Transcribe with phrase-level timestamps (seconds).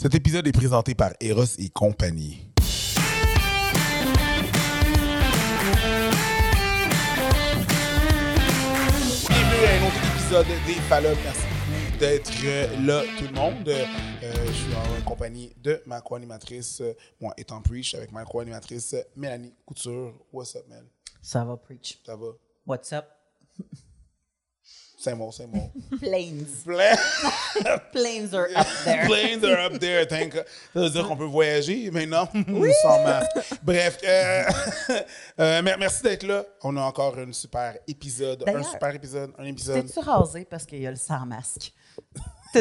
[0.00, 2.52] Cet épisode est présenté par Eros et compagnie.
[9.28, 11.18] Bienvenue à un autre épisode des Fallops.
[11.24, 13.68] Merci beaucoup d'être là, tout le monde.
[13.68, 18.94] Euh, je suis en compagnie de ma co-animatrice, euh, moi étant Preach, avec ma co-animatrice
[19.16, 20.14] Mélanie Couture.
[20.32, 20.84] What's up, Mel?
[21.20, 21.98] Ça va, Preach?
[22.06, 22.26] Ça va?
[22.64, 23.06] What's up?
[25.00, 25.70] C'est bon, c'est bon.
[26.00, 26.44] Planes.
[26.64, 26.96] Plein.
[27.92, 29.06] Planes are up there.
[29.06, 30.04] Planes are up there.
[30.06, 30.44] Thank God.
[30.74, 32.28] Ça veut dire qu'on peut voyager maintenant
[32.82, 33.30] sans masque.
[33.62, 34.42] Bref, euh,
[35.40, 36.44] euh, mer- merci d'être là.
[36.64, 38.42] On a encore un super épisode.
[38.48, 39.30] Un super épisode.
[39.38, 39.86] Un épisode.
[39.86, 41.72] T'es-tu rasé parce qu'il y a le sans masque?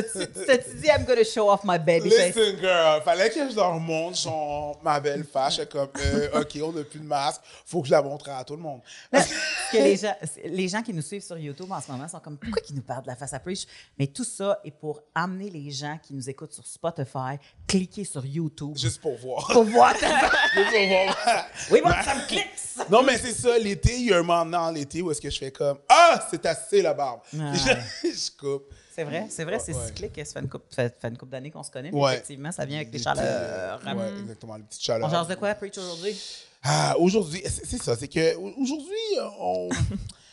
[0.01, 2.35] T'as-tu dit, I'm gonna show off my baby face?
[2.35, 5.59] Listen, girl, fallait que je leur montre son, ma belle face.
[5.71, 7.41] Comme, euh, OK, on n'a plus de masque.
[7.65, 8.81] Faut que je la montre à tout le monde.
[9.11, 10.15] Que les gens,
[10.45, 12.81] les gens qui nous suivent sur YouTube en ce moment sont comme, pourquoi ils nous
[12.81, 13.65] parlent de la face à Preach?
[13.97, 18.25] Mais tout ça est pour amener les gens qui nous écoutent sur Spotify, cliquer sur
[18.25, 19.47] YouTube Juste pour voir.
[19.51, 19.93] pour voir
[20.53, 21.45] Juste pour voir.
[21.71, 22.89] We want some clicks!
[22.89, 25.29] Non, mais c'est ça, l'été, il y a un moment dans l'été où est-ce que
[25.29, 27.21] je fais comme, ah, c'est assez la barbe.
[27.39, 27.53] Ah.
[28.03, 28.71] Je, je coupe.
[28.97, 29.85] C'est vrai, c'est vrai, c'est Ouais.
[29.85, 30.19] cyclique.
[30.25, 30.41] Ça
[30.89, 32.13] fait une coupe d'années qu'on se connaît, mais Ouais.
[32.15, 33.79] effectivement, ça vient avec des chaleurs.
[33.85, 35.07] euh, Ouais, exactement, les petites chaleurs.
[35.07, 36.19] On change de quoi, Preach, aujourd'hui?
[36.63, 38.95] Ah, aujourd'hui, c'est ça, c'est que au- aujourd'hui,
[39.39, 39.69] on.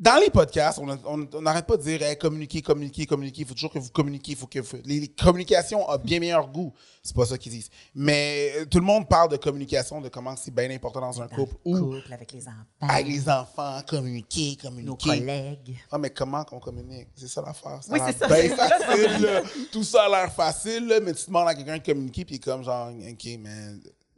[0.00, 3.40] Dans les podcasts, on n'arrête pas de dire hey, communiquer, communiquer, communiquer.
[3.42, 4.34] Il faut toujours que vous communiquiez.
[4.34, 6.72] Il faut que vous- les, les communications ont bien meilleur goût.
[7.02, 7.68] C'est pas ça qu'ils disent.
[7.96, 11.26] Mais euh, tout le monde parle de communication, de comment c'est bien important dans un
[11.26, 15.08] couple ou couple, avec les enfants, avec les enfants, communiquer, nos communiquer.
[15.20, 15.76] collègues.
[15.90, 17.08] Ah, mais comment qu'on communique?
[17.16, 17.80] C'est ça l'affaire.
[17.90, 19.42] Oui, c'est ça, facile, là.
[19.72, 22.38] Tout ça a l'air facile, là, mais tu demandes à quelqu'un de communiquer, puis il
[22.38, 23.72] est comme genre, OK, mais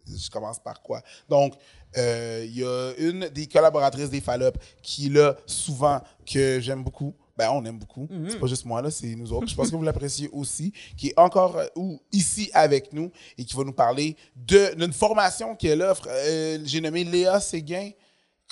[0.07, 1.01] je commence par quoi?
[1.29, 1.55] Donc,
[1.97, 4.53] euh, il y a une des collaboratrices des Fallop
[4.83, 7.15] qui, là, souvent, que j'aime beaucoup.
[7.37, 8.05] Ben, on aime beaucoup.
[8.07, 8.31] Mm-hmm.
[8.31, 9.49] C'est pas juste moi, là, c'est nous autres.
[9.49, 10.73] Je pense que vous l'appréciez aussi.
[10.97, 14.93] Qui est encore euh, ou ici avec nous et qui va nous parler de- d'une
[14.93, 16.07] formation qu'elle offre.
[16.09, 17.91] Euh, J'ai nommé Léa Séguin.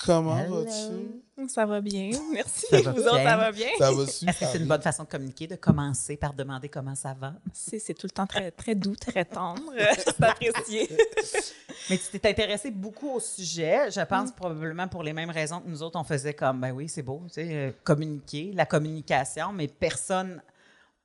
[0.05, 1.47] Comment vas-tu?
[1.49, 2.65] Ça va bien, merci.
[2.69, 3.29] Ça va Vous autres, bien?
[3.29, 3.67] ça va bien?
[3.77, 6.69] Ça va super Est-ce que c'est une bonne façon de communiquer, de commencer par demander
[6.69, 7.33] comment ça va?
[7.53, 9.61] C'est c'est tout le temps très, très doux, très tendre.
[9.97, 10.89] C'est apprécié.
[11.89, 15.67] Mais tu t'es intéressé beaucoup au sujet, je pense probablement pour les mêmes raisons que
[15.69, 19.51] nous autres, on faisait comme, ben oui, c'est beau, tu sais, euh, communiquer, la communication,
[19.53, 20.41] mais personne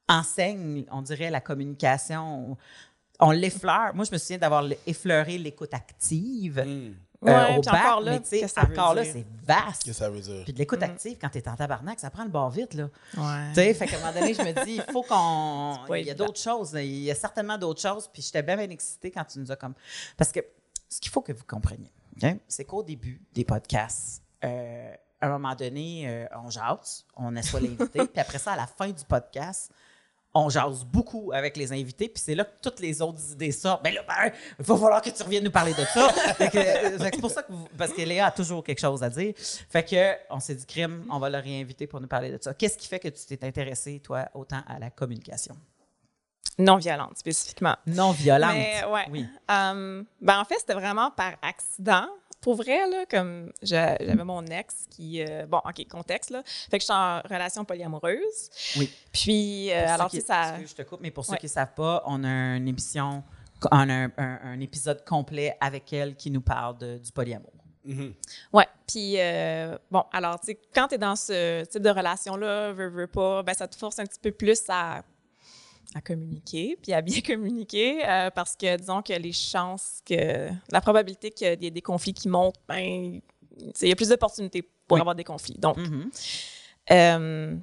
[0.08, 2.56] enseigne, on dirait, la communication.
[3.20, 3.94] On l'effleure.
[3.94, 6.90] Moi, je me souviens d'avoir effleuré l'écoute active euh,
[7.22, 9.82] Ouais, au puis bac, encore là, mais encore c'est vaste.
[9.82, 10.44] Qu'est-ce que ça veut dire?
[10.44, 12.90] Puis de l'écoute active, quand tu es en tabarnak, ça prend le bord vite, là.
[13.16, 13.48] Ouais.
[13.48, 15.78] Tu sais, fait qu'à un moment donné, je me dis, il faut qu'on.
[15.94, 16.72] Il y a d'autres choses.
[16.74, 18.08] Il y a certainement d'autres choses.
[18.12, 19.74] Puis j'étais bien, bien excitée quand tu nous as comme.
[20.16, 20.40] Parce que
[20.88, 21.92] ce qu'il faut que vous compreniez,
[22.46, 27.60] c'est qu'au début des podcasts, euh, à un moment donné, euh, on jase, on assoit
[27.60, 28.06] l'invité.
[28.06, 29.70] puis après ça, à la fin du podcast,
[30.36, 33.84] on jase beaucoup avec les invités, puis c'est là que toutes les autres idées sortent.
[33.84, 36.08] Ben là, ben, il va falloir que tu reviennes nous parler de ça.
[36.54, 39.32] Euh, c'est pour ça que vous- parce que Léa a toujours quelque chose à dire.
[39.36, 42.52] Fait que on s'est dit crime, on va le réinviter pour nous parler de ça.
[42.54, 45.56] Qu'est-ce qui fait que tu t'es intéressé toi autant à la communication?
[46.58, 47.76] Non violente, spécifiquement.
[47.86, 49.06] non violente Mais ouais.
[49.10, 49.26] Oui.
[49.48, 52.06] Um, ben, en fait, c'était vraiment par accident.
[52.44, 55.22] Pour vrai, là, comme je- j'avais mon ex qui.
[55.22, 56.42] euh, bon, OK, contexte, là.
[56.70, 58.50] Fait que j'étais en relation polyamoureuse.
[58.76, 58.92] Oui.
[59.12, 60.56] Puis, euh, alors, qui- tu sais, ça.
[60.64, 61.38] je te coupe, mais pour ceux Ouais.
[61.38, 63.22] qui ne savent pas, on a une émission,
[63.72, 67.50] on a un, un- un épisode complet avec elle qui nous parle de- du polyamour.
[68.52, 68.66] Ouais.
[68.86, 72.88] Puis, euh, bon, alors, tu sais, quand tu es dans ce type de relation-là, veux,
[72.88, 75.02] veux pas, ben, ça te force un petit peu plus à,
[75.94, 80.48] à communiquer, puis à bien communiquer, euh, parce que, disons que les chances que.
[80.70, 83.20] La probabilité qu'il y ait des conflits qui montent, ben,
[83.82, 85.00] il y a plus d'opportunités pour Oui.
[85.00, 85.56] avoir des conflits.
[85.58, 85.78] Donc,
[86.90, 87.56] euh,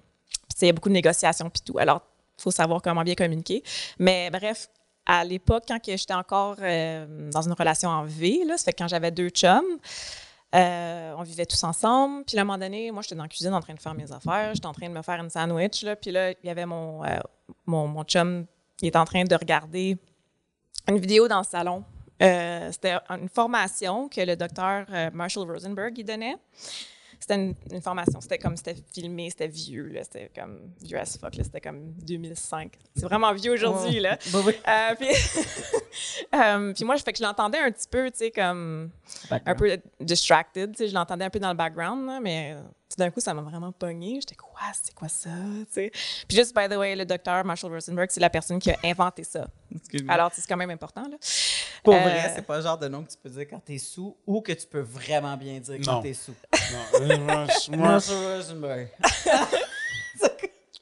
[0.56, 1.78] sais, il y a beaucoup de négociations, puis tout.
[1.78, 2.02] Alors,
[2.38, 3.64] il faut savoir comment bien communiquer.
[4.00, 4.68] Mais bref,
[5.06, 8.78] à l'époque, quand j'étais encore euh, dans une relation en V, là, ça fait que
[8.80, 9.64] quand j'avais deux chums,
[10.53, 12.24] euh, on vivait tous ensemble.
[12.26, 14.12] Puis à un moment donné, moi, j'étais dans la cuisine en train de faire mes
[14.12, 14.53] affaires.
[14.53, 15.84] J'étais en train de me faire une sandwich.
[15.84, 17.20] Là, puis là, il y avait mon, euh,
[17.66, 18.46] mon, mon chum
[18.78, 19.98] qui était en train de regarder
[20.88, 21.84] une vidéo dans le salon.
[22.22, 26.36] Euh, C'était une formation que le docteur euh, Marshall Rosenberg il donnait.
[27.20, 28.20] C'était une, une formation.
[28.20, 30.03] C'était comme, c'était filmé, c'était vieux, là.
[30.03, 31.44] C'était comme vieux as fuck, là.
[31.44, 32.74] C'était comme 2005.
[32.96, 34.18] C'est vraiment vieux aujourd'hui, là.
[34.34, 34.54] Oui.
[34.68, 35.09] Euh, puis,
[36.34, 38.90] euh, puis moi, je fais que je l'entendais un petit peu, tu sais, comme
[39.30, 42.56] un peu distracted, tu sais, je l'entendais un peu dans le background, là, mais
[42.91, 44.16] euh, tout d'un coup, ça m'a vraiment pogné.
[44.22, 45.91] J'étais quoi, c'est quoi ça, tu sais?
[46.28, 49.23] Puis juste, by the way, le docteur Marshall Rosenberg, c'est la personne qui a inventé
[49.23, 49.47] ça.
[50.08, 51.17] Alors, c'est quand même important, là.
[51.84, 53.78] Pour Euh, vrai, c'est pas le genre de nom que tu peux dire quand t'es
[53.79, 56.35] sous ou que tu peux vraiment bien dire quand t'es sous.
[56.72, 57.17] Non, euh,
[57.78, 58.90] Marshall Rosenberg.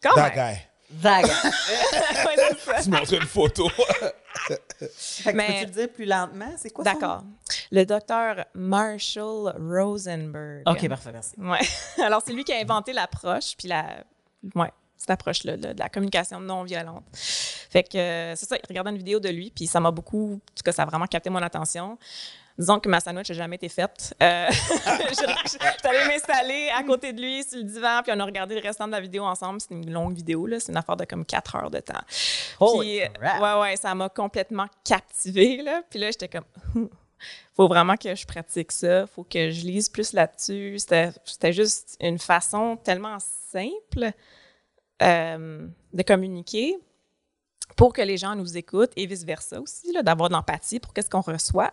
[0.01, 0.55] Quand that même.
[0.55, 0.59] guy.
[2.83, 3.69] Tu montres une photo.
[3.69, 6.51] Fait que Mais- Peux-tu le dire plus lentement?
[6.57, 7.23] C'est quoi ça?
[7.71, 10.63] Le docteur Marshall Rosenberg.
[10.65, 11.35] OK, parfait, merci.
[11.37, 11.59] Ouais.
[12.03, 14.03] Alors, c'est lui qui a inventé l'approche, puis la.
[14.55, 17.03] Ouais, cette approche-là, là, de la communication non violente.
[17.13, 20.33] Fait que euh, c'est ça, il regardait une vidéo de lui, puis ça m'a beaucoup.
[20.33, 21.97] En tout cas, ça a vraiment capté mon attention.
[22.57, 24.13] Disons que ma sandwich n'a jamais été faite.
[24.21, 24.49] Euh,
[25.83, 28.85] allée m'installer à côté de lui sur le divan, puis on a regardé le restant
[28.85, 29.61] de la vidéo ensemble.
[29.61, 30.59] C'est une longue vidéo, là.
[30.59, 32.01] C'est une affaire de comme quatre heures de temps.
[32.59, 33.41] Holy Puis, crap.
[33.41, 35.83] ouais, ouais, ça m'a complètement captivée, là.
[35.89, 36.43] Puis là, j'étais comme,
[37.55, 40.77] faut vraiment que je pratique ça, faut que je lise plus là-dessus.
[40.79, 44.11] C'était juste une façon tellement simple
[45.01, 46.77] euh, de communiquer
[47.75, 51.21] pour que les gens nous écoutent et vice-versa aussi, d'avoir de l'empathie pour qu'est-ce qu'on
[51.21, 51.71] reçoit.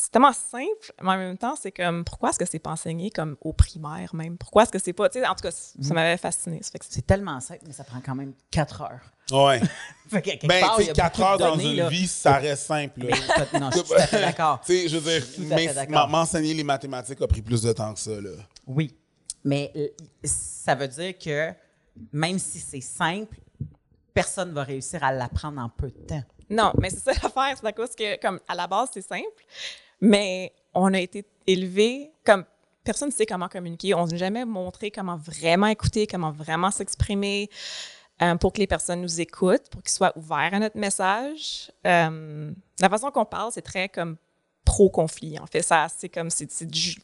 [0.00, 3.10] C'est tellement simple, mais en même temps, c'est comme, pourquoi est-ce que c'est pas enseigné
[3.10, 4.38] comme au primaire même?
[4.38, 5.92] Pourquoi est-ce que c'est pas, tu sais, en tout cas, ça Mhm.
[5.94, 6.62] m'avait fasciné.
[6.62, 9.00] Ça fait que c'est- tellement simple, mais ça prend quand même 4 heures.
[9.32, 9.60] Ouais.
[10.08, 11.88] Fait que, Ben, part, y sais, a 4 beaucoup de heures dans une là.
[11.88, 13.00] vie, ça reste simple.
[13.06, 13.16] là.
[13.60, 14.60] Non, je suis tout à fait d'accord.
[14.64, 18.12] Tu sais, je veux dire, m'enseigner les mathématiques a pris plus de temps que ça,
[18.20, 18.30] là.
[18.66, 18.96] Oui.
[19.44, 19.88] Mais euh,
[20.24, 21.52] ça veut dire que
[22.12, 23.36] même si c'est simple,
[24.14, 26.22] personne ne va réussir à l'apprendre en peu de temps.
[26.50, 29.44] Non, mais c'est ça l'affaire, c'est à cause que, comme, à la base, c'est simple,
[30.00, 32.44] mais on a été élevés comme
[32.84, 33.94] personne ne sait comment communiquer.
[33.94, 37.50] On n'a jamais montré comment vraiment écouter, comment vraiment s'exprimer
[38.22, 41.70] euh, pour que les personnes nous écoutent, pour qu'ils soient ouverts à notre message.
[41.86, 42.50] Euh,
[42.80, 44.16] la façon qu'on parle, c'est très comme
[44.64, 45.38] pro-conflit.
[45.38, 46.50] En fait, ça, c'est comme, c'est,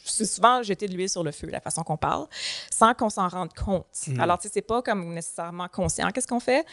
[0.05, 2.26] souvent jeter de l'huile sur le feu, la façon qu'on parle,
[2.70, 3.87] sans qu'on s'en rende compte.
[4.19, 6.67] Alors, tu sais, c'est pas comme nécessairement conscient qu'est-ce qu'on fait,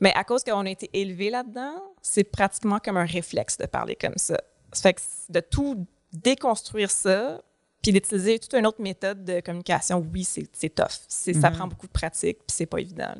[0.00, 3.96] mais à cause qu'on a été élevé là-dedans, c'est pratiquement comme un réflexe de parler
[3.96, 4.38] comme ça.
[4.74, 5.00] Ça fait que
[5.30, 7.42] de tout déconstruire ça,
[7.82, 11.00] puis d'utiliser toute une autre méthode de communication, oui, c'est, tough.
[11.08, 13.14] Ça prend beaucoup de pratique, puis c'est pas évident.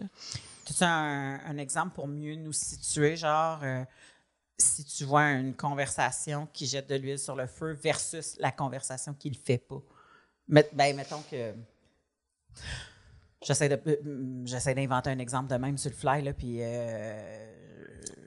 [0.64, 3.84] Tu as un, un exemple pour mieux nous situer, genre, euh,
[4.58, 9.12] si tu vois une conversation qui jette de l'huile sur le feu versus la conversation
[9.12, 9.82] qui le fait pas?
[10.48, 11.36] Met- ben, mettons que.
[11.36, 11.52] Euh,
[14.46, 16.58] j'essaie d'inventer un exemple de même sur le fly, là, puis.
[16.60, 17.50] euh,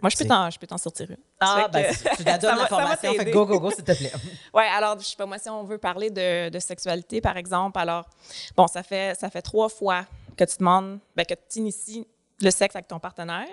[0.01, 1.17] Moi, je peux t'en, je peux t'en sortir une.
[1.39, 4.11] Ah, ben, que- tu la donnes la formation, fait go, go, go, s'il te plaît.
[4.53, 7.77] Ouais, alors, je sais pas, moi, si on veut parler de, de sexualité, par exemple,
[7.79, 8.07] alors,
[8.55, 12.07] bon, ça fait, ça fait trois fois que tu demandes, ben, que tu inities
[12.41, 13.47] le sexe avec ton partenaire,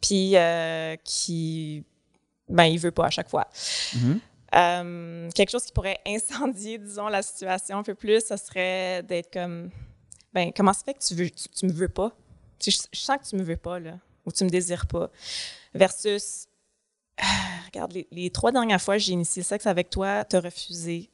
[0.00, 1.84] puis euh, qui,
[2.48, 3.46] ben, il veut pas à chaque fois.
[4.54, 9.32] Euh, quelque chose qui pourrait incendier, disons, la situation un peu plus, ça serait d'être
[9.32, 9.70] comme,
[10.32, 12.10] ben, comment ça fait que tu veux, tu, tu me veux pas?
[12.64, 13.92] Je, je sens que tu me veux pas, là,
[14.26, 15.10] ou tu me désires pas.
[15.74, 16.46] Versus,
[17.18, 17.24] ah,
[17.66, 21.10] regarde, les, les trois dernières fois que j'ai initié le sexe avec toi, t'as refusé.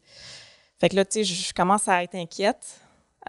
[0.79, 2.81] Fait que là, tu sais, je, commence à être inquiète.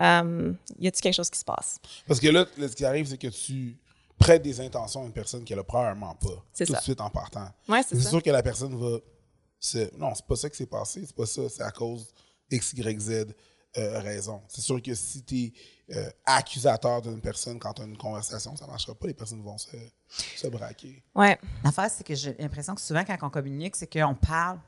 [0.01, 1.79] Euh, y a-t-il quelque chose qui se passe?
[2.07, 3.77] Parce que là, ce qui arrive, c'est que tu
[4.19, 6.43] prêtes des intentions à une personne qu'elle a probablement pas.
[6.53, 6.79] C'est tout ça.
[6.79, 7.49] de suite en partant.
[7.67, 8.97] Ouais, c'est sûr que la personne va.
[9.59, 12.13] c'est- Non, c'est pas ça qui s'est passé, c'est pas ça, c'est à cause
[12.51, 13.27] X, Y, Z
[13.77, 14.41] euh, raison.
[14.47, 15.53] C'est sûr que si tu
[15.89, 19.57] es accusateur d'une personne quand tu as une conversation, ça marchera pas, les personnes vont
[19.57, 19.75] se,
[20.35, 21.03] se braquer.
[21.15, 21.37] Ouais.
[21.63, 24.59] L'affaire, c'est que j'ai l'impression que souvent, quand on communique, c'est qu'on parle,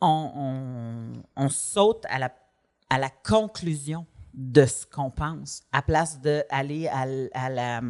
[0.00, 2.34] on, on- on saute à la,
[2.90, 7.82] à la conclusion de ce qu'on pense, à place d'aller à, l- à la.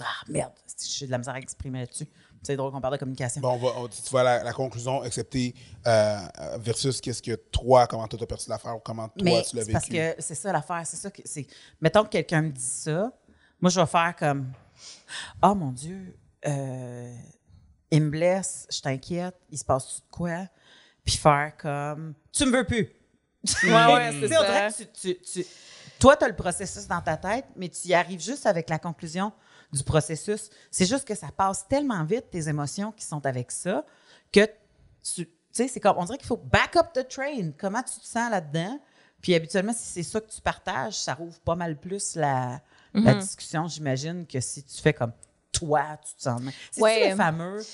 [0.00, 0.52] Ah, merde,
[0.86, 2.06] j'ai de la misère à exprimer là-dessus.
[2.42, 3.40] C'est drôle qu'on parle de communication.
[3.40, 5.54] Bon, on va, on- tu vois la, la conclusion, accepter
[5.86, 9.22] euh, euh, versus qu'est-ce que toi, comment toi, tu as perçu l'affaire ou comment toi,
[9.22, 9.96] Mais tu l'as c'est parce vécu.
[10.16, 10.82] que c'est ça l'affaire.
[10.86, 11.46] C'est ça que c'est.
[11.80, 13.12] Mettons que quelqu'un me dit ça,
[13.60, 14.52] moi je vais faire comme
[15.42, 16.16] Oh mon Dieu,
[16.46, 17.14] euh,
[17.90, 20.46] il me blesse, je t'inquiète, il se passe de quoi?
[21.04, 22.88] Puis faire comme Tu me veux plus.
[23.64, 24.46] Ouais, ouais, Tu c'est on ça.
[24.46, 25.46] dirait que tu- tu- tu-
[25.98, 28.78] toi, tu as le processus dans ta tête, mais tu y arrives juste avec la
[28.78, 29.32] conclusion
[29.72, 30.50] du processus.
[30.70, 33.84] C'est juste que ça passe tellement vite, tes émotions qui sont avec ça,
[34.32, 34.46] que
[35.02, 37.50] tu tu sais, c'est comme, on dirait qu'il faut back up the train.
[37.58, 38.78] Comment tu te sens là-dedans?
[39.22, 42.60] Puis habituellement, si c'est ça que tu partages, ça rouvre pas mal plus la,
[42.94, 43.20] la Mhm.
[43.20, 45.12] discussion, j'imagine, que si tu fais comme
[45.50, 46.40] toi, tu te sens.
[46.70, 47.10] C'est Ouais.
[47.10, 47.64] le fameux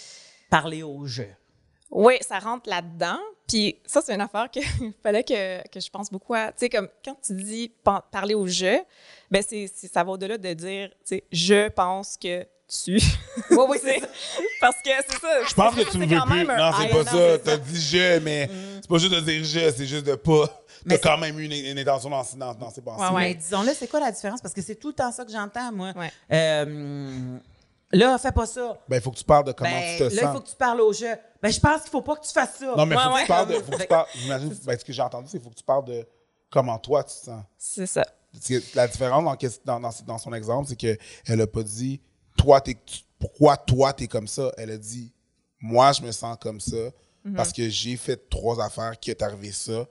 [0.48, 1.28] parler au jeu?
[1.90, 3.18] Oui, ça rentre là-dedans.
[3.46, 4.62] Puis ça, c'est une affaire qu'il
[5.02, 6.48] fallait que, que je pense beaucoup à.
[6.48, 7.70] Tu sais, comme quand tu dis
[8.10, 8.78] parler au jeu,
[9.30, 12.96] ben c'est, ça va au-delà de dire, tu sais, je pense que tu.
[13.50, 14.00] Oui, oui, c'est
[14.60, 15.44] Parce que c'est ça.
[15.46, 16.46] Je pense que tu me veux plus.
[16.46, 17.38] Non, c'est pas ça.
[17.38, 18.50] T'as dit je, mais Mm.
[18.80, 20.62] c'est pas juste de dire je, c'est juste de pas.
[20.88, 23.04] T'as quand même eu une, une intention dans, dans, dans ses pensées.
[23.04, 23.34] Ouais, ouais.
[23.34, 24.40] Disons-le, c'est quoi la différence?
[24.40, 25.92] Parce que c'est tout le temps ça que j'entends, moi.
[25.96, 26.10] Ouais.
[26.32, 27.36] Euh,
[27.94, 28.78] là, fais pas ça.
[28.88, 30.34] Ben, il faut que tu parles de comment Ben, tu te là, il sens.
[30.36, 31.14] faut que tu parles au jeu.
[31.42, 32.74] Ben, je pense qu'il faut pas que tu fasses ça.
[32.76, 33.20] Non, mais Ouais, faut que ouais.
[33.22, 33.54] tu parles de.
[33.54, 35.64] Faut que tu parles, j'imagine, ben, ce que j'ai entendu, c'est qu'il faut que tu
[35.64, 36.06] parles de
[36.50, 37.42] comment toi tu te sens.
[37.58, 38.04] C'est ça.
[38.74, 42.00] La différence dans, dans, son exemple, c'est qu'elle a pas dit
[42.36, 44.50] toi, t'es, tu- pourquoi toi, t'es comme ça?
[44.56, 45.12] Elle a dit
[45.60, 46.76] moi, je me sens comme ça
[47.24, 47.36] Mhm.
[47.36, 49.86] parce que j'ai fait trois affaires qui est arrivé ça.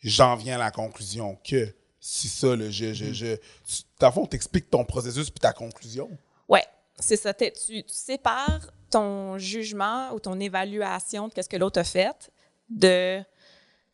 [0.00, 3.12] J'en viens à la conclusion que c'est ça, le je, Mhm.
[3.12, 3.36] je,
[4.12, 6.08] fond, t'expliques ton processus puis ta conclusion.
[6.48, 6.64] Ouais,
[6.98, 7.32] c'est ça.
[7.34, 12.30] Tu, tu sépares ton jugement ou ton évaluation de qu'est-ce que l'autre a fait
[12.70, 13.22] de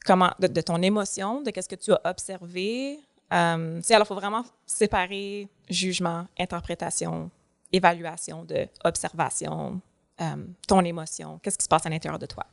[0.05, 3.01] comment de, de ton émotion, de qu'est-ce que tu as observé.
[3.33, 7.31] Euh, alors, il faut vraiment séparer jugement, interprétation,
[7.73, 9.81] évaluation de observation,
[10.21, 10.25] euh,
[10.69, 12.47] ton émotion, qu'est-ce qui se passe à l'intérieur de toi.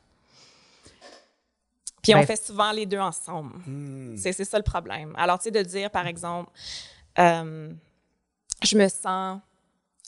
[2.02, 3.52] Puis on Ben- fait souvent les deux ensemble.
[4.18, 5.14] C'est c'est ça le problème.
[5.16, 6.50] Alors, tu sais, de dire, par exemple,
[7.20, 7.72] euh,
[8.64, 9.40] je me sens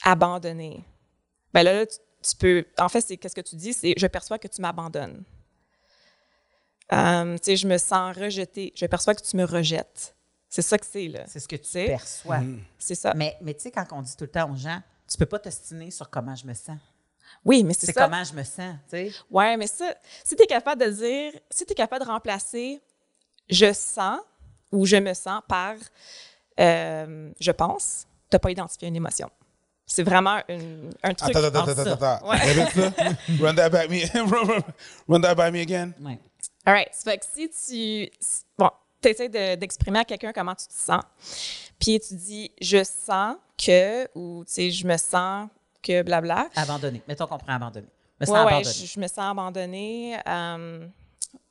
[0.02, 0.84] abandonnée.
[1.52, 2.64] Ben là, là, tu, tu peux.
[2.78, 5.22] En fait, c'est qu'est-ce que tu dis, c'est je perçois que tu m'abandonnes.
[6.92, 8.72] Euh, tu sais, je me sens rejetée.
[8.76, 10.14] Je perçois que tu me rejettes.
[10.48, 11.24] C'est ça que c'est, là.
[11.26, 11.86] C'est ce que tu sais.
[11.86, 12.40] perçois.
[12.78, 13.12] C'est ça.
[13.14, 15.38] Mais, mais tu sais, quand on dit tout le temps aux gens, tu peux pas
[15.38, 16.78] t'ostiner sur comment je me sens.
[17.44, 18.04] oui, mais c'est C'est ça.
[18.04, 19.12] comment je me sens, tu sais.
[19.30, 22.80] Ouais, mais ça, si tu es capable de dire, si tu es capable de remplacer
[23.50, 24.20] je sens
[24.72, 25.74] ou je me sens par
[26.60, 29.30] euh, je pense, tu n'as pas identifié une émotion.
[29.94, 31.30] C'est vraiment une- un truc.
[31.36, 31.92] Attends, attends, en attends, ça.
[31.92, 32.28] attends, attends.
[32.28, 33.40] Ouais.
[33.40, 34.02] Run that by me.
[35.08, 35.92] Run that by me again.
[36.00, 36.18] Ouais.
[36.66, 36.88] All right.
[36.92, 37.48] Ça fait que si
[38.10, 38.10] tu.
[38.58, 38.70] Bon,
[39.00, 41.02] tu essaies d'exprimer à quelqu'un comment tu te sens,
[41.78, 45.48] puis tu dis je sens que, ou tu sais, je me sens
[45.82, 46.48] que, blabla.
[46.56, 47.00] Abandonné.
[47.06, 47.86] Mettons qu'on prend abandonné.
[48.20, 48.74] Me sens Ouais, ouais, abandonné.
[48.74, 50.16] je, je me sens abandonnée.
[50.26, 50.86] euh,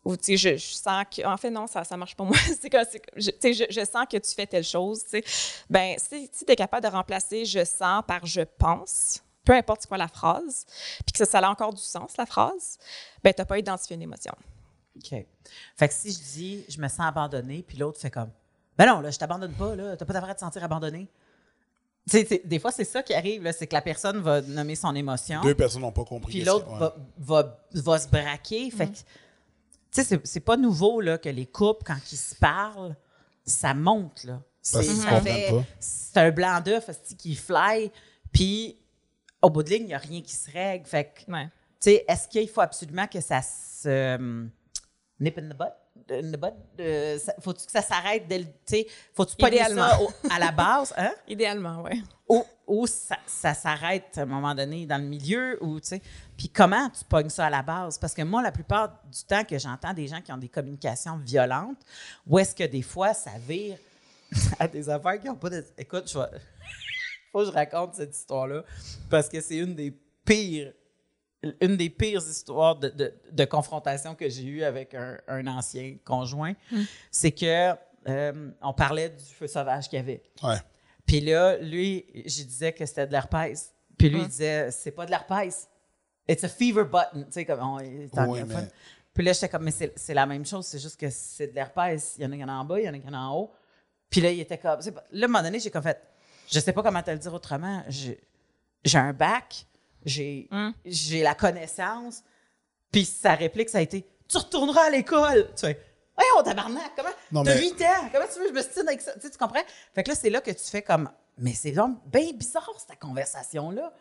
[0.06, 1.26] ou tu sais, je, je sens que.
[1.26, 2.36] En fait, non, ça ne marche pas moi.
[2.60, 2.84] c'est comme-
[3.16, 5.04] je- Tu sais, je, je sens que tu fais telle chose.
[5.04, 5.24] Tu sais.
[5.70, 9.82] Ben, si, si tu es capable de remplacer je sens par je pense, peu importe
[9.82, 10.66] c'est quoi la phrase,
[11.06, 12.78] puis que ça, ça a encore du sens, la phrase,
[13.24, 14.34] ben, tu n'as pas identifié une émotion.
[14.98, 15.26] OK.
[15.78, 18.30] Fait que si je dis je me sens abandonné, puis l'autre fait comme
[18.78, 19.96] Ben non, là, je t'abandonne pas, là.
[19.98, 21.08] T'as pas d'affaire à te sentir abandonné.
[22.10, 24.42] Tu sais, c'est- des fois, c'est ça qui arrive, là, c'est que la personne va
[24.42, 25.42] nommer son émotion.
[25.42, 26.34] Deux personnes n'ont pas compris.
[26.34, 26.80] Puis que l'autre ouais.
[26.80, 28.70] va, va, va se braquer.
[28.72, 28.98] Fait que,
[29.94, 32.96] tu sais, c'est- c'est pas nouveau là, que les couples, quand ils se parlent,
[33.46, 34.24] ça monte.
[34.24, 34.42] Là.
[34.62, 34.84] C'est-
[36.20, 37.92] un blanc d'œuf qui fly,
[38.32, 38.78] puis
[39.42, 40.86] au bout de ligne, il n'y a rien qui se règle.
[40.86, 41.26] Fait que, tu
[41.80, 44.46] sais, est-ce qu'il faut absolument que ça se euh,
[45.20, 45.74] nip in the butt?
[46.12, 48.46] Euh, faut-tu que ça s'arrête dès le.
[49.14, 49.88] Faut-tu pas Idéalement.
[49.90, 50.94] ça au- à la base?
[50.98, 51.14] Hein?
[51.28, 52.04] Idéalement, oui.
[52.28, 56.02] ou, ou ça, ça s'arrête à un moment donné dans le milieu ou tu sais
[56.36, 57.98] puis comment tu pognes ça à la base?
[58.00, 61.18] Parce que moi la plupart du temps que j'entends des gens qui ont des communications
[61.18, 61.80] violentes
[62.28, 63.78] où est-ce que des fois ça vire
[64.60, 66.26] à des affaires qui n'ont pas de écoute je vais
[67.32, 68.64] faut que je raconte cette histoire là
[69.10, 69.92] parce que c'est une des
[70.26, 70.74] pires
[71.62, 75.98] une des pires histoires de, de- de confrontation que j'ai eues avec un, un ancien
[76.06, 76.54] conjoint,
[77.12, 77.74] c'est que
[78.08, 80.22] euh, on parlait du feu sauvage qu'il y avait.
[80.42, 80.58] Ouais.
[81.06, 83.74] Puis là, lui, je disais que c'était de l'herpès.
[83.98, 85.68] Puis lui, il disait, c'est pas de l'herpès.
[86.28, 87.24] It's a fever button.
[87.26, 88.48] Tu sais, comme on est Oui, anglophone.
[88.48, 88.72] mais-
[89.14, 91.56] Puis là, j'étais comme, mais c'est c'est la même chose, c'est juste que c'est de
[91.56, 92.16] l'herpès.
[92.18, 93.36] Il y en a qui en en bas, il y en a qui en en
[93.38, 93.52] haut.
[94.10, 96.02] Puis là, il était comme, là, à un moment donné, j'ai comme fait,
[96.52, 97.84] je sais pas comment te le dire autrement.
[97.90, 98.20] J'ai
[98.86, 99.66] j'ai un bac,
[100.06, 100.50] j'ai
[100.86, 102.24] j'ai la connaissance.
[102.92, 105.50] Puis sa réplique, ça a été, tu retourneras à l'école.
[105.56, 105.80] Tu fais,
[106.16, 107.44] Hey, on tabarnak, comment?
[107.44, 109.14] T'as mais- 8 ans, comment tu veux que je me stine avec ça?
[109.14, 109.64] Tu, sais, tu comprends?
[109.96, 113.00] Fait que là, c'est là que tu fais comme, mais c'est donc bien bizarre, cette
[113.00, 113.92] conversation-là.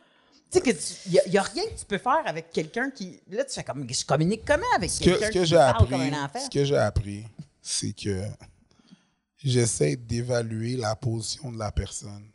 [0.50, 0.71] Tu sais, que
[1.06, 3.18] il n'y a, rien que tu peux faire avec quelqu'un qui.
[3.30, 6.00] Là, tu fais comme, je communique comment avec quelqu'un que qui j'ai parle appris, comme
[6.02, 6.40] un enfant?
[6.40, 7.25] ce que j'ai appris,
[7.62, 8.25] c'est que
[9.38, 12.28] j'essaie d'évaluer la position de la personne.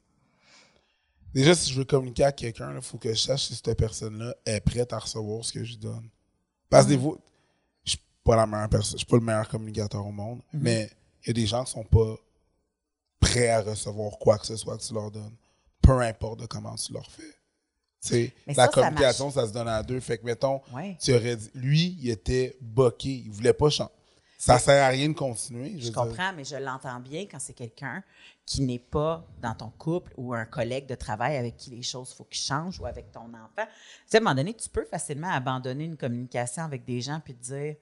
[1.37, 4.33] Déjà, si je veux communiquer à quelqu'un, il faut que je sache si cette personne-là
[4.43, 6.09] est prête à recevoir ce que je lui donne.
[6.67, 7.15] Parce que fois,
[7.83, 10.89] je suis pas la meilleure personne, je suis pas le meilleur communicateur au monde, mais
[11.21, 12.15] il y a des gens qui sont pas
[13.19, 15.35] prêts à recevoir quoi que ce soit que tu leur donnes,
[15.79, 17.21] peu importe de comment tu leur fais.
[18.01, 19.99] Tu sais, Mais la ça, ça communication, ça, se donne à deux.
[19.99, 20.97] Fait que, mettons, Ouais.
[20.99, 23.91] tu aurais dit, lui, il était boqué, il voulait pas changer.
[24.39, 25.79] Ça sert à rien de continuer.
[25.79, 28.03] Je comprends, mais je l'entends bien quand c'est quelqu'un
[28.47, 32.13] qui n'est pas dans ton couple ou un collègue de travail avec qui les choses
[32.13, 33.51] faut qu'ils changent ou avec ton enfant.
[33.57, 33.63] Tu
[34.05, 37.35] sais, à un moment donné, tu peux facilement abandonner une communication avec des gens puis
[37.35, 37.75] te dire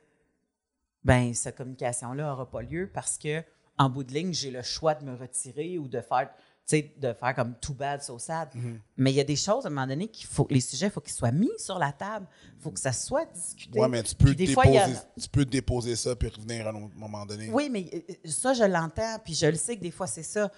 [1.03, 3.43] ben cette communication-là n'aura pas lieu parce que
[3.77, 6.31] en bout de ligne, j'ai le choix de me retirer ou de faire
[6.65, 8.49] sais, de faire comme too bad, so sad.
[8.55, 8.79] Mm-hmm.
[8.97, 10.91] Mais il y a des choses, à un moment donné, qu'il faut, les sujets, il
[10.91, 12.25] faut qu'ils soient mis sur la table.
[12.57, 13.79] Il faut que ça soit discuté.
[13.79, 16.71] Ouais, mais tu peux, des fois, déposer, a- tu peux déposer ça puis revenir à
[16.71, 17.49] un autre moment donné.
[17.51, 20.51] oui, mais euh, ça, je l'entends, puis je le sais que des fois, c'est ça.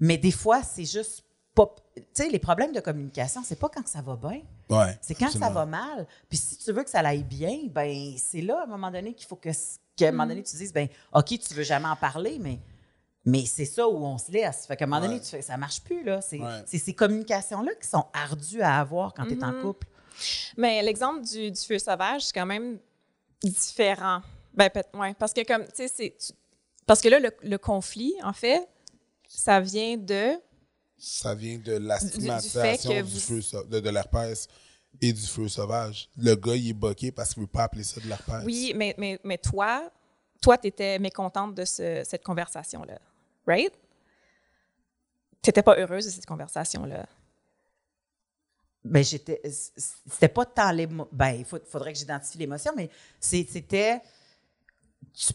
[0.00, 1.22] Mais des fois, c'est juste
[1.54, 1.72] pas.
[1.94, 4.40] Tu sais, les problèmes de communication, c'est pas quand ça va bien,
[4.70, 6.06] Ouais, c'est quand ça va mal.
[6.28, 9.12] Puis si tu veux que ça aille bien, ben c'est là, à un moment donné,
[9.12, 9.50] qu'il faut que,
[9.94, 12.58] qu'à un moment donné, tu dises, ben OK, tu veux jamais en parler, mais
[13.24, 14.66] Mais c'est ça où on se laisse.
[14.66, 15.20] Fait qu'à un moment donné, Ouais.
[15.20, 16.20] tu fais, ça marche plus, là.
[16.20, 16.64] C'est Ouais.
[16.66, 19.62] ces communications-là qui sont ardues à avoir quand tu es en Mhm.
[19.62, 19.86] couple.
[20.56, 22.78] Mais l'exemple du, du feu sauvage, c'est quand même
[23.42, 24.22] différent.
[24.54, 26.16] Ben, ouais, parce que comme, tu sais,
[26.84, 28.68] Parce que là, le, le conflit, en fait,
[29.28, 30.32] ça vient de...
[30.98, 34.48] Ça vient de la Du- du fait stigmatisation que du, vous- feu de, de l'herpès
[35.00, 36.08] et du feu sauvage.
[36.16, 38.42] Le gars, il est boqué parce qu'il veut pas appeler ça de l'herpès.
[38.44, 39.88] Oui, mais, mais, mais toi,
[40.42, 42.98] toi, tu étais mécontente de ce- cette conversation-là,
[43.46, 43.72] right?
[45.42, 47.06] Tu n'étais pas heureuse de cette conversation-là.
[48.84, 49.40] Ben, j'étais.
[49.76, 51.08] C'était pas tant l'émotion.
[51.12, 54.00] Ben, il faut- faudrait que j'identifie l'émotion, mais c'était.
[55.14, 55.32] Tu,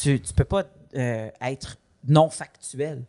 [0.00, 3.04] tu, tu peux pas euh, être non factuel.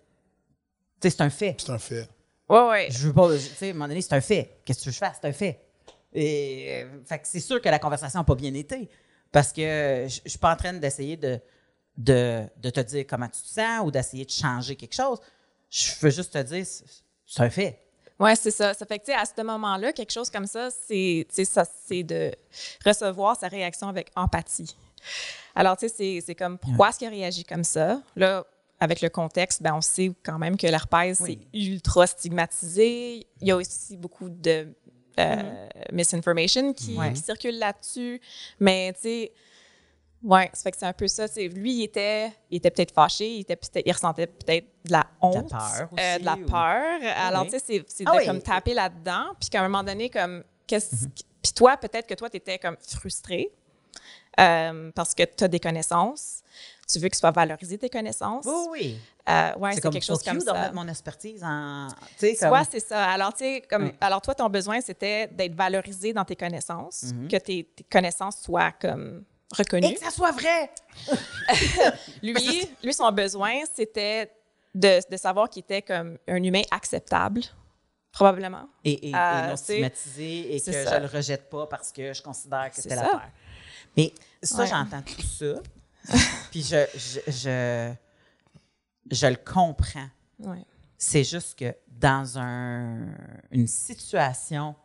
[1.00, 1.56] Tu sais, c'est un fait.
[1.60, 2.08] C'est un fait.
[2.48, 2.88] Ouais, ouais.
[2.92, 3.32] Je veux pas.
[3.34, 4.60] Tu sais, à un moment donné, c'est un fait.
[4.64, 5.18] Qu'est-ce que tu veux que je fasse?
[5.22, 5.60] C'est un fait.
[6.14, 6.84] Et.
[6.84, 8.90] euh, fait que c'est sûr que la conversation n'a pas bien été.
[9.32, 11.40] Parce que je je suis pas en train d'essayer de,
[12.00, 15.20] de, de te dire comment tu te sens ou d'essayer de changer quelque chose.
[15.70, 17.80] Je veux juste te dire, c'est un fait.
[18.18, 18.74] Ouais, c'est ça.
[18.74, 21.28] Ça fait que, tu sais, à ce moment-là, quelque chose comme ça, c'est,
[22.04, 22.32] de
[22.86, 24.76] recevoir sa réaction avec empathie.
[25.56, 28.02] Alors, tu sais, c'est, comme, pourquoi est-ce qu'il a réagi comme ça?
[28.16, 28.46] Là,
[28.80, 31.40] avec le contexte, ben, on sait quand même que l'herpès, Oui.
[31.54, 33.28] c'est ultra stigmatisé.
[33.42, 34.68] Il y a aussi beaucoup de
[35.20, 37.12] euh, misinformation qui, Ouais.
[37.14, 38.22] qui circule là-dessus.
[38.60, 39.32] Mais, tu sais,
[40.24, 41.26] ouais, ça fait que c'est un peu ça.
[41.38, 45.06] lui, il était, il était peut-être fâché, il, était peut-être- il ressentait peut-être de la
[45.22, 45.50] honte.
[45.50, 45.62] peur
[45.98, 47.00] euh, aussi, de la ou- peur.
[47.18, 47.48] Alors, oui.
[47.52, 48.26] tu sais, c'est, c'est Ah de oui.
[48.26, 49.28] comme taper là-dedans.
[49.40, 50.96] Puis qu'à un moment donné, comme, qu'est-ce.
[51.06, 51.12] Mhm.
[51.42, 53.50] Puis toi, peut-être que toi, tu étais comme frustré
[54.40, 56.42] euh, parce que tu as des connaissances.
[56.92, 58.46] Tu veux que soit valorisé tes connaissances.
[58.46, 59.00] Oui, oui.
[59.30, 60.72] Euh, ouais, c'est quelque chose comme you de ça.
[60.74, 61.88] mon expertise en.
[62.18, 62.64] Tu sais, Tu comme.
[62.72, 63.06] c'est ça.
[63.12, 67.28] Alors, tu sais, comme, alors toi, ton besoin, c'était d'être valorisé dans tes connaissances, Mhm.
[67.28, 69.24] que tes, tes connaissances soient comme
[69.56, 69.88] reconnues.
[69.88, 70.70] Et que ça soit vrai!
[72.24, 72.36] Lui,
[72.84, 74.32] lui, son besoin, c'était
[74.76, 77.42] de, de savoir qu'il était comme un humain acceptable,
[78.12, 78.68] probablement.
[78.84, 81.00] Et, et, et Euh, non stigmatisé et que c'est je ça.
[81.00, 82.96] le rejette pas parce que je considère que C'est ça.
[82.96, 83.30] l'affaire.
[83.98, 84.14] Mais
[84.44, 84.68] ça, Ouais.
[84.68, 85.62] j'entends tout ça.
[86.52, 87.94] Puis je, je, je,
[89.12, 90.10] je le comprends.
[90.40, 90.64] Ouais.
[90.98, 93.08] C'est juste que dans un,
[93.52, 94.76] une situation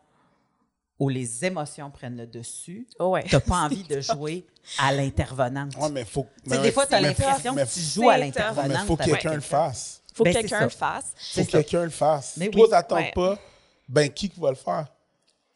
[1.05, 3.25] où les émotions prennent le dessus, Oh, ouais.
[3.25, 4.47] tu n'as pas envie de jouer
[4.79, 5.77] à l'intervenante.
[5.77, 6.27] Ouais, mais faut.
[6.45, 8.69] Tu sais, mais des fois, tu as l'impression que tu joues à l'intervenante.
[8.81, 10.03] Mais faut que quelqu'un le fasse.
[10.15, 11.05] faut Ben, que c'est quelqu'un le fasse.
[11.05, 12.35] Faut C'est que quelqu'un le fasse.
[12.37, 12.71] Mais Toi, oui.
[12.71, 13.13] t'attends Ouais.
[13.15, 13.39] pas,
[13.89, 14.87] ben qui va le faire?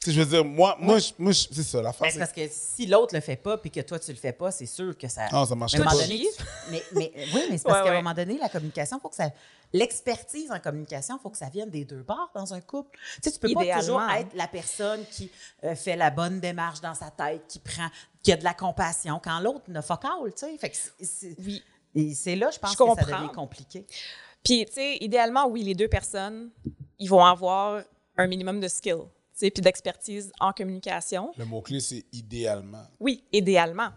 [0.07, 2.13] Je veux dire, moi, moi, je- moi je- c'est ça, la Ben, face.
[2.13, 4.53] c'est parce que si l'autre le fait pas puis que toi tu le fais pas,
[4.53, 5.29] c'est sûr que ça.
[5.33, 5.93] Non, ça marche Mais à un pas.
[5.95, 6.27] moment donné,
[6.71, 9.17] mais, mais oui, mais c'est parce Ouais, qu'à un moment donné, la communication, faut que
[9.17, 9.29] ça.
[9.73, 12.97] L'expertise en communication, il faut que ça vienne des deux bords dans un couple.
[13.17, 15.31] Tu sais, tu peux pas toujours être la personne qui
[15.65, 17.89] euh, fait la bonne démarche dans sa tête, qui prend,
[18.23, 20.57] qui a de la compassion, quand l'autre ne fuck all, tu sais.
[20.59, 21.63] Fait que c'est- c'est- Oui.
[21.97, 23.21] et c'est là, je pense Je que ça comprends.
[23.23, 23.85] devient compliqué.
[24.45, 26.51] Puis, tu sais, idéalement, oui, les deux personnes,
[27.01, 27.83] ils vont avoir
[28.17, 29.01] un minimum de skill,
[29.39, 31.33] puis d'expertise en communication.
[31.39, 32.85] Le mot-clé, c'est idéalement.
[33.01, 33.91] Oui, idéalement.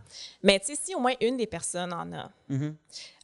[0.43, 2.75] Mais, tu sais, si au moins une des personnes en a, Mhm.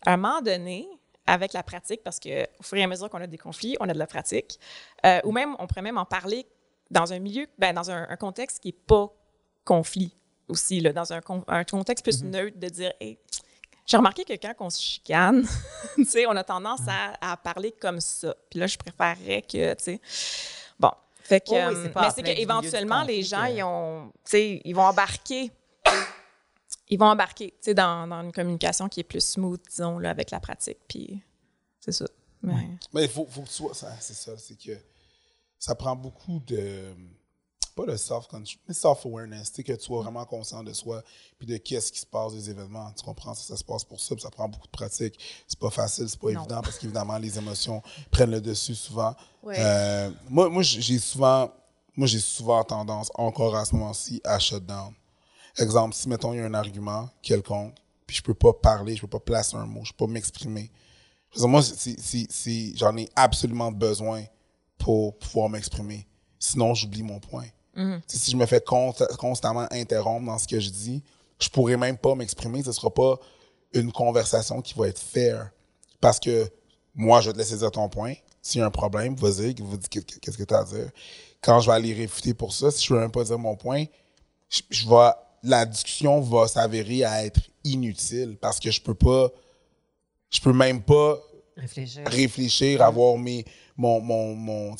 [0.06, 0.88] à un moment donné,
[1.26, 3.94] avec la pratique, parce qu'au fur et à mesure qu'on a des conflits, on a
[3.94, 4.60] de la pratique,
[5.06, 6.46] euh, ou même, on pourrait même en parler
[6.90, 9.14] dans un milieu, ben, dans un, un contexte qui n'est pas
[9.66, 10.16] conflit
[10.48, 13.20] aussi, là, dans un, con- un contexte plus neutre, de dire, hey,
[13.86, 15.46] j'ai remarqué que quand on se chicane,
[15.96, 18.34] tu sais, on a tendance à, à parler comme ça.
[18.50, 20.02] Puis là, je préférerais que, tu sais,
[20.80, 20.92] bon.
[21.28, 24.74] Fait que, Oh oui, euh, c'est pas mais c'est qu'éventuellement, les gens, ils ont, ils
[24.74, 25.52] vont embarquer
[26.90, 30.10] ils vont embarquer, tu sais, dans, dans une communication qui est plus smooth, disons, là,
[30.10, 30.80] avec la pratique.
[30.88, 31.22] Puis,
[31.80, 32.06] c'est ça.
[32.42, 33.74] Mais, il faut, faut que tu sois.
[33.74, 34.78] ça, C'est ça, c'est que
[35.60, 36.94] ça prend beaucoup de.
[37.76, 38.26] Pas de self
[38.68, 39.52] mais self-awareness.
[39.52, 41.04] Que tu sois vraiment conscient de soi,
[41.38, 42.92] puis de qu'est-ce qui se passe des événements.
[42.94, 43.36] Tu comprends?
[43.36, 45.20] Ça, ça se passe pour ça, puis ça prend beaucoup de pratique.
[45.48, 46.40] C'est pas facile, c'est pas Non.
[46.42, 49.16] évident, parce qu'évidemment, les émotions prennent le dessus souvent.
[49.44, 49.56] Ouais.
[49.60, 51.52] Euh, moi, moi j'ai souvent.
[51.96, 54.94] Moi, j'ai souvent tendance, encore à ce moment-ci, à shut down.
[55.58, 57.74] Exemple, si, mettons, il y a un argument quelconque,
[58.06, 60.72] puis je peux pas parler, je peux pas placer un mot, je peux pas m'exprimer.
[61.38, 64.24] Moi, c'est- j'en ai absolument besoin
[64.78, 66.08] pour pouvoir m'exprimer.
[66.40, 67.46] Sinon, j'oublie mon point.
[68.08, 71.04] Sais, Si je me fais consta- constamment interrompre dans ce que je dis,
[71.40, 72.64] je pourrais même pas m'exprimer.
[72.64, 73.20] Ce sera pas
[73.74, 75.52] une conversation qui va être fair.
[76.02, 76.50] Parce que
[76.96, 78.14] moi, je vais te laisser dire ton point.
[78.42, 80.90] S'il y a un problème, vas-y, vous dites qu'est- qu'est-ce que tu as à dire.
[81.42, 83.56] Quand je vais aller réfuter pour ça, si je ne veux même pas dire mon
[83.56, 83.86] point,
[84.50, 84.84] je,
[85.44, 89.30] la discussion va s'avérer à être inutile parce que je peux pas,
[90.32, 91.20] je peux même pas
[91.58, 92.04] Réfléchir.
[92.08, 93.44] réfléchir, avoir mes,
[93.76, 94.76] mon, mon, mon,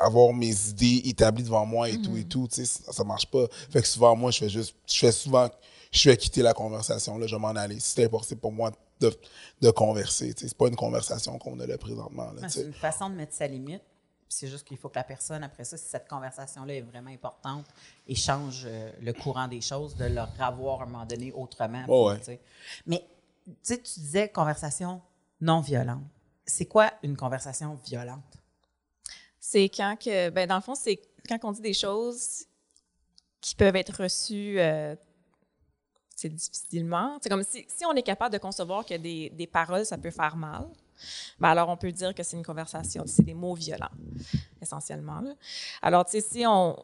[0.00, 3.26] avoir mes idées établies devant moi et tout et tout, tu sais, ça, ça marche
[3.26, 3.46] pas.
[3.70, 5.48] Fait que souvent, moi, je fais juste, je fais souvent,
[5.92, 7.78] je fais quitter la conversation, là, je vais m'en aller.
[7.80, 9.12] Si c'est impossible pour moi de,
[9.60, 10.34] de converser.
[10.36, 12.32] C'est pas une conversation qu'on a là présentement.
[12.32, 13.82] Là, C'est une façon de mettre sa limite.
[14.28, 17.64] C'est juste qu'il faut que la personne, après ça, si cette conversation-là est vraiment importante
[18.06, 21.84] et change euh, le courant des choses, de le revoir à un moment donné autrement.
[21.88, 22.38] Ouais.
[22.86, 23.02] Mais
[23.64, 25.00] tu disais conversation
[25.40, 26.04] non violente.
[26.46, 28.38] C'est quoi une conversation violente?
[29.38, 32.46] C'est quand que, ben dans le fond, c'est quand on dit des choses
[33.40, 34.96] qui peuvent être reçues euh,
[36.18, 37.18] c'est difficilement.
[37.22, 40.10] C'est comme si, si on est capable de concevoir que des, des paroles, ça peut
[40.10, 40.66] faire mal,
[41.38, 43.90] ben alors on peut dire que c'est une conversation, c'est des mots violents,
[44.60, 45.20] essentiellement.
[45.20, 45.34] là.
[45.80, 46.76] Alors, tu sais, si on.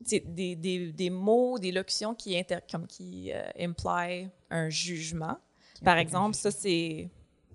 [0.00, 3.72] Des, des, des mots, des locutions qui, inter, comme qui euh,
[4.50, 5.38] un jugement,
[5.84, 7.08] par exemple, ça, c'est.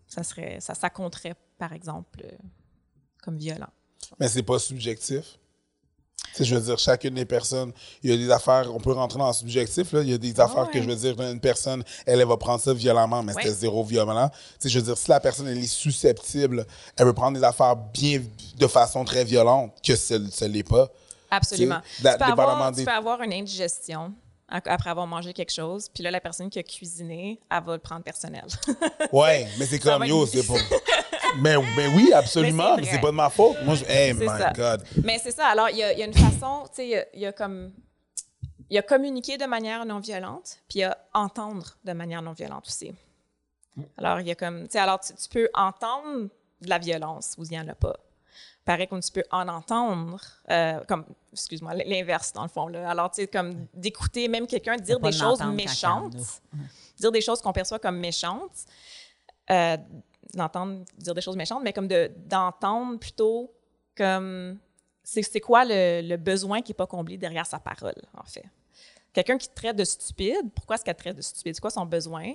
[0.07, 0.59] Ça serait.
[0.61, 2.31] Ça, ça compterait, par exemple, euh,
[3.23, 3.69] comme violent.
[4.19, 5.37] Mais c'est pas subjectif.
[6.33, 7.71] Tu sais, je veux dire, chacune des personnes,
[8.03, 10.01] il y a des affaires, on peut rentrer dans le subjectif, là.
[10.01, 12.59] Il y a des affaires que je veux dire, une personne, elle, elle va prendre
[12.59, 13.53] ça violemment, mais c'était Ouais.
[13.53, 14.29] zéro violent.
[14.29, 16.65] Tu sais, je veux dire, si la personne, elle est susceptible,
[16.95, 18.21] elle veut prendre des affaires bien,
[18.57, 20.89] de façon très violente, que ce ne l'est pas.
[21.29, 21.81] Absolument.
[22.01, 24.13] Da- Tu peux, avoir, des- tu peux avoir une indigestion
[24.49, 27.79] après avoir mangé quelque chose, puis là, la personne qui a cuisiné, elle va le
[27.79, 28.45] prendre personnel.
[29.11, 30.53] Ouais, mais c'est comme, yo, c'est pas.
[31.39, 33.57] mais, mais oui, absolument, Mais c'est pas de ma faute.
[33.63, 33.85] Moi, je.
[33.85, 34.51] Hey, my ça.
[34.53, 34.83] God.
[35.03, 35.47] Mais c'est ça.
[35.47, 37.31] Alors, il y y a une façon, tu sais, il y a- il y, a
[37.31, 37.71] comme.
[38.69, 42.21] Il y a communiquer de manière non violente, puis il y a entendre de manière
[42.21, 42.93] non violente aussi.
[43.97, 44.63] Alors, il y a comme.
[44.63, 46.27] Tu sais, alors, tu, tu peux entendre
[46.61, 47.95] de la violence où il n'y en a pas.
[48.67, 50.19] Pareil comme tu peux en entendre,
[50.51, 52.67] euh, comme, excuse-moi, l'inverse dans le fond.
[52.67, 52.89] Là.
[52.89, 56.15] Alors, tu sais, comme d'écouter même quelqu'un dire des choses méchantes,
[56.99, 58.65] dire des choses qu'on perçoit comme méchantes,
[59.51, 59.77] euh,
[60.33, 63.53] d'entendre dire des choses méchantes, mais comme de- d'entendre plutôt
[63.95, 64.59] comme
[65.01, 68.43] c'est quoi le, le besoin qui n'est pas comblé derrière sa parole, en fait?
[69.13, 71.55] Quelqu'un qui te traite de stupide, pourquoi est-ce qu'elle te traite de stupide?
[71.55, 72.33] C'est quoi son besoin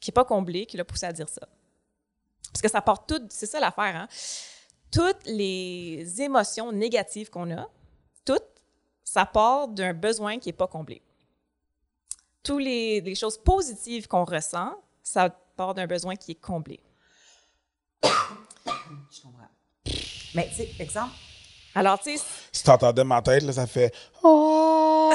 [0.00, 1.46] qui n'est pas comblé, qui l'a poussé à dire ça?
[2.52, 4.08] Parce que ça porte tout, c'est ça l'affaire, hein?
[4.90, 7.68] Toutes les émotions négatives qu'on a,
[8.24, 8.42] toutes,
[9.04, 11.02] ça part d'un besoin qui n'est pas comblé.
[12.42, 16.80] Toutes les, choses positives qu'on ressent, ça part d'un besoin qui est comblé.
[18.04, 19.48] Je comprends.
[20.34, 21.14] Mais, tu sais, exemple,
[21.76, 23.92] Alors, tu sais, Si t'entendais ma tête, là, ça fait.
[24.22, 25.12] Oh!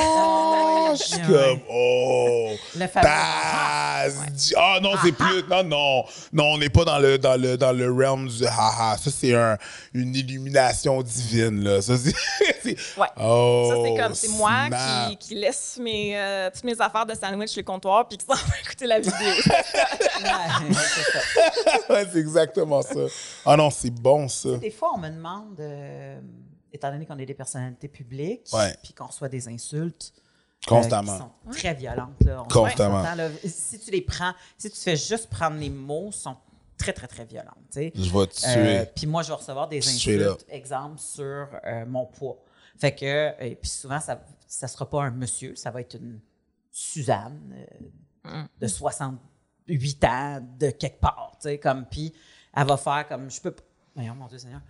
[0.94, 1.60] Je suis comme.
[1.70, 2.52] Oh!
[2.76, 3.08] le fameux.
[3.08, 4.54] Taz!
[4.56, 5.44] Ah non, c'est plus.
[5.50, 6.04] Non, non.
[6.32, 8.96] Non, on n'est pas dans le, dans, le, dans le realm du haha.
[8.98, 9.58] Ça, c'est un,
[9.94, 11.82] une illumination divine, là.
[11.82, 12.14] Ça, c'est.
[12.98, 13.08] Ouais.
[13.20, 14.70] Oh, ça, c'est comme, c'est moi
[15.10, 18.26] qui, qui laisse mes, euh, toutes mes affaires de sandwich sur le comptoir puis qui
[18.26, 19.18] s'en va écouter la vidéo.
[19.20, 21.94] Ouais, c'est ça.
[21.94, 23.00] ouais, c'est exactement ça.
[23.46, 24.58] Ah non, c'est bon, ça.
[24.58, 26.20] Des fois, on me demande, euh,
[26.74, 28.76] étant donné qu'on est des personnalités publiques, Ouais.
[28.84, 31.12] puis qu'on reçoit des insultes euh, Constamment.
[31.14, 32.24] qui sont très violentes.
[32.24, 32.44] Là.
[32.44, 33.02] On Constamment.
[33.16, 33.30] là.
[33.46, 36.38] Si tu les prends, si tu fais juste prendre les mots, sont
[36.78, 37.56] très, très, très violentes.
[37.72, 37.92] tu sais.
[37.96, 38.92] Je vais te Euh, tuer.
[38.96, 42.38] puis moi, je vais recevoir des insultes, exemple, sur euh, mon poids.
[42.78, 44.20] Fait que, et puis souvent, ça
[44.62, 46.20] ne sera pas un monsieur, ça va être une
[46.72, 47.54] Suzanne
[48.26, 52.14] euh, de 68 ans, de quelque part, tu sais, comme, puis
[52.56, 53.64] elle va faire comme, je peux pas,
[53.96, 54.62] voyons, mon Dieu Seigneur,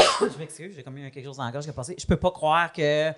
[0.32, 2.16] je m'excuse, j'ai comme eu quelque chose dans la gorge qui est passé, je peux
[2.16, 3.10] pas croire que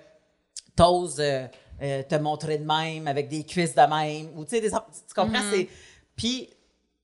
[0.75, 1.47] t'oses euh,
[1.81, 5.13] euh, te montrer de même, avec des cuisses de même, ou tu sais, des, tu
[5.15, 5.67] comprends, c'est,
[6.15, 6.49] puis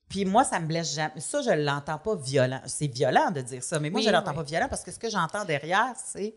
[0.08, 1.20] puis moi, ça me blesse jamais.
[1.20, 2.62] Ça, je l'entends pas violent.
[2.66, 4.38] C'est violent de dire ça, mais moi, Oui, je l'entends oui.
[4.38, 6.34] pas violent parce que ce que j'entends derrière, c'est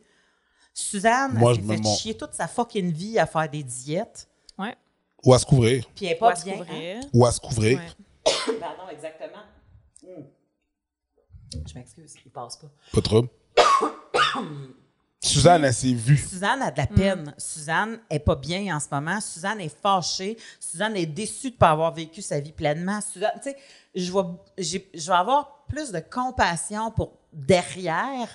[0.75, 4.29] Suzanne, Moi, elle s'est fait mon- chier toute sa fucking vie à faire des diètes,
[4.59, 4.77] ouais.
[5.25, 5.87] Ou à se couvrir.
[5.95, 6.59] puis elle est Pas se bien.
[6.59, 7.01] couvrir.
[7.15, 7.79] Ou à se couvrir.
[7.79, 8.55] Ouais.
[8.61, 9.22] Pardon, exactement.
[11.67, 12.69] Je m'excuse, il passe pas.
[12.93, 13.27] Pas trop.
[15.25, 16.17] Suzanne, elle s'est vue.
[16.17, 17.33] Suzanne a de la peine.
[17.39, 19.21] Suzanne est pas bien en ce moment.
[19.21, 20.37] Suzanne est fâchée.
[20.59, 23.01] Suzanne est déçue de ne pas avoir vécu sa vie pleinement.
[23.01, 23.57] Suzanne, tu sais,
[23.95, 24.19] je vais,
[24.59, 28.29] j'ai- je vais avoir plus de compassion pour derrière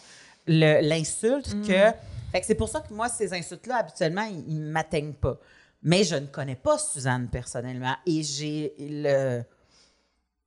[0.47, 1.91] l'insulte que.
[2.31, 5.37] Fait que c'est pour ça que moi, ces insultes-là, habituellement, ils ne m'atteignent pas.
[5.83, 9.43] Mais je ne connais pas Suzanne personnellement et j'ai le,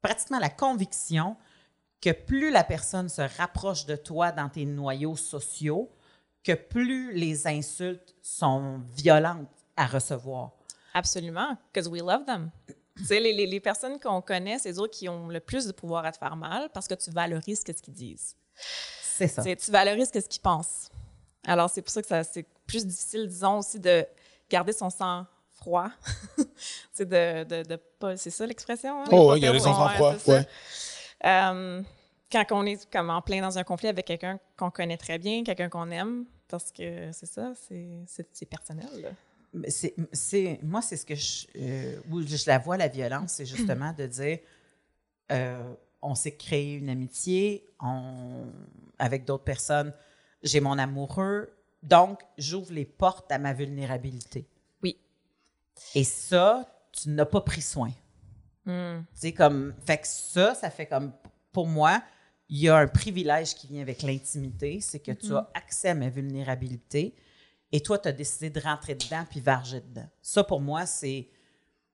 [0.02, 1.36] pratiquement la conviction
[2.00, 5.90] que plus la personne se rapproche de toi dans tes noyaux sociaux,
[6.42, 10.52] que plus les insultes sont violentes à recevoir.
[10.94, 12.50] Absolument, because we love them.
[12.96, 15.72] tu sais, les, les, les personnes qu'on connaît, c'est eux qui ont le plus de
[15.72, 18.34] pouvoir à te faire mal parce que tu valorises ce qu'ils disent.
[19.02, 19.42] C'est ça.
[19.42, 20.88] Tu valorises ce qu'ils pensent.
[21.46, 24.04] Alors, c'est pour ça que ça- c'est plus difficile, disons, aussi de
[24.48, 25.90] garder son sang froid.
[26.92, 28.16] c'est de, de, de pas...
[28.16, 29.02] C'est ça l'expression?
[29.02, 29.08] hein?
[29.12, 30.32] Oh, ouais, garder son c'est ça.
[30.32, 30.46] ouais.
[31.26, 31.82] Euh,
[32.32, 35.42] quand on est comme en plein dans un conflit avec quelqu'un qu'on connaît très bien,
[35.44, 39.14] quelqu'un qu'on aime, parce que c'est ça, c'est- personnel.
[40.12, 43.92] c'est- moi, c'est ce que je, euh, où je la vois, la violence, c'est justement
[43.92, 44.38] de dire
[45.32, 48.46] euh, on s'est créé une amitié on-
[48.98, 49.92] avec d'autres personnes.
[50.42, 51.52] J'ai mon amoureux.
[51.82, 54.46] Donc, j'ouvre les portes à ma vulnérabilité.
[54.82, 54.96] Oui.
[55.94, 57.90] Et ça, tu n'as pas pris soin.
[58.66, 59.74] Tu sais, comme.
[59.86, 61.12] Fait que ça, ça fait comme.
[61.52, 62.02] Pour moi,
[62.48, 65.94] il y a un privilège qui vient avec l'intimité, c'est que tu as accès à
[65.94, 67.14] ma vulnérabilité
[67.72, 70.08] et toi, tu as décidé de rentrer dedans puis varger dedans.
[70.22, 71.28] Ça, pour moi, c'est.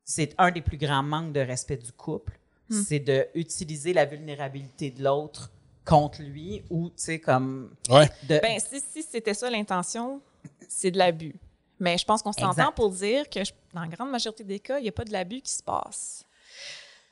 [0.09, 2.39] C'est un des plus grands manques de respect du couple.
[2.85, 5.53] C'est de utiliser la vulnérabilité de l'autre
[5.85, 7.75] contre lui ou, tu sais, comme.
[7.89, 8.09] Ouais.
[8.29, 10.21] De, Ben, si, si c'était ça l'intention,
[10.69, 11.35] c'est de l'abus.
[11.79, 14.79] Mais je pense qu'on s'entend pour dire que je- dans la grande majorité des cas,
[14.79, 16.25] il n'y a pas de l'abus qui se passe.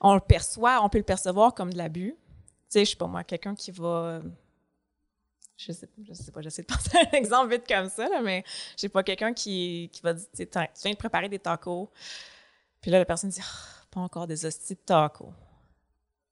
[0.01, 2.15] On le perçoit, on peut le percevoir comme de l'abus.
[2.15, 2.21] Tu
[2.69, 4.21] sais, je sais pas moi, quelqu'un qui va.
[5.57, 8.21] Je sais, je sais pas, j'essaie de penser à un exemple vite comme ça, là,
[8.21, 8.43] mais
[8.77, 10.47] je sais pas, quelqu'un qui, qui va dire tu
[10.83, 11.91] viens de préparer des tacos,
[12.81, 15.33] puis là, la personne dit Ah, pas encore des hosties de tacos.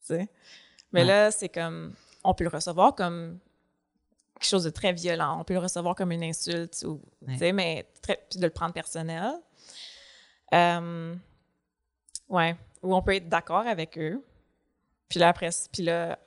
[0.01, 0.29] Tu sais?
[0.90, 1.07] Mais Ouais.
[1.07, 1.94] là, c'est comme.
[2.25, 3.38] On peut le recevoir comme
[4.35, 5.38] quelque chose de très violent.
[5.40, 8.51] On peut le recevoir comme une insulte, ou, tu sais, mais très, puis de le
[8.53, 9.35] prendre personnel.
[10.53, 11.14] Euh,
[12.29, 12.57] ouais.
[12.82, 14.22] Ou on peut être d'accord avec eux.
[15.08, 16.18] Puis là, après, puis là,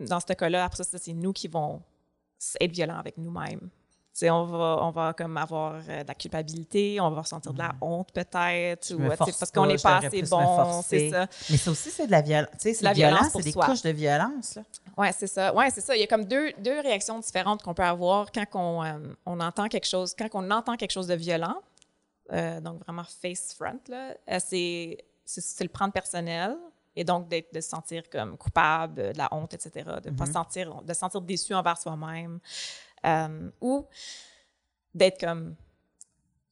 [0.00, 1.82] dans ce cas-là, après ça, c'est nous qui vont
[2.60, 3.60] être violents avec nous-mêmes.
[3.60, 7.52] Tu sais, on va, on va comme avoir euh, de la culpabilité, on va ressentir
[7.52, 11.26] de la honte peut-être, ou force parce qu'on n'est pas assez bon, c'est ça.
[11.50, 12.22] Mais ça aussi, c'est de la
[12.56, 13.66] c'est La violence c'est des soi.
[13.66, 14.60] couches de violence.
[14.96, 15.52] Ouais, c'est ça.
[15.52, 15.96] Ouais, c'est ça.
[15.96, 19.40] Il y a comme deux, deux réactions différentes qu'on peut avoir quand on, euh, on
[19.40, 21.56] entend quelque chose, quand on entend quelque chose de violent,
[22.32, 26.56] euh, donc vraiment face front, là, euh, c'est, c'est, le prendre personnel
[26.96, 30.92] et donc de se sentir comme coupable, de la honte, etc., de pas sentir, de
[30.92, 32.38] se sentir déçu envers soi-même,
[33.04, 33.86] euh, ou
[34.94, 35.56] d'être comme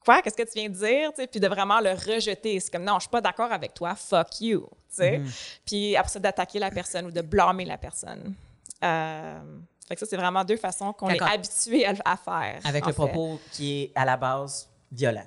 [0.05, 2.59] quoi, qu'est-ce que tu viens de dire, puis de vraiment le rejeter.
[2.59, 5.23] C'est comme non, je suis pas d'accord avec toi, fuck you, sais.
[5.65, 8.35] Puis après ça, d'attaquer la personne ou de blâmer la personne.
[8.83, 9.41] Euh,
[9.87, 12.61] fait que ça, c'est vraiment deux façons qu'on est habitué à, à faire.
[12.65, 12.97] Avec le fait.
[12.97, 15.27] propos qui est à la base violent.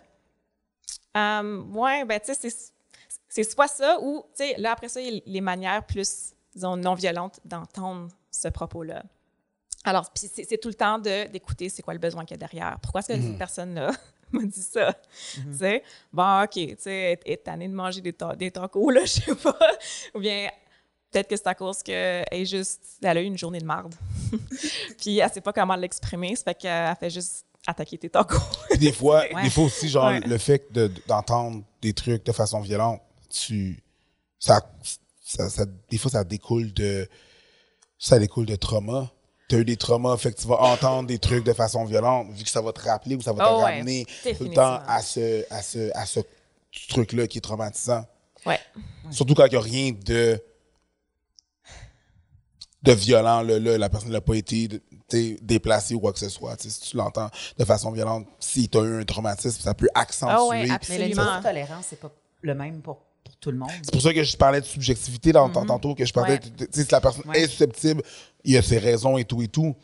[1.15, 2.73] Euh, ouais, ben, tu sais, c'est-
[3.35, 6.31] c'est soit ça ou, tu sais, là, après ça, il y a les manières plus,
[6.53, 9.03] disons, non violentes d'entendre ce propos-là.
[9.83, 12.47] Alors, puis c'est tout le temps de- d'écouter c'est quoi le besoin qu'il y a
[12.47, 12.77] derrière.
[12.81, 13.91] Pourquoi est-ce que cette personne-là
[14.31, 14.93] m'a dit ça?
[15.33, 19.01] Tu sais, bon, OK, tu sais, est tannée de manger des, ta- des tacos, là,
[19.05, 19.57] je sais pas.
[20.15, 20.49] Ou bien,
[21.11, 23.93] peut-être que c'est à cause qu'elle est juste, elle a eu une journée de marde.
[24.97, 28.37] puis elle sait pas comment l'exprimer, ça fait qu'elle fait juste attaquer tes tacos.
[28.69, 29.43] Puis des fois, Ouais.
[29.43, 30.19] des fois aussi, genre, Ouais.
[30.21, 33.01] le fait de- d'entendre des trucs de façon violente,
[33.35, 33.83] tu.
[34.39, 34.61] Ça,
[35.23, 37.07] ça, ça- des fois, ça découle de.
[37.97, 39.11] Ça découle de trauma.
[39.47, 42.31] Tu as eu des traumas, fait que tu vas entendre des trucs de façon violente,
[42.31, 44.05] vu que ça va te rappeler ou ça va te Oh ouais, ramener
[44.37, 46.19] tout le temps à ce, à ce, à ce
[46.89, 48.05] truc-là qui est traumatisant.
[48.45, 48.59] Ouais.
[49.11, 50.41] Surtout quand il n'y a rien de
[52.83, 54.67] de violent, là, là, la personne n'a pas été
[55.41, 56.55] déplacée ou quoi que ce soit.
[56.61, 60.35] Si tu l'entends de façon violente, si tu as eu un traumatisme, ça peut accentuer.
[60.37, 61.07] Ah ouais, Absolument.
[61.07, 63.69] niveau de tolérance, c'est pas le même pour, pour tout le monde.
[63.83, 66.39] C'est pour ça que je parlais de subjectivité dans, tantôt, que je parlais, Ouais.
[66.39, 67.41] tu sais, si la personne Ouais.
[67.41, 68.01] est susceptible,
[68.43, 69.75] il y a ses raisons et tout et tout,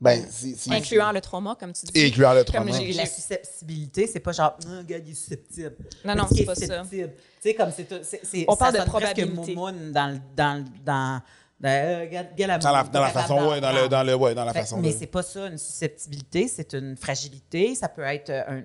[0.00, 1.92] ben, c'est- Incluant le trauma, comme tu dis.
[1.94, 2.72] Et incluant le Comme trauma.
[2.72, 5.76] j'ai- Puis la susceptibilité, c'est pas genre, ah, gars, il est susceptible.
[6.04, 6.82] Non, non, c'est est pas ça.
[6.90, 7.06] Tu
[7.40, 8.44] sais, comme c'est.
[8.48, 9.54] On ça parle de probabilité.
[9.54, 11.20] moumoune dans, le- dans, le- dans,
[11.60, 14.52] dans, euh, la Dans la, dans façon, ouais, dans le, dans le, ouais, dans la
[14.54, 18.30] Fait- façon mais de- c'est pas ça, une susceptibilité, c'est une fragilité, ça peut être
[18.30, 18.62] un-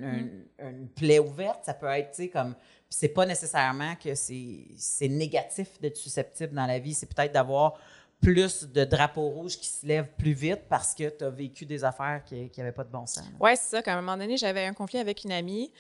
[0.64, 2.56] un- une plaie ouverte, ça peut être, tu sais, comme.
[2.98, 7.78] C'est pas nécessairement que c'est négatif d'être susceptible dans la vie, c'est peut-être d'avoir
[8.22, 11.84] plus de drapeaux rouges qui se lèvent plus vite parce que tu as vécu des
[11.84, 13.26] affaires qui n'avaient pas de bon sens.
[13.38, 13.82] Ouais, c'est ça.
[13.82, 15.72] Qu'à un moment donné, j'avais un conflit avec une amie.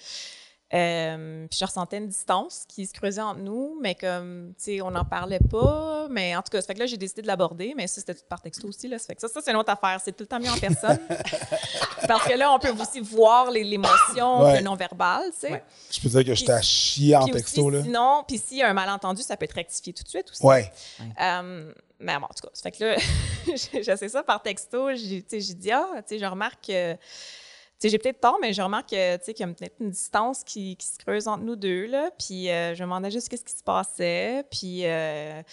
[0.73, 4.82] Euh, puis je ressentais une distance qui se creusait entre nous, mais comme, tu sais,
[4.82, 6.08] on n'en parlait pas.
[6.10, 8.15] Mais en tout cas, ça fait que là, j'ai décidé de l'aborder, mais ça, c'était
[8.15, 8.88] tout par texto aussi.
[8.88, 10.01] Là, ça fait que ça, ça c'est une autre affaire.
[10.04, 10.99] C'est tout le temps mieux en personne.
[12.08, 14.49] Parce que là, on peut aussi voir les- l'émotion, Ouais.
[14.54, 15.51] puis le non-verbal, tu sais.
[15.51, 15.63] Ouais.
[15.91, 17.84] Je peux dire que j'étais à chier en texto, aussi, là.
[17.84, 20.45] Sinon, puis s'il y a un malentendu, ça peut être rectifié tout de suite aussi.
[20.45, 20.71] Ouais.
[21.21, 22.95] Euh, mais bon, en tout cas, ça fait que là,
[23.93, 24.89] essayé ça par texto.
[24.95, 26.95] J'ai tu sais, j'ai dit, ah, tu sais, je remarque que.
[27.89, 30.88] J'ai peut-être tort, mais je remarque que, qu'il y a peut-être une distance qui, qui
[30.88, 32.12] se creuse entre nous deux, là.
[32.17, 34.45] Puis euh, je me demandais juste qu'est-ce qui se passait.
[34.52, 35.45] Puis, euh, tu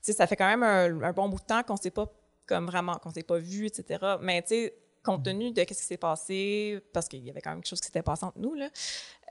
[0.00, 2.06] sais, ça fait quand même un, un bon bout de temps qu'on s'est pas,
[2.46, 4.16] comme vraiment, qu'on s'est pas vu, etc.
[4.20, 7.50] Mais, tu sais, compte tenu de qu'est-ce qui s'est passé, parce qu'il y avait quand
[7.50, 8.70] même quelque chose qui s'était passé entre nous, là,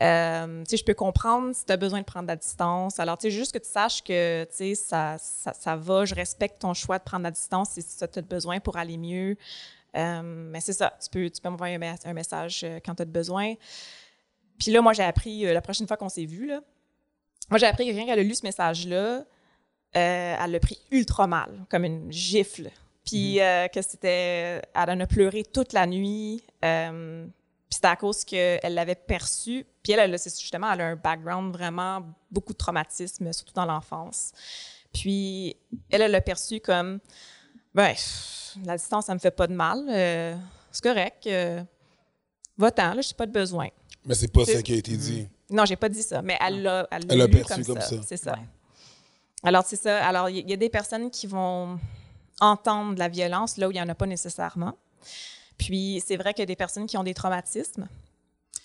[0.01, 2.99] euh, tu sais, je peux comprendre si tu as besoin de prendre la distance.
[2.99, 6.15] Alors, tu sais, juste que tu saches que, tu sais, ça, ça, ça va, je
[6.15, 9.35] respecte ton choix de prendre la distance si ça tu as besoin pour aller mieux.
[9.95, 12.95] Euh, mais c'est ça, tu peux, tu peux m'envoyer un, mes- un message euh, quand
[12.95, 13.53] tu as besoin.
[14.59, 16.61] Puis là, moi, j'ai appris, euh, la prochaine fois qu'on s'est vu, là,
[17.49, 18.97] moi, j'ai appris que quelqu'un qui a lu ce message-là,
[19.95, 22.69] euh, elle l'a pris ultra mal, comme une gifle.
[23.05, 24.61] Puis euh, que c'était.
[24.73, 26.41] Elle en a pleuré toute la nuit.
[26.63, 27.25] euh,
[27.69, 29.65] puis c'était à cause qu'elle l'avait perçu.
[29.83, 32.01] Puis elle, elle, justement, elle a un background vraiment
[32.31, 34.31] beaucoup de traumatisme, surtout dans l'enfance.
[34.93, 35.57] Puis
[35.89, 36.99] elle, elle l'a perçu comme
[37.73, 37.95] ben,
[38.65, 39.85] la distance, ça me fait pas de mal.
[39.89, 40.35] euh,
[40.71, 41.27] c'est correct.
[41.27, 41.63] euh,
[42.57, 43.69] Va-t'en, là, j'ai pas de besoin.
[44.05, 45.27] Mais c'est pas ça qui a été dit.
[45.49, 47.89] Non, j'ai pas dit ça, mais elle l'a elle perçu comme, comme ça.
[47.89, 48.01] ça.
[48.05, 48.33] C'est ça.
[48.33, 48.47] Ouais.
[49.43, 50.05] Alors, c'est ça.
[50.05, 51.79] Alors, il y, a des personnes qui vont
[52.39, 54.75] entendre la violence là où il n'y en a pas nécessairement.
[55.57, 57.87] Puis, c'est vrai qu'il y a des personnes qui ont des traumatismes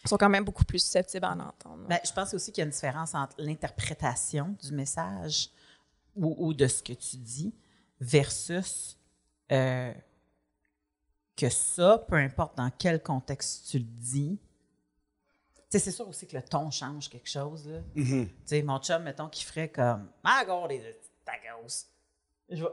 [0.09, 1.85] sont quand même beaucoup plus susceptibles à en entendre.
[1.89, 5.51] Ben, je pense aussi qu'il y a une différence entre l'interprétation du message
[6.17, 7.53] ou, ou de ce que tu dis
[8.01, 8.99] versus
[9.53, 9.93] euh,
[11.37, 14.39] que ça, peu importe dans quel contexte tu le dis.
[15.57, 17.69] Tu sais, c'est sûr aussi que le ton change quelque chose.
[17.69, 17.81] Là.
[17.97, 18.27] Mm-hmm.
[18.27, 20.67] Tu sais, mon chum, mettons, qui ferait comme tacos.
[20.71, 21.98] Je vais-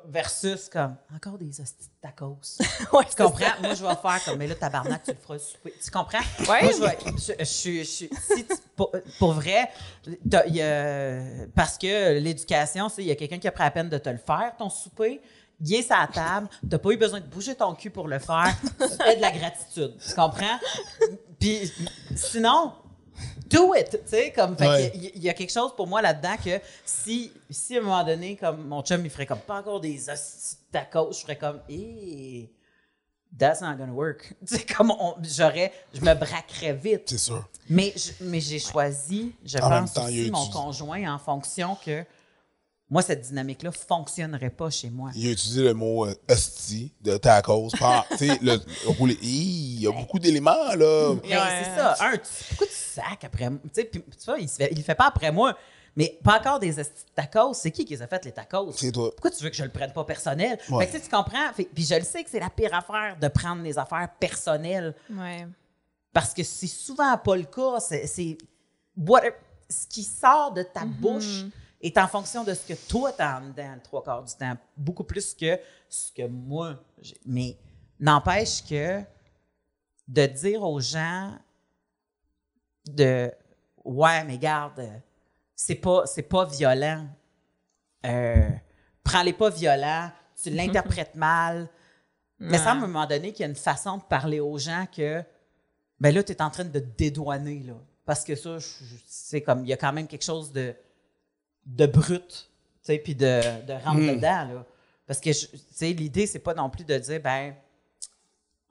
[0.05, 2.37] Versus comme encore des hosties de tacos.
[2.93, 3.45] Ouais, Tu comprends?
[3.61, 5.73] Moi, je vais faire comme, mais là, tabarnak, tu le feras souper.
[5.83, 6.19] Tu comprends?
[6.49, 6.63] Ouais.
[6.63, 6.97] Moi, je vais.
[7.17, 9.69] Je, je si tu- pour, pour vrai,
[10.47, 13.89] y a- parce que l'éducation, c'est il y a quelqu'un qui a pris la peine
[13.89, 15.21] de te le faire, ton souper.
[15.61, 18.53] Il est la table, t'as pas eu besoin de bouger ton cul pour le faire.
[18.77, 19.95] Fais de la gratitude.
[20.05, 20.57] Tu comprends?
[21.39, 21.71] Puis
[22.15, 22.73] sinon,
[23.49, 24.91] do it, tu sais, comme, fait Ouais.
[24.95, 28.35] il y, a quelque chose pour moi là-dedans que si, si à un moment donné,
[28.35, 29.99] comme mon chum, il ferait comme pas encore des
[30.71, 32.49] tacos, je ferais comme, eh,
[33.37, 34.33] that's not gonna work.
[34.47, 37.03] Tu sais, comme j'aurais, je me braquerais vite.
[37.07, 37.47] C'est sûr.
[37.69, 42.03] Mais, je- mais j'ai choisi, je En pense temps, aussi, mon conjoint en fonction que
[42.89, 45.09] moi, cette dynamique-là fonctionnerait pas chez moi.
[45.15, 47.69] Il a utilisé le mot euh, hostie de tacos.
[47.79, 49.17] Par- Tu sais, le rouler.
[49.21, 51.09] Hi, Il y a beaucoup d'éléments, là.
[51.11, 51.19] Ouais.
[51.23, 51.95] c'est ça.
[51.99, 53.59] Un, tu- pourquoi tu sacs après moi?
[53.63, 55.57] Tu sais, puis tu vois, il, fait, il le fait pas après moi.
[55.97, 56.75] Mais pas encore des
[57.15, 57.53] tacos.
[57.53, 58.71] C'est qui qui les a fait, les tacos?
[58.75, 59.09] C'est toi.
[59.11, 60.59] Pourquoi tu veux que je le prenne pas personnel?
[60.69, 60.85] Ouais.
[60.85, 61.53] Fait que, tu sais, tu comprends?
[61.55, 64.93] Fait- puis je le sais que c'est la pire affaire de prendre les affaires personnelles.
[65.09, 65.47] Ouais.
[66.13, 67.79] Parce que c'est souvent pas le cas.
[67.79, 71.45] C'est, ce qui sort de ta bouche
[71.87, 74.55] est en fonction de ce que toi t'as en dedans le trois quarts du temps,
[74.75, 76.83] beaucoup plus que ce que moi.
[77.01, 77.19] j'ai.
[77.25, 77.57] Mais
[77.99, 79.01] n'empêche que
[80.07, 81.33] de dire aux gens
[82.85, 83.31] de
[83.83, 84.81] ouais, mais garde,
[85.55, 87.07] c'est pas c'est pas violent.
[88.05, 88.49] Euh,
[89.03, 91.69] prends-les pas violents, tu l'interprètes mal.
[92.37, 94.85] Mais ça, à un moment donné, qu'il y a une façon de parler aux gens
[94.93, 95.23] que,
[95.99, 97.75] ben là, tu es en train de te dédouaner, là.
[98.05, 98.57] Parce que ça,
[99.07, 100.75] c'est comme, il y a quand même quelque chose de,
[101.65, 102.47] de brut, tu
[102.81, 104.65] sais, puis de, de rentre dedans, là.
[105.07, 107.53] Parce que, tu sais, l'idée, c'est pas non plus de dire, ben,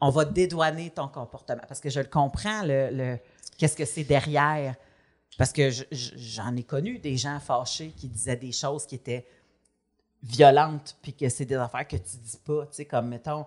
[0.00, 1.62] on va dédouaner ton comportement.
[1.68, 3.18] Parce que je le comprends, le, le-
[3.56, 4.74] qu'est-ce que c'est derrière.
[5.38, 8.96] Parce que je- je- j'en ai connu des gens fâchés qui disaient des choses qui
[8.96, 9.26] étaient
[10.22, 13.46] violentes, puis que c'est des affaires que tu dis pas, tu sais, comme, mettons,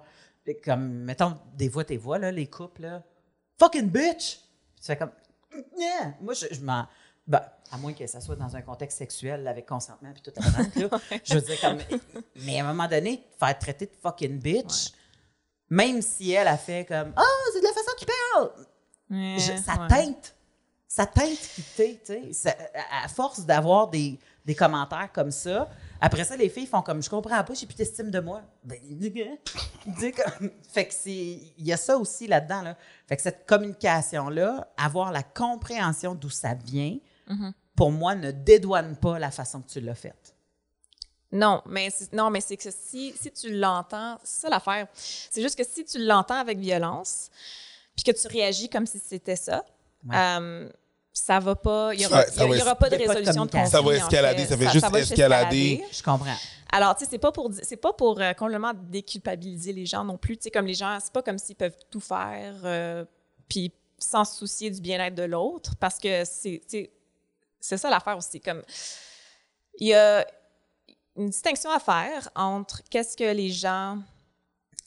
[0.63, 3.03] comme, mettons, des voix, tes voix, là, les couples, là,
[3.59, 4.37] fucking bitch!
[4.75, 5.11] Puis tu fais comme,
[5.77, 6.13] Yeah!
[6.21, 6.85] moi, je, je m'en...
[7.27, 10.43] Ben, à moins que ça soit dans un contexte sexuel, avec consentement, puis tout à
[10.81, 11.77] l'heure, là, je veux dire, comme,
[12.45, 14.91] mais à un moment donné, faire traiter de fucking bitch,
[15.69, 18.51] même si elle a fait comme, ah, c'est de la façon qu'il parle!
[19.09, 19.87] Ouais, Je- ça ouais.
[19.89, 20.33] teinte.
[20.87, 22.33] Ça teinte qui t'es, tu sais.
[22.33, 22.55] Ça-
[23.03, 27.09] À force d'avoir des, des commentaires comme ça, après ça, les filles font comme je
[27.09, 28.41] comprends pas, j'ai plus d'estime de moi.
[28.63, 28.79] Ben,
[29.85, 31.11] comme- fait que c'est.
[31.57, 32.61] Il y a ça aussi là-dedans.
[32.61, 32.77] Là.
[33.07, 36.97] Fait que cette communication-là, avoir la compréhension d'où ça vient,
[37.75, 40.35] pour moi, ne dédouane pas la façon que tu l'as faite.
[41.31, 44.87] Non, mais c'est- non, mais c'est que si, si tu l'entends, c'est ça l'affaire.
[44.93, 47.29] C'est juste que si tu l'entends avec violence,
[47.95, 49.65] puis que tu réagis comme si c'était ça,
[50.07, 50.15] Ouais.
[50.15, 50.69] euh,
[51.11, 51.93] ça va pas.
[51.95, 53.69] Il y aura, ça y va aura pas de y pas de résolution de conflit.
[53.69, 54.49] Ça va en escalader, fait.
[54.49, 55.83] ça fait juste va escalader.
[55.91, 56.35] Je comprends.
[56.71, 60.17] Alors, tu sais, c'est pas pour c'est pas pour euh, complètement déculpabiliser les gens non
[60.17, 60.37] plus.
[60.37, 63.03] Tu sais, comme les gens, c'est pas comme s'ils peuvent tout faire, euh,
[63.49, 66.61] puis sans se soucier du bien-être de l'autre, parce que c'est,
[67.59, 68.39] c'est ça l'affaire aussi.
[68.39, 68.63] Comme
[69.79, 70.25] il y a
[71.15, 73.99] une distinction à faire entre qu'est-ce que les gens,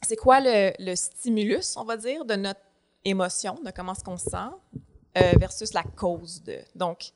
[0.01, 2.61] c'est quoi le, stimulus, on va dire, de notre
[3.03, 4.79] émotion, de comment est-ce qu'on se sent,
[5.17, 6.59] euh, versus la cause de.
[6.75, 7.11] Donc, tu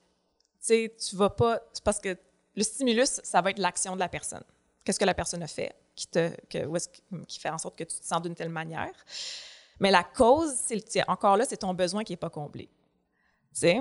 [0.59, 1.59] sais, tu vas pas.
[1.83, 2.17] Parce que
[2.55, 4.43] le stimulus, ça va être l'action de la personne.
[4.83, 6.07] Qu'est-ce que la personne a fait qui,
[7.27, 8.93] qui fait en sorte que tu te sens d'une telle manière?
[9.79, 12.69] Mais la cause, c'est- encore là, c'est ton besoin qui n'est pas comblé.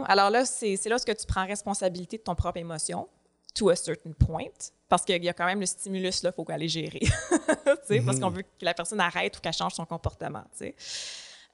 [0.07, 3.09] Alors là, c'est, là où tu prends responsabilité de ton propre émotion,
[3.55, 4.47] to a certain point,
[4.89, 7.01] parce qu'il y a quand même le stimulus, là, il faut aller gérer.
[8.05, 10.43] Parce qu'on veut que la personne arrête ou qu'elle change son comportement.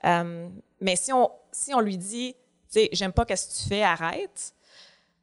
[0.04, 0.48] Euh,
[0.80, 3.82] mais si on, si on lui dit, tu sais, j'aime pas ce que tu fais,
[3.82, 4.54] arrête,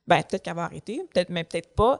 [0.06, 2.00] ben peut-être qu'elle va arrêter, peut-être, mais peut-être pas.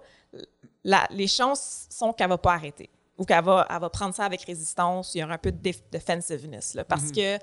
[0.84, 4.26] la- les chances sont qu'elle va pas arrêter ou qu'elle va, elle va prendre ça
[4.26, 5.16] avec résistance.
[5.16, 7.38] Il y aura un peu de def- defensiveness, là, parce que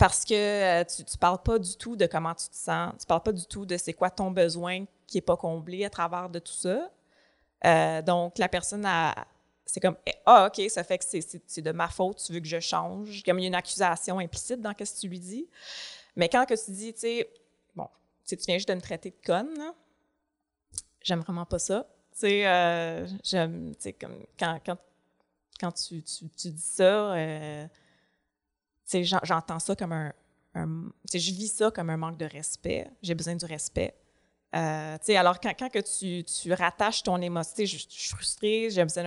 [0.00, 3.04] parce que euh, tu ne parles pas du tout de comment tu te sens, tu
[3.06, 6.30] parles pas du tout de c'est quoi ton besoin qui n'est pas comblé à travers
[6.30, 6.90] de tout ça.
[7.66, 8.88] Euh, donc, la personne,
[9.66, 12.46] c'est comme eh, Ah, OK, ça fait que c'est- de ma faute, tu veux que
[12.46, 13.22] je change.
[13.24, 15.46] Comme il y a une accusation implicite dans ce que tu lui dis.
[16.16, 17.30] Mais quand que tu dis, tu sais,
[17.76, 17.88] bon,
[18.26, 19.74] tu viens juste de me traiter de conne,
[21.02, 21.86] j'aime vraiment pas ça.
[22.24, 23.36] Euh, tu
[23.78, 24.78] sais, comme quand, quand,
[25.60, 27.74] quand tu, tu dis ça, euh, tu sais,
[28.78, 28.79] j'en-
[29.22, 30.12] j'entends ça comme un.
[30.54, 32.88] un- je vis ça comme un manque de respect.
[33.02, 33.94] J'ai besoin du respect.
[34.52, 38.82] Euh, alors, quand, que tu, tu rattaches ton émotion, tu je, je suis frustrée, j'ai
[38.84, 39.04] besoin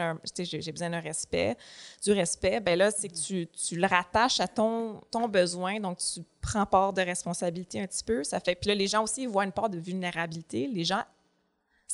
[0.90, 1.58] d'un respect,
[2.02, 5.98] du respect, ben là, c'est que tu, tu le rattaches à ton, ton besoin, donc
[5.98, 8.24] tu prends part de responsabilité un petit peu.
[8.24, 10.66] Ça fait, puis là, les gens aussi voient une part de vulnérabilité.
[10.68, 11.04] Les gens,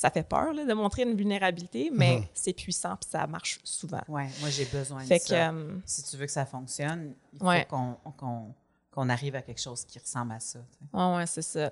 [0.00, 4.00] ça fait peur là, de montrer une vulnérabilité, mais c'est puissant, puis ça marche souvent.
[4.08, 5.50] Ouais, moi, j'ai besoin Fait de que, ça.
[5.50, 8.54] euh, si tu veux que ça fonctionne, il faut qu'on qu'on-
[8.90, 10.58] qu'on arrive à quelque chose qui ressemble à ça.
[10.58, 10.98] sais.
[10.98, 11.70] Ouais, c'est ça.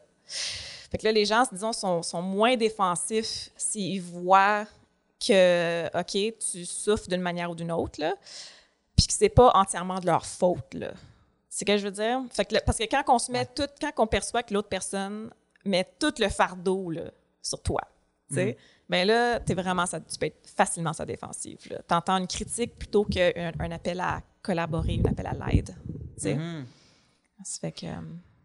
[0.91, 4.67] Fait que là, les gens, disons, sont, sont moins défensifs s'ils voient
[5.27, 8.15] que, OK, tu souffres d'une manière ou d'une autre, là,
[8.95, 10.93] puis que c'est pas entièrement de leur faute, là.
[11.49, 12.21] C'est ce que je veux dire?
[12.31, 14.69] Fait que là- parce que quand on se met tout, quand on perçoit que l'autre
[14.69, 15.31] personne
[15.65, 17.11] met tout le fardeau, là,
[17.43, 17.81] sur toi,
[18.29, 18.57] tu sais,
[18.89, 21.81] ben là, t'es vraiment, ça, tu peux être facilement sa défensive, là.
[21.87, 25.75] T'entends une critique plutôt qu'un un appel à collaborer, un appel à l'aide,
[26.21, 26.35] tu.
[26.35, 26.67] Mhm.
[27.45, 27.87] Ça fait que...
[27.87, 28.01] euh,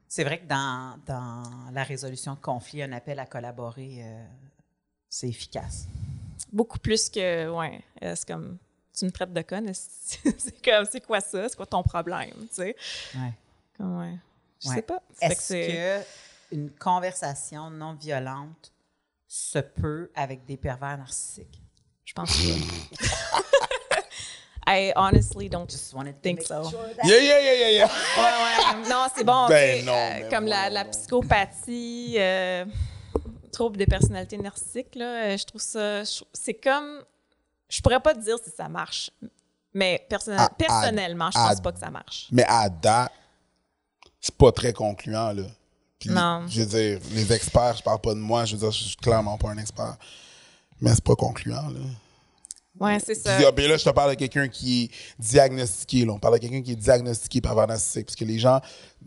[0.07, 4.25] C'est vrai que dans, dans la résolution de conflits, un appel à collaborer, euh,
[5.09, 5.87] c'est efficace.
[6.51, 8.57] Beaucoup plus que, ouais, euh, c'est comme,
[8.95, 11.49] tu me traites de conne, c'est comme, c'est quoi ça?
[11.49, 12.75] C'est quoi ton problème, tu sais?
[13.15, 13.33] Ouais.
[13.77, 14.17] Comme, ouais.
[14.61, 14.75] Je Ouais.
[14.75, 14.99] sais pas.
[14.99, 16.03] Que Est-ce c'est-
[16.51, 18.71] que une conversation non violente
[19.35, 21.59] se peut avec des pervers narcissiques?
[22.05, 23.39] Je pense pas.
[24.67, 26.69] I honestly don't Just wanted to think so.
[26.69, 27.87] sure that- Yeah, yeah, yeah, yeah, yeah.
[27.87, 28.23] Ouais,
[28.83, 28.89] ouais.
[28.89, 29.47] Non, c'est bon.
[29.49, 32.65] Ben non, euh, comme la, psychopathie, euh,
[33.51, 36.03] trouble des personnalités narcissiques, là, euh, je trouve ça.
[36.03, 37.03] je- C'est comme.
[37.69, 39.09] Je pourrais pas te dire si ça marche,
[39.73, 42.27] mais personnel- À- à- personnellement, je à- pense pas que ça marche.
[42.31, 43.11] Mais à date,
[44.21, 45.43] c'est pas très concluant, là.
[46.03, 46.45] Puis, Non.
[46.49, 48.95] Je veux dire, les experts, je parle pas de moi, je veux dire, je suis
[48.97, 49.95] clairement pas un expert.
[50.81, 51.79] Mais c'est pas concluant, là.
[52.79, 53.35] Ouais, c'est ça.
[53.35, 56.05] Puis, ah, puis là, je te parle de quelqu'un qui est diagnostiqué.
[56.05, 56.13] Là.
[56.13, 58.07] On parle de quelqu'un qui est diagnostiqué pervers narcissique.
[58.07, 58.59] Parce que les gens,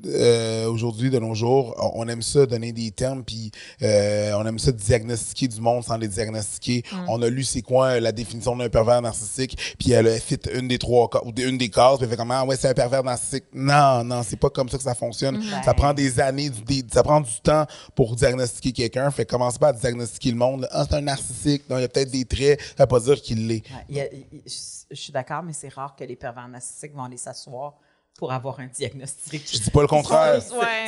[0.04, 3.50] euh, aujourd'hui, de nos jours, on, aime ça donner des termes, puis
[3.82, 6.82] euh, on aime ça diagnostiquer du monde sans les diagnostiquer.
[7.08, 10.38] On a lu c'est quoi euh, la définition d'un pervers narcissique, puis elle a fit
[10.54, 12.74] une des trois ou une des cases, puis elle fait comment, ah ouais, c'est un
[12.74, 13.44] pervers narcissique.
[13.52, 15.42] Non, non, c'est pas comme ça que ça fonctionne.
[15.64, 19.10] Ça prend des années, des- ça prend du temps pour diagnostiquer quelqu'un.
[19.10, 20.68] Fait que commence pas à diagnostiquer le monde.
[20.70, 21.62] Ah, c'est un narcissique.
[21.68, 22.60] Non, il y a peut-être des traits.
[22.76, 23.62] Ça veut pas dire qu'il l'est.
[23.90, 24.10] Ouais,
[24.90, 27.74] je suis d'accord, mais c'est rare que les pervers narcissiques vont aller s'asseoir
[28.18, 29.42] pour avoir un diagnostic.
[29.52, 30.34] Je dis pas le contraire.
[30.34, 30.40] Ouais,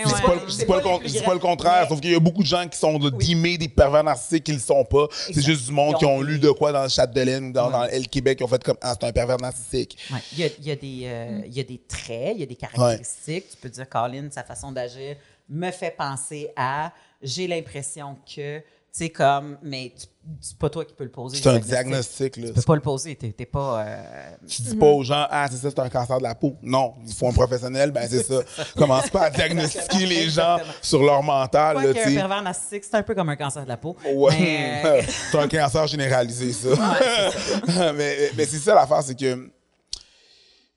[0.03, 0.21] Je dis ouais.
[0.23, 2.21] pas, je dis pas le con- je dis pas le contraire, sauf qu'il y a
[2.21, 5.07] beaucoup de gens qui sont de dimés des pervers narcissiques qui le sont pas.
[5.11, 7.53] C'est juste du monde qui ont lu de quoi dans le chat de laine ou
[7.53, 9.99] dans, dans le Québec qui ont fait comme Ah, c'est un pervers narcissique.
[10.11, 12.41] Ouais, Il, y a, il y a des, euh, il y a des traits, il
[12.41, 13.51] y a des caractéristiques.
[13.51, 15.17] Tu peux dire, Colin, sa façon d'agir
[15.51, 16.93] me fait penser à.
[17.23, 18.63] J'ai l'impression que.
[18.99, 19.57] Sais, comme.
[19.63, 19.93] Mais
[20.41, 21.37] c'est pas toi qui peux le poser.
[21.37, 22.37] C'est un diagnostic.
[22.37, 22.49] Là.
[22.49, 23.15] Tu peux pas le poser.
[23.15, 23.81] T'es t'es pas.
[23.87, 26.57] euh, Tu dis pas aux gens Ah, c'est ça, c'est un cancer de la peau.
[26.63, 28.41] Non, il faut un professionnel, ben c'est ça.
[28.77, 31.77] Commence pas à diagnostiquer les gens sur leur mental.
[31.77, 33.97] Quoi Là, qu'un pervers narcissique, c'est un peu comme un cancer de la peau.
[34.13, 34.37] Ouais.
[34.41, 36.71] Mais, euh, c'est un cancer généralisé, ça.
[37.95, 39.49] mais mais c'est ça l'affaire, c'est que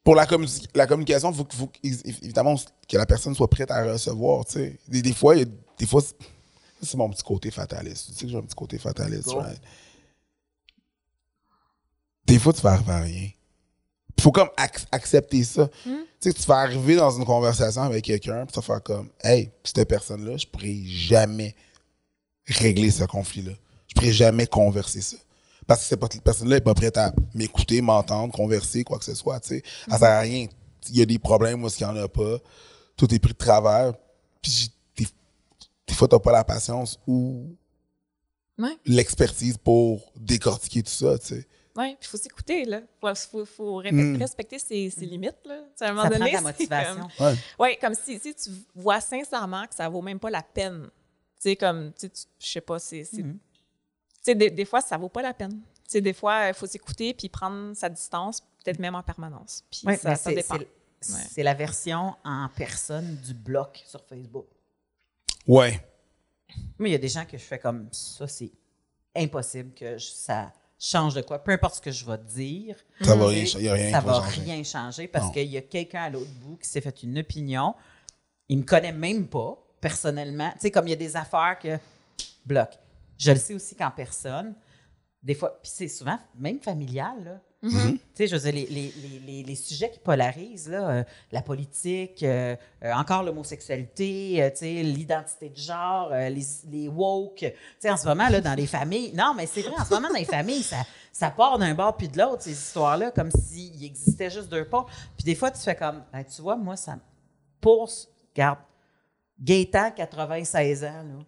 [0.03, 2.55] pour la, commu- la communication, il faut, faut évidemment
[2.87, 4.43] que la personne soit prête à recevoir.
[4.87, 6.01] Des, des fois, il y a- des fois
[6.81, 8.07] c'est- mon petit côté fataliste.
[8.07, 9.39] Tu sais que j'ai un petit côté fataliste, Go.
[9.39, 9.59] right?
[12.25, 13.29] Des fois, tu vas arriver à rien.
[14.17, 15.67] Il faut comme ac- accepter ça.
[15.83, 19.09] Tu sais, tu vas arriver dans une conversation avec quelqu'un, puis tu vas faire comme,
[19.23, 21.55] hey, cette personne-là, je pourrais jamais
[22.45, 23.53] régler ce conflit-là.
[23.87, 25.17] Je pourrais jamais converser ça.
[25.65, 29.15] Parce que cette pe- personne-là n'est pas prête à m'écouter, m'entendre, converser, quoi que ce
[29.15, 29.39] soit.
[29.39, 29.63] Tu sais.
[29.89, 30.47] Ça sert à rien.
[30.89, 32.37] Il y a des problèmes où il n'y en a pas.
[32.97, 33.93] Tout est pris de travers.
[34.41, 34.69] Puis j'ai-
[35.91, 37.55] des, fois, tu n'as pas la patience ou
[38.57, 38.77] Ouais.
[38.85, 41.17] l'expertise pour décortiquer tout ça.
[41.19, 41.47] Tu sais.
[41.75, 42.81] Oui, il faut s'écouter, là.
[43.03, 44.17] Il faut, faut ré- Mm.
[44.17, 45.63] respecter ses, ses limites, là.
[45.79, 47.09] À un moment ça prend donné, de la c'est motivation.
[47.17, 47.35] comme- Ouais.
[47.59, 50.89] Oui, comme si, si tu vois sincèrement que ça vaut même pas la peine.
[51.37, 53.07] Tu sais, comme, tu sais, je sais pas, c'est.
[53.13, 53.33] Mhm.
[53.33, 53.39] Tu
[54.21, 55.53] sais, des, des fois, ça vaut pas la peine.
[55.53, 55.59] Tu
[55.93, 59.63] sais, des fois, il faut s'écouter puis prendre sa distance, peut-être même en permanence.
[59.71, 60.55] Puis Ouais, ça, dépend.
[60.57, 60.67] c'est-
[61.13, 61.23] Ouais.
[61.31, 64.45] C'est la version en personne du bloc sur Facebook.
[65.47, 65.79] Ouais.
[66.77, 68.51] Moi, il y a des gens que je fais comme ça, c'est
[69.15, 71.39] impossible que je- ça change de quoi.
[71.39, 74.13] Peu importe ce que je vais dire, Ça va rien, y a rien ça va
[74.21, 74.41] changer.
[74.41, 77.75] rien changer parce qu'il y a quelqu'un à l'autre bout qui s'est fait une opinion.
[78.49, 80.51] Il me connaît même pas, personnellement.
[80.53, 81.77] Tu sais, comme il y a des affaires que
[82.45, 82.77] bloquent.
[83.17, 84.55] Je le sais aussi qu'en personne,
[85.21, 87.41] des fois, puis c'est souvent même familial, là.
[87.63, 87.91] Mm-hmm.
[87.91, 91.43] Tu sais, je veux dire, les, les- les- les- sujets qui polarisent, là, euh, la
[91.43, 96.41] politique, euh, euh, encore l'homosexualité, tu sais, l'identité de genre, les,
[96.71, 97.35] les woke.
[97.37, 99.93] Tu sais, en ce moment, là, dans les familles, non, mais c'est vrai, en ce
[99.93, 100.77] moment, dans les familles, ça,
[101.11, 104.85] ça part d'un bord puis de l'autre, ces histoires-là, comme s'il existait juste deux pas.
[105.15, 107.01] Puis des fois, tu fais comme, Ben, tu vois, moi, ça me
[107.59, 108.57] pousse, regarde,
[109.39, 111.23] Gaétan, 96 ans, là,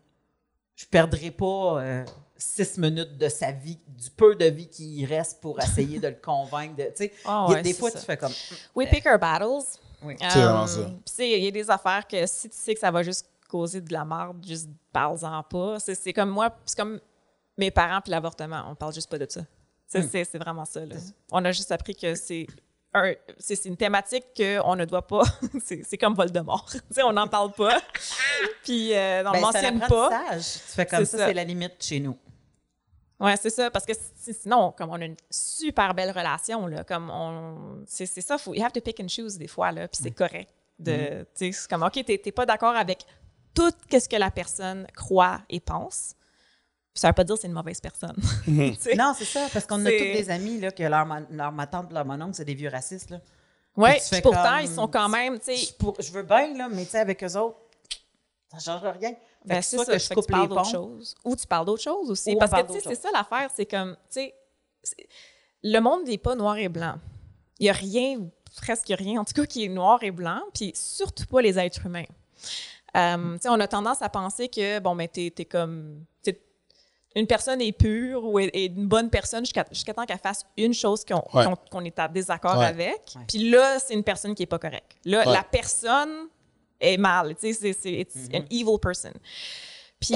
[0.75, 1.79] je perdrai pas
[2.37, 6.07] six minutes de sa vie, du peu de vie qui y reste pour essayer de
[6.09, 6.75] le convaincre.
[6.75, 7.99] De, tu sais, Ah ouais, des fois, ça.
[7.99, 8.33] tu fais comme.
[8.75, 9.63] We pick our battles.
[10.01, 10.15] Oui.
[10.19, 10.83] C'est vraiment ça.
[10.83, 13.03] puis, tu sais, il y a des affaires que si tu sais que ça va
[13.03, 15.79] juste causer de la merde, juste parle-en pas.
[15.79, 16.99] C'est c'est comme moi, c'est comme
[17.57, 18.63] mes parents puis l'avortement.
[18.69, 19.41] On parle juste pas de ça.
[19.41, 20.01] Hmm.
[20.11, 20.85] C'est c'est vraiment ça.
[20.85, 20.95] là.
[21.31, 22.47] On a juste appris que c'est
[22.93, 25.23] un- c'est une thématique qu'on ne doit pas.
[25.63, 26.67] c'est comme Voldemort.
[26.93, 27.81] tu on n'en parle pas.
[28.63, 30.09] puis euh, on Ben, ne un mentionne pas.
[30.35, 31.27] Tu fais comme ça, ça.
[31.27, 32.17] c'est la limite chez nous.
[33.19, 36.83] Ouais, c'est ça, parce que si- sinon, comme on a une super belle relation, là,
[36.83, 37.83] comme on.
[37.87, 40.51] C'est ça, faut, you have to pick and choose des fois, là, puis c'est correct.
[40.79, 43.05] De, tu sais, C'est comme, OK, t'es t'es pas d'accord avec
[43.53, 46.15] tout ce que la personne croit et pense.
[46.95, 48.15] Ça veut pas dire que c'est une mauvaise personne.
[48.79, 48.95] Sais?
[48.95, 51.65] Non, c'est ça, parce qu'on a tous des amis là, que leur, ma- leur ma
[51.67, 53.09] tante, leur mon oncle, c'est des vieux racistes.
[53.09, 53.19] Là.
[54.09, 56.69] Puis pourtant, comme- ils sont quand même, tu sais, Je, pour- je veux bien, là,
[56.69, 57.57] mais tu sais, avec eux autres,
[58.51, 59.13] ça ne change rien.
[59.45, 60.69] Ben, c'est soit ça, que je fait que coupe tu parles les d'autre ponts.
[60.69, 61.15] chose.
[61.25, 62.35] Ou tu parles d'autre chose aussi.
[62.35, 64.35] Ou Parce que, tu sais, c'est ça l'affaire, c'est comme, tu sais,
[65.63, 66.95] le monde n'est pas noir et blanc.
[67.59, 68.19] Il n'y a rien,
[68.55, 71.85] presque rien, en tout cas, qui est noir et blanc, puis surtout pas les êtres
[71.85, 72.05] humains.
[72.95, 76.05] Euh, tu sais, on a tendance à penser que, bon, ben, t'es es comme.
[76.21, 76.39] t'es-
[77.15, 80.45] Une personne est pure ou est, est une bonne personne jusqu'à jusqu'à temps qu'elle fasse
[80.57, 81.45] une chose qu'on Ouais.
[81.87, 82.65] est à désaccord Ouais.
[82.65, 83.01] avec.
[83.27, 84.97] Puis là, c'est une personne qui n'est pas correcte.
[85.05, 85.31] Là, Ouais.
[85.33, 86.27] la personne
[86.79, 87.35] est mal.
[87.35, 88.37] Tu sais, c'est- it's Mm-hmm.
[88.41, 89.11] an evil person.
[89.99, 90.15] Puis,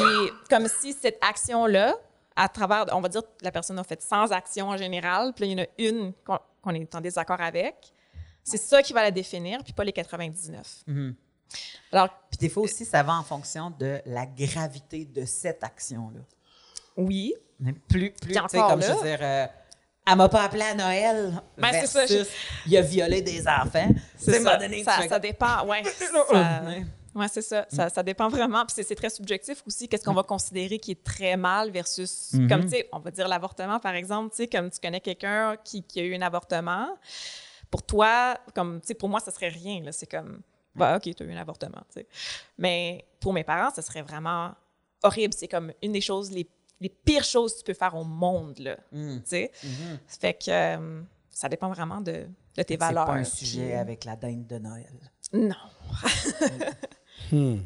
[0.50, 1.96] comme si cette action-là,
[2.36, 5.52] à travers, on va dire, la personne a fait 100 actions en général, puis là,
[5.52, 6.14] il y en a une
[6.62, 7.76] qu'on est en désaccord avec.
[8.44, 10.84] C'est ça qui va la définir, puis pas les 99.
[10.88, 11.16] Mhm.
[11.92, 16.20] Alors, Puis des fois aussi, ça va en fonction de la gravité de cette action-là.
[16.98, 19.46] Oui, Mais Plus, plus, tu sais, comme là- je veux dire, euh,
[20.10, 22.28] elle m'a pas appelé à Noël Ben, c'est ça, versus
[22.66, 23.90] il a violé des enfants.
[23.90, 25.84] Un ça, donné, ça, ça dépend, ouais.
[25.86, 26.64] ça-
[27.16, 27.66] ouais, c'est ça.
[27.70, 27.90] ça.
[27.90, 28.66] ça dépend vraiment.
[28.66, 29.88] Puis c'est- c'est très subjectif aussi.
[29.90, 32.48] Qu'est-ce qu'on va considérer qui est très mal versus, Mhm.
[32.50, 34.30] comme tu sais, on va dire l'avortement par exemple.
[34.32, 36.88] Tu sais, comme tu connais quelqu'un qui, qui a eu un avortement,
[37.72, 39.82] pour toi, comme tu sais, pour moi, ça serait rien.
[39.84, 39.92] là.
[39.92, 40.42] C'est comme,
[40.76, 41.82] bah ok, tu as eu un avortement.
[41.92, 42.08] tu sais.
[42.58, 44.52] Mais pour mes parents, ça serait vraiment
[45.04, 45.34] horrible.
[45.34, 46.48] C'est comme une des choses les,
[46.80, 48.78] les pires choses que tu peux faire au monde là.
[48.92, 49.18] Mm.
[49.18, 49.52] Tu sais.
[49.64, 50.00] Mhm.
[50.08, 52.12] Fait que euh, ça dépend vraiment de,
[52.56, 53.06] de tes C'est valeurs.
[53.06, 54.94] pas un puis- sujet avec la dinde de Noël.
[55.34, 55.56] Non.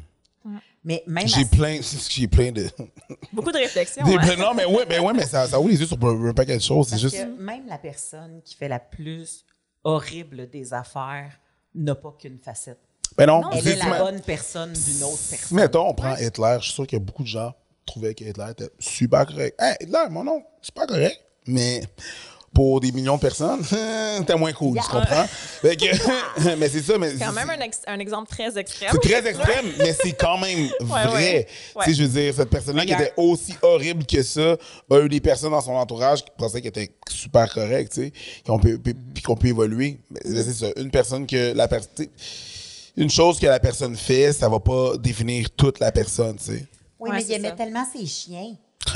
[0.84, 2.68] Mais même J'ai plein, j'ai plein de.
[3.32, 4.04] Beaucoup de réflexions.
[4.06, 4.36] des- hein.
[4.36, 6.56] non, mais ouais, mais ouais, mais ça, ça ouvre les yeux sur un, un paquet
[6.56, 6.88] de choses.
[6.88, 7.16] C'est juste.
[7.16, 9.44] que même la personne qui fait la plus
[9.84, 11.38] horrible des affaires
[11.76, 12.80] n'a pas qu'une facette.
[13.16, 15.56] Mais non, Elle c'est- est la bonne personne d'une autre personne.
[15.56, 17.54] mettons, on prend Hitler, je suis sûr qu'il y a beaucoup de gens
[17.84, 19.56] qui trouvaient que Hitler était super correct.
[19.60, 21.82] Hey, Hitler, mon nom, c'est pas correct, mais
[22.54, 23.64] pour des millions de personnes,
[24.26, 25.24] t'es moins cool, tu comprends?
[25.26, 25.86] Fait que-
[26.56, 27.14] mais c'est ça, mais.
[27.18, 28.90] Quand même c'est- un, ex- un exemple très extrême.
[28.92, 31.46] C'est très extrême, mais c'est quand même vrai.
[31.74, 31.84] ouais.
[31.84, 34.56] Tu sais, je veux dire, cette personne-là qui était aussi horrible que ça
[34.90, 38.12] a eu des personnes dans son entourage qui pensaient qu'elle était super correcte, tu sais,
[38.46, 38.78] qu'on peut,
[39.24, 39.98] qu'on peut évoluer.
[40.10, 40.66] Mais c'est ça.
[40.76, 42.06] Une personne que la personne.
[42.98, 46.66] Une chose que la personne fait, ça va pas définir toute la personne, tu sais.
[47.02, 47.54] Oui, Ouais, mais il aimait ça.
[47.56, 48.54] tellement ses chiens.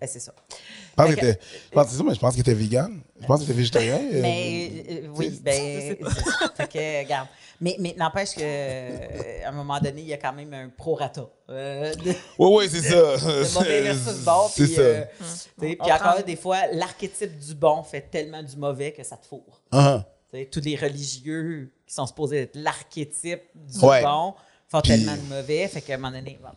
[0.00, 0.32] ben, c'est ça.
[0.50, 3.00] Je pense Fait qu'il était, je pense- c'est ça, mais je pense qu'il était vegan.
[3.20, 3.96] Je pense qu'il était végétarien.
[4.12, 5.52] euh, Mais euh, oui, ben,
[6.02, 6.52] c'est ça.
[6.56, 7.28] Fait que, regarde.
[7.60, 10.68] Mais, mais n'empêche que euh, à un moment donné, il y a quand même un
[10.68, 11.26] prorata.
[11.48, 11.94] Euh,
[12.38, 12.96] Oui, oui, c'est ça.
[13.16, 14.48] de mauvais versus bon.
[14.52, 14.80] C'est ça.
[14.80, 19.16] euh, sais, puis encore des fois, l'archétype du bon fait tellement du mauvais que ça
[19.16, 19.62] te fourre.
[19.72, 20.02] Uh-huh.
[20.50, 24.02] Tous les religieux qui sont supposés être l'archétype du Ouais.
[24.02, 24.34] bon
[24.76, 26.38] font tellement de mauvais, fait qu'à un moment donné.
[26.42, 26.50] bon.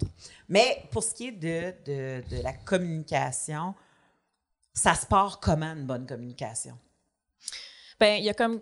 [0.49, 3.73] Mais pour ce qui est de, de, de la communication,
[4.73, 6.77] ça se part comment une bonne communication?
[7.99, 8.61] Ben, il y a comme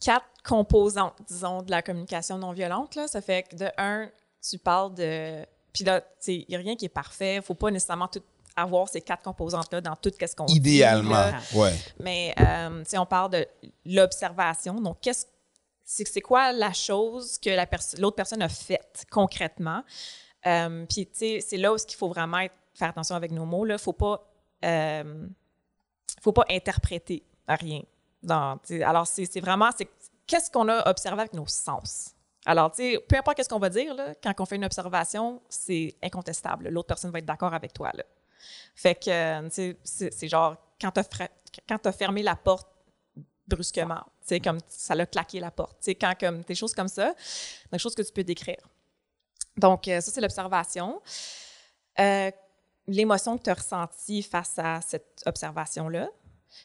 [0.00, 2.96] quatre composantes, disons, de la communication non violente.
[2.96, 3.06] Là.
[3.06, 4.10] Ça fait que de un,
[4.46, 5.44] tu parles de.
[5.72, 7.34] Puis là, tu sais, il n'y a rien qui est parfait.
[7.34, 8.22] Il ne faut pas nécessairement tout
[8.56, 11.10] avoir ces quatre composantes-là dans tout ce qu'on dit, Idéalement.
[11.12, 11.40] là.
[11.54, 11.72] Ouais.
[12.00, 13.46] Mais euh, tu sais, on parle de
[13.86, 14.80] l'observation.
[14.80, 15.24] Donc, qu'est-ce
[15.92, 17.50] c'est quoi la chose que
[18.00, 19.82] l'autre personne a faite concrètement?
[20.46, 23.66] Euh, Puis, tu sais, c'est là où il faut vraiment faire attention avec nos mots.
[23.66, 24.26] Il ne faut pas,
[24.64, 25.26] euh,
[26.20, 27.82] faut pas interpréter rien.
[28.28, 29.88] Alors, c'est vraiment, c'est
[30.26, 32.14] qu'est-ce qu'on a observé avec nos sens?
[32.44, 35.94] Alors, tu sais, peu importe qu'est-ce qu'on va dire, quand on fait une observation, c'est
[36.02, 36.68] incontestable.
[36.70, 37.92] L'autre personne va être d'accord avec toi.
[38.74, 42.68] Fait que, euh, tu sais, c'est genre, quand tu as, fermé la porte
[43.54, 45.78] brusquement, tu comme ça l'a claqué la porte.
[45.82, 47.14] Tu quand, comme, des choses comme ça,
[47.70, 48.68] des choses que tu peux décrire.
[49.56, 51.00] Donc, euh, ça, c'est l'observation.
[51.98, 52.30] Euh,
[52.88, 56.08] L'émotion que tu as ressentie face à cette observation-là.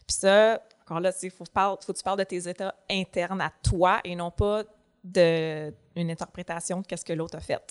[0.07, 3.51] Puis ça, encore là, il faut, faut que tu parles de tes états internes à
[3.61, 4.63] toi et non pas
[5.03, 5.73] d'une
[6.09, 7.61] interprétation de qu'est-ce que l'autre a fait.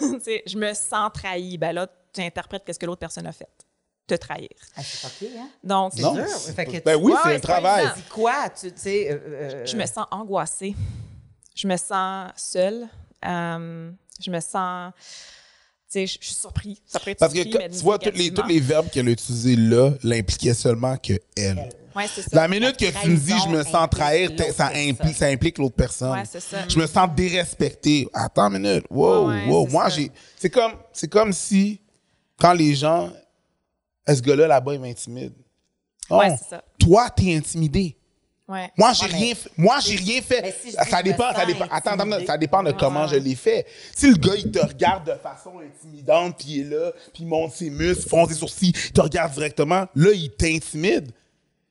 [0.00, 1.58] Je me sens trahi.
[1.58, 3.65] Ben là, tu interprètes qu'est-ce que l'autre personne a fait.
[4.06, 4.48] Te trahir.
[4.76, 5.48] Ah, c'est OK, hein?
[5.64, 6.14] Donc, Non.
[6.14, 6.24] dur.
[6.54, 7.80] Fait que Ben tu- oui, Ouais, c'est ouais, un c'est pas travail.
[7.86, 7.94] évident.
[7.96, 8.48] Dis quoi?
[8.60, 9.10] Tu tu sais.
[9.10, 10.74] euh, euh, je me sens angoissée.
[11.56, 12.86] Je me sens seule.
[13.26, 13.90] Euh,
[14.20, 14.92] je me sens.
[15.90, 16.80] Tu sais, je je suis surpris.
[17.18, 20.54] Parce que quand- tu vois, tous les, tous les verbes qu'elle a utilisés là l'impliquaient
[20.54, 21.68] seulement que elle.
[21.96, 22.28] Ouais, c'est ça.
[22.32, 25.74] La minute que tu me dis je me sens trahir, ça implique, ça implique l'autre
[25.76, 26.12] personne.
[26.12, 26.58] Ouais, c'est ça.
[26.68, 28.06] Je me sens dérespecté.
[28.12, 28.84] Attends une minute.
[28.90, 29.66] Wow, Ouais, wow.
[29.66, 30.10] c'est Moi, j'ai.
[30.36, 31.80] C'est comme, c'est comme si,
[32.38, 33.10] quand les gens.
[34.06, 35.32] Est-ce que là, là-bas, il m'intimide?
[36.10, 36.18] Non.
[36.18, 36.62] Ouais, c'est ça.
[36.78, 37.96] Toi, t'es intimidé.
[38.48, 38.70] Ouais.
[38.78, 39.50] Moi, j'ai Ouais, rien fait.
[39.56, 40.54] Moi, j'ai rien fait.
[40.62, 41.64] si ça dépend, ça dépend.
[41.64, 42.26] Attends, attends, intimidée.
[42.26, 43.66] ça dépend de comment je l'ai fait.
[43.92, 47.26] Si le gars, il te regarde de façon intimidante, puis il est là, puis il
[47.26, 51.10] monte ses muscles, fonce ses sourcils, il te regarde directement, là, il t'intimide.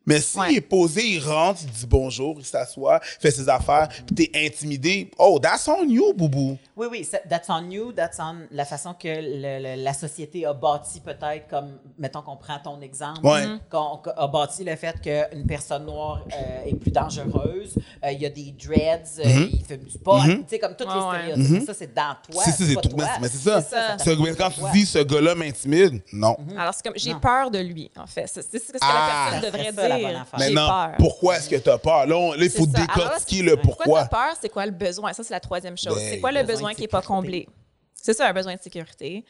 [0.05, 0.53] Mais s'il Ouais.
[0.55, 5.09] est posé, il rentre, il dit bonjour, il s'assoit, fait ses affaires, puis t'es intimidé.
[5.17, 6.57] Oh, that's on you, boubou.
[6.77, 10.53] Oui, oui, that's on you, that's on la façon que le- le- la société a
[10.53, 13.43] bâti peut-être, comme, mettons qu'on prend ton exemple, Ouais.
[13.71, 18.25] qu'on a bâti le fait qu'une personne noire euh, est plus dangereuse, euh, il y
[18.25, 19.49] a des dreads, euh, Mhm.
[19.53, 21.33] il fait du sport, tu sais, comme Ouais, les ouais.
[21.35, 21.59] stéréotypes.
[21.59, 23.07] Mais Ça, c'est dans toi, C'est ça, c'est toi.
[23.21, 23.61] Mais c'est ça.
[23.61, 24.69] Ce- quand tu toi.
[24.73, 26.35] dis ce gars-là m'intimide, non.
[26.57, 28.27] Alors, c'est comme, j'ai peur de lui, en fait.
[28.27, 29.31] C'est ce que Ah.
[29.31, 30.39] la personne devrait ça, la bonne affaire.
[30.39, 30.95] Maintenant, peur.
[30.97, 32.05] pourquoi est-ce que tu as peur?
[32.05, 32.71] Là, on- là, il faut ça.
[32.77, 34.03] Alors là, décortiquer le Pourquoi pourquoi.
[34.03, 34.33] tu peur?
[34.41, 35.13] C'est quoi le besoin?
[35.13, 35.95] Ça, c'est la troisième chose.
[35.95, 37.47] Ben, c'est quoi le besoin qui n'est pas comblé?
[37.93, 39.25] C'est ça, un besoin de sécurité.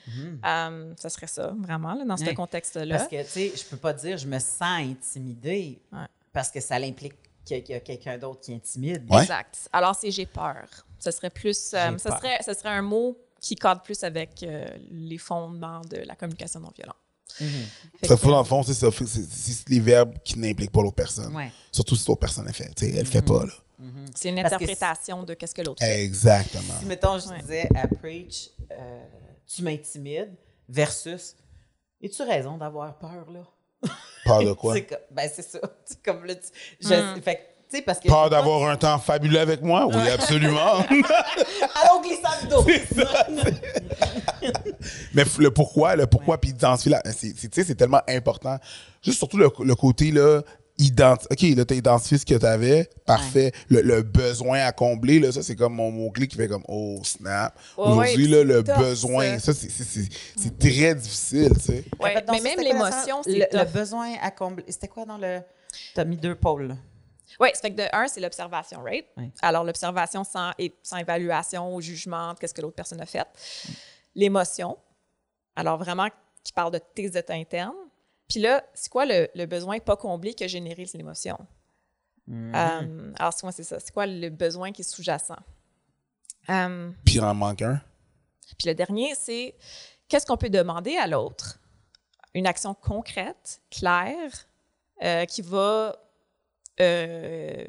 [0.45, 2.33] Euh, ça serait ça, vraiment, là, dans ce Ouais.
[2.33, 2.97] contexte-là.
[2.97, 5.99] Parce que, tu sais, je peux pas dire je me sens intimidée Ouais.
[6.33, 7.13] parce que ça l'implique
[7.45, 9.05] qu'il y a quelqu'un d'autre qui intimide.
[9.09, 9.21] Ouais.
[9.21, 9.69] Exact.
[9.71, 10.65] Alors, c'est j'ai peur.
[10.99, 11.71] Ce serait plus.
[11.73, 15.81] euh, J'ai ça, serait, ça serait un mot qui cadre plus avec euh, les fondements
[15.81, 16.95] de la communication non violente.
[17.39, 17.47] Mhm.
[17.99, 21.35] Fait Ça dans le fond, c'est les verbes qui n'impliquent pas l'autre personne.
[21.35, 21.51] Ouais.
[21.71, 22.73] Surtout si l'autre personne elle fait.
[22.75, 23.51] Tu sais, elle fait pas, là.
[24.15, 26.01] C'est une interprétation de qu'est-ce que l'autre fait.
[26.03, 26.73] Exactement.
[26.79, 27.41] Si, mettons, je Ouais.
[27.41, 29.03] disais à Preach, euh,
[29.45, 30.33] tu m'intimides,
[30.69, 31.35] versus,
[32.01, 33.43] es-tu raison d'avoir peur, là?
[34.23, 34.73] Peur de quoi?
[34.75, 35.59] C'est ben, c'est ça.
[35.83, 36.47] C'est comme là, tu,
[36.79, 37.21] je, Hmm.
[37.21, 37.54] fait sais,
[37.85, 38.07] parce que.
[38.07, 39.87] Peur d'avoir un temps fabuleux avec moi?
[39.87, 40.77] Oui, absolument.
[40.87, 42.65] Allons glissade d'eau!
[45.13, 47.01] Mais le pourquoi, le pourquoi, puis identifier la.
[47.11, 48.57] c'est- c'est- Tu sais, c'est tellement important.
[49.01, 50.41] Juste surtout le, le côté, là,
[50.77, 52.89] identi OK, là, t'as identifié ce que t'avais.
[53.05, 53.51] Parfait.
[53.69, 56.99] Le, le besoin à combler, là, ça, c'est comme mon mot-clé qui fait comme, oh,
[57.03, 57.57] snap.
[57.77, 59.67] Ouais, Aujourd'hui, ouais, là, le besoin, ça, ça.
[59.69, 61.83] c'est- très difficile, tu sais.
[62.03, 64.65] Mais ça, même l'émotion, c'est le, le besoin à combler.
[64.67, 65.39] C'était quoi dans le.
[65.93, 66.75] T'as mis deux pôles, là.
[67.39, 69.07] Oui, ça fait que de un, c'est l'observation, right?
[69.17, 69.31] Oui.
[69.41, 73.27] Alors, l'observation sans, et- sans évaluation, au jugement de qu'est-ce que l'autre personne a fait.
[74.15, 74.77] L'émotion,
[75.55, 76.07] alors vraiment
[76.43, 77.73] qui parle de tes états internes.
[78.29, 81.37] Puis là, c'est quoi le, le besoin pas comblé qui a généré l'émotion?
[82.29, 83.79] Euh, alors, c'est quoi, c'est ça?
[83.79, 85.35] C'est quoi le besoin qui est sous-jacent?
[86.49, 87.81] Euh, Puis il en manque un.
[88.57, 89.55] puis le dernier, c'est
[90.07, 91.59] qu'est-ce qu'on peut demander à l'autre?
[92.33, 94.47] Une action concrète, claire,
[95.03, 95.95] euh, qui va
[96.81, 97.65] euh,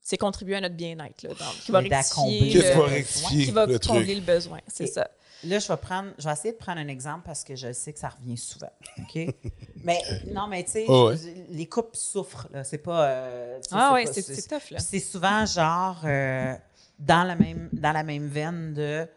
[0.00, 3.50] c'est contribuer à notre bien-être, là, donc, qui va rectifier, qui va le- rectifier qui
[3.50, 4.16] va le combler truc?
[4.16, 5.08] le besoin, c'est Et- ça.
[5.44, 7.94] Là, je vais prendre, je vais essayer de prendre un exemple parce que je sais
[7.94, 8.70] que ça revient souvent.
[8.98, 9.18] OK?
[9.84, 11.46] mais non, mais tu sais, Oh ouais.
[11.48, 12.46] les couples souffrent.
[12.52, 12.62] Là.
[12.62, 13.06] C'est pas.
[13.08, 14.78] euh, Ah oui, c'est c'est tough, là.
[14.80, 16.54] C'est souvent genre euh,
[16.98, 19.08] dans, la même, dans la même veine de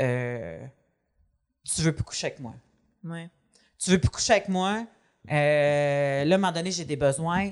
[0.00, 0.64] euh,
[1.64, 2.54] Tu veux plus coucher avec moi.
[3.04, 3.28] Ouais.
[3.76, 4.86] Tu veux plus coucher avec moi.
[5.28, 7.50] Euh, là, à un moment donné, j'ai des besoins.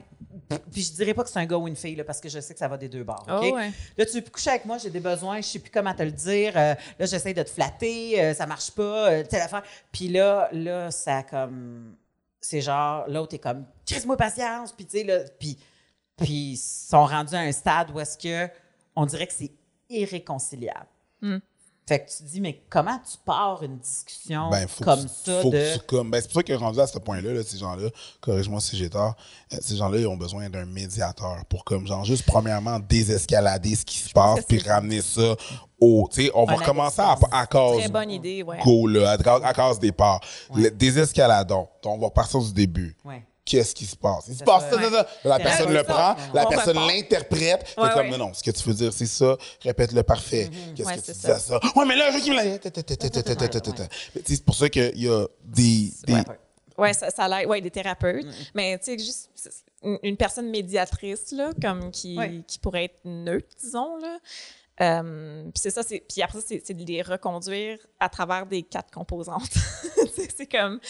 [0.71, 2.41] Puis je dirais pas que c'est un gars ou une fille, là, parce que je
[2.41, 3.27] sais que ça va des deux bords.
[3.29, 3.71] Oh, ouais.
[3.97, 6.13] Là, tu veux coucher avec moi, j'ai des besoins, je sais plus comment te le
[6.13, 6.53] dire.
[6.57, 9.63] euh, là, j'essaie de te flatter, euh, ça marche pas, euh, telle affaire.
[9.91, 11.97] Puis là, là, ça comme.
[12.41, 14.73] C'est genre, l'autre est comme, crisse-moi patience.
[14.73, 15.59] Puis tu sais, là, puis,
[16.17, 18.53] puis ils sont rendus à un stade où est-ce que
[18.97, 19.53] on dirait que c'est
[19.89, 20.89] irréconciliable.
[21.21, 21.39] Hmm.
[21.85, 25.09] Fait que tu te dis, mais comment tu pars une discussion Ben, faut comme que,
[25.09, 25.57] ça faut de.
[25.57, 27.89] que tu- comme, ben, c'est pour ça que rendu à ce point-là, là, ces gens-là,
[28.21, 29.15] corrige-moi si j'ai tort,
[29.53, 33.85] euh, ces gens-là, ils ont besoin d'un médiateur pour, comme, genre, juste premièrement, désescalader ce
[33.85, 35.35] qui se passe, puis ramener ça
[35.81, 36.09] au.
[36.13, 37.79] Tu sais, on va Un recommencer à, à cause.
[37.81, 38.59] Très bonne idée, ouais.
[38.65, 40.21] Go, là, à, cause- à cause des parts.
[40.55, 41.69] Le- Désescaladons.
[41.83, 42.97] Donc, on va partir du début.
[43.05, 44.25] Ouais qu'est-ce qui se passe.
[44.29, 45.07] Il se passe ça, ça, ça.
[45.25, 47.67] La personne le prend, la personne l'interprète.
[47.67, 49.37] C'est comme, non, ce que tu veux dire, c'est ça.
[49.63, 50.51] Répète-le parfait.
[50.51, 50.75] Mhm.
[50.75, 51.61] Qu'est-ce que tu dis à ça?
[51.77, 52.59] Ouais, mais là, je veux qu'il me
[54.25, 55.93] C'est pour ça qu'il y a des...
[56.79, 57.29] Oui, ça, ça.
[57.47, 58.25] Oui, des thérapeutes.
[58.25, 58.33] Mm.
[58.55, 59.31] Mais tu sais, juste
[59.83, 62.43] une, une personne médiatrice, là, comme qui, ouais.
[62.47, 64.19] qui pourrait être neutre, disons, là.
[64.81, 68.47] Euh, puis c'est ça, c'est, puis après ça, c'est, c'est de les reconduire à travers
[68.47, 69.51] des quatre composantes.
[70.15, 70.81] c'est, c'est comme,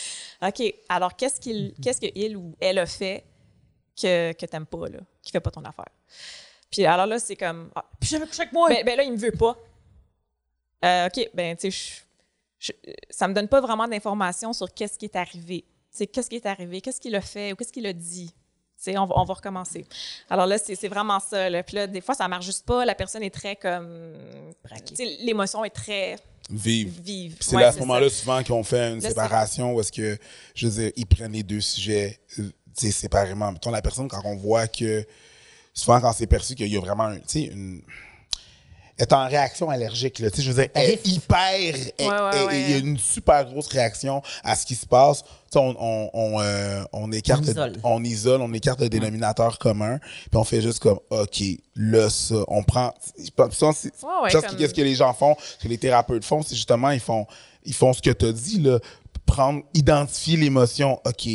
[0.41, 3.24] OK, alors qu'est-ce qu'il, qu'est-ce que il ou elle a fait
[4.01, 5.89] que, que t'aimes pas, là, qui fait pas ton affaire?
[6.70, 8.68] Puis alors là, c'est comme, ah, Puis j'avais couché avec moi.
[8.68, 9.59] ben, ben là, il me veut pas.
[10.85, 12.03] Euh, OK, ben, tu sais,
[12.59, 15.64] je- je- ça me donne pas vraiment d'informations sur qu'est-ce qui est arrivé.
[15.91, 18.35] Sais, qu'est-ce qui est arrivé, qu'est-ce qu'il a fait ou qu'est-ce qu'il a dit?
[18.85, 19.87] Tu sais, on va, on va recommencer.
[20.28, 21.49] Alors là, c'est vraiment ça.
[21.49, 21.62] Là.
[21.62, 22.85] Puis là, des fois, ça marche juste pas.
[22.85, 24.12] La personne est très comme.
[25.20, 26.16] L'émotion est très
[26.51, 27.37] Vive.
[27.41, 30.18] c'est Ouais, à ce moment-là, souvent, qu'on fait une Là, séparation où est-ce que,
[30.55, 33.53] je veux dire, ils prennent les deux sujets, euh, tu sais, séparément.
[33.53, 35.07] Mettons, la personne, quand on voit que,
[35.72, 37.80] souvent, quand c'est perçu qu'il y a vraiment, un- tu sais, une.
[38.99, 40.30] Est en réaction allergique, là.
[40.30, 41.74] Tu sais, je veux dire, elle est hyper.
[41.99, 42.61] ouais, ouais.
[42.62, 45.22] Il y a une super grosse réaction à ce qui se passe.
[45.22, 47.43] Tu sais, on, on, on, euh, on écarte.
[47.43, 47.72] On isole.
[47.84, 51.43] on isole, on écarte le dénominateur commun, puis on fait juste comme, OK,
[51.74, 52.93] là, ça, on prend.
[53.18, 56.90] Je pense que qu'est-ce que les gens font, ce que les thérapeutes font, c'est justement,
[56.90, 57.26] ils font,
[57.64, 58.78] ils font ce que tu as dit, là,
[59.26, 61.01] prendre, identifier l'émotion.
[61.07, 61.28] OK,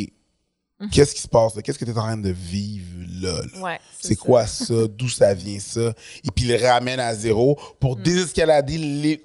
[0.80, 0.90] Mhm.
[0.90, 1.62] qu'est-ce qui se passe, là?
[1.62, 2.86] Qu'est-ce que tu es en train de vivre,
[3.20, 3.40] là?
[3.54, 3.60] là?
[3.60, 4.24] Ouais, C'est ça.
[4.24, 4.74] quoi ça?
[4.88, 5.92] D'où ça vient ça?
[6.24, 8.02] Et puis, il le ramène à zéro pour Mhm.
[8.04, 8.78] désescalader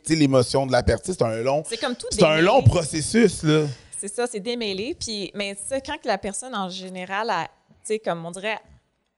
[0.09, 1.13] l'émotion de la personne.
[1.13, 3.67] C'est un long, C'est comme tout c'est un long processus, là.
[3.99, 4.95] C'est ça, c'est démêlé.
[4.99, 8.57] Puis, mais ça, quand que la personne, en général, a- tu sais, comme on dirait,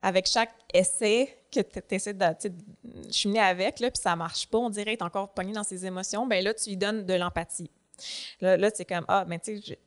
[0.02, 2.26] avec chaque essai que tu essaies de,
[3.12, 6.28] cheminer avec, là, puis ça marche pas, on dirait être encore pogné dans ses émotions,
[6.28, 7.72] ben là, tu lui donnes de l'empathie.
[8.42, 9.78] Là, là c'est comme, ah, ben tu sais,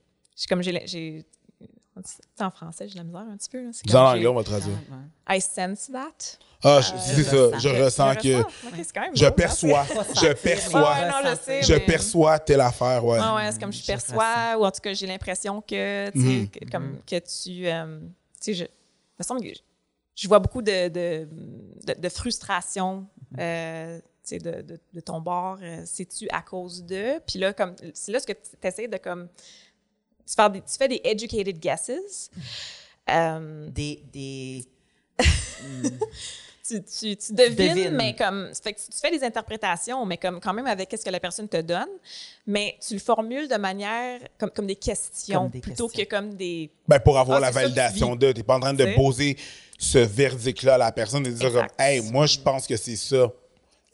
[0.49, 0.83] comme j'ai...
[0.87, 1.25] j'ai-
[2.05, 3.63] sais, en français, j'ai de la misère un petit peu.
[3.65, 3.71] Là.
[3.73, 4.77] C'est en anglais, on va traduire.
[5.29, 6.39] I sense that.
[6.65, 7.37] Ah, je- c'est je ça.
[7.37, 7.59] ressens.
[7.61, 8.37] Je ressens que.
[8.37, 8.49] ressens.
[8.67, 9.87] Ok, c'est quand même Je beau, perçois.
[10.21, 10.81] Je perçois.
[10.95, 13.19] ouais, non, je sais, Je mais- perçois telle affaire, ouais.
[13.23, 16.21] Ah ouais, c'est comme je je perçois, ou en tout cas, j'ai l'impression que, tu
[16.21, 16.49] sais, Mhm.
[16.51, 17.67] que- comme que tu.
[17.69, 18.07] euh, tu
[18.41, 18.65] sais, je.
[18.65, 19.61] Il me semble que je,
[20.17, 21.29] je vois beaucoup de, de,
[21.87, 23.07] de, de frustration,
[23.39, 25.59] euh, tu sais, de, de, de ton bord.
[25.63, 27.21] euh, C'est-tu à cause de.
[27.27, 27.75] Puis là, comme.
[27.95, 29.29] C'est là ce que tu essaies de, comme.
[30.29, 32.31] Tu fais des, tu fais des educated guesses.
[33.11, 34.03] Euh, Des.
[34.13, 34.65] des...
[36.69, 38.51] tu, tu, tu devines, mais comme.
[38.63, 41.19] Fait que tu, tu fais des interprétations, mais comme quand même avec ce que la
[41.21, 41.89] personne te donne,
[42.47, 46.05] mais tu le formules de manière comme, comme des questions Comme des plutôt questions.
[46.05, 46.71] que comme des.
[46.87, 48.19] Ben, pour avoir Ah, la tu validation vis.
[48.19, 48.33] de.
[48.33, 49.37] T'es pas en train de Tu poser
[49.79, 52.97] ce verdict-là à la personne et de dire comme, hey, moi, je pense que c'est
[52.97, 53.33] ça.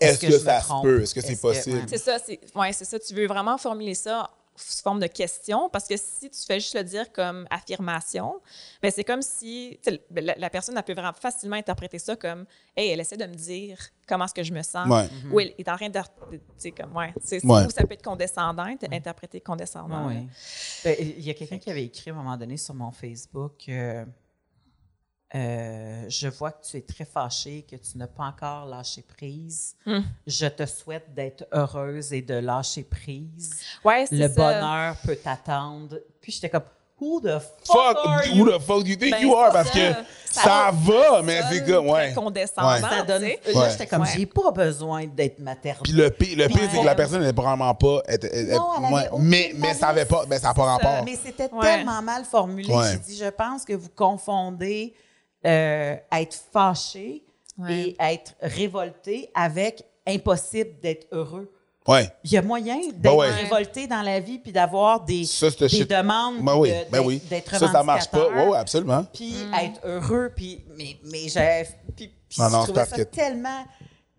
[0.01, 0.82] Est-ce que, ça se trompe?
[0.82, 1.03] peut?
[1.03, 1.82] Est-ce que c'est possible?
[1.87, 2.99] C'est ça, c'est ouais, c'est ça.
[2.99, 6.75] Tu veux vraiment formuler ça sous forme de question parce que si tu fais juste
[6.75, 8.41] le dire comme affirmation,
[8.83, 9.79] ben c'est comme si
[10.11, 12.47] ben, la, la personne elle peut vraiment facilement interpréter ça comme
[12.77, 15.09] hey, elle essaie de me dire comment est-ce que je me sens Ouais.
[15.33, 15.99] ou elle est en train de
[16.31, 17.67] tu sais comme ouais, c'est c'est Ouais.
[17.67, 20.07] où ça peut être condescendant, interprété condescendant.
[20.85, 23.69] Ben, Il y a quelqu'un qui avait écrit à un moment donné sur mon Facebook
[23.69, 24.05] euh,
[25.35, 29.74] euh, Je vois que tu es très fâchée, que tu n'as pas encore lâché prise.
[29.87, 30.01] Hmm.
[30.26, 33.51] Je te souhaite d'être heureuse et de lâcher prise.
[33.85, 34.35] Ouais, c'est Le ça.
[34.35, 35.99] bonheur peut t'attendre.
[36.20, 36.62] Puis j'étais comme
[37.01, 38.47] Who the fuck, Fuck, are who you?
[38.47, 39.53] the fuck do you think Ben, you are?
[39.53, 39.74] Parce ça.
[39.74, 39.95] que
[40.30, 42.12] Ça ça, va, mais c'est comme, ouais.
[42.14, 42.72] condescendant.
[42.72, 42.80] Ouais.
[42.80, 43.53] Ça donne, tu sais.
[43.53, 43.70] là, Ouais.
[43.72, 44.09] j'étais comme, Ouais.
[44.16, 45.82] j'ai pas besoin d'être maternelle.
[45.82, 46.68] Puis le pire, le pire Ouais.
[46.72, 48.01] c'est que la personne n'est vraiment pas.
[48.07, 50.24] elle- elle- elle- Non, elle ouais, aucune mais, mais ça avait pas.
[50.26, 51.05] Ben, ça n'a pas rapport.
[51.05, 51.62] Mais c'était Ouais.
[51.66, 52.72] tellement mal formulé.
[52.72, 52.93] Ouais.
[52.93, 54.95] J'ai dit, je pense que vous confondez
[55.47, 57.25] euh, être fâché
[57.57, 57.73] Ouais.
[57.91, 61.49] et être révolté avec impossible d'être heureux.
[61.87, 62.11] Ouais.
[62.25, 63.31] Il y a moyen d'être Ben ouais.
[63.31, 65.89] révolté dans la vie puis d'avoir des, Ça, des shit.
[65.89, 67.23] demandes Ben oui, de- ben d'être- oui.
[67.31, 68.27] d'être Ça, ça marche pas.
[68.29, 69.05] ouais, absolument.
[69.13, 69.55] Puis Mm.
[69.55, 70.33] être heureux.
[70.35, 71.65] Puis, mais mais j'ai,
[71.95, 73.65] puis, puis Non, je trouvais ça que- tellement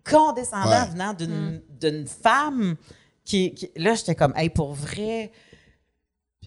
[0.08, 0.88] condescendant Ouais.
[0.92, 1.60] venant d'une, Mm.
[1.80, 2.76] d'une femme
[3.24, 5.30] qui, qui- Là, j'étais comme, hey, pour vrai...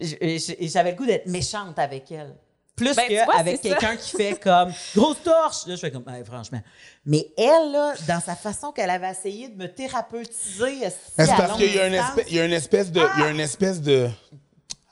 [0.00, 2.34] J'avais le goût d'être méchante avec elle.
[2.80, 5.66] Plus Ben, qu'avec quelqu'un qui fait comme grosse torche.
[5.66, 6.60] Là, je fais comme, Hey, franchement.
[7.04, 10.78] Mais elle, là, dans sa façon qu'elle avait essayé de me thérapeutiser,
[11.16, 13.20] c'est parce qu'il y a une distance, espèce, il y a une espèce de, il
[13.20, 14.08] y a une espèce de.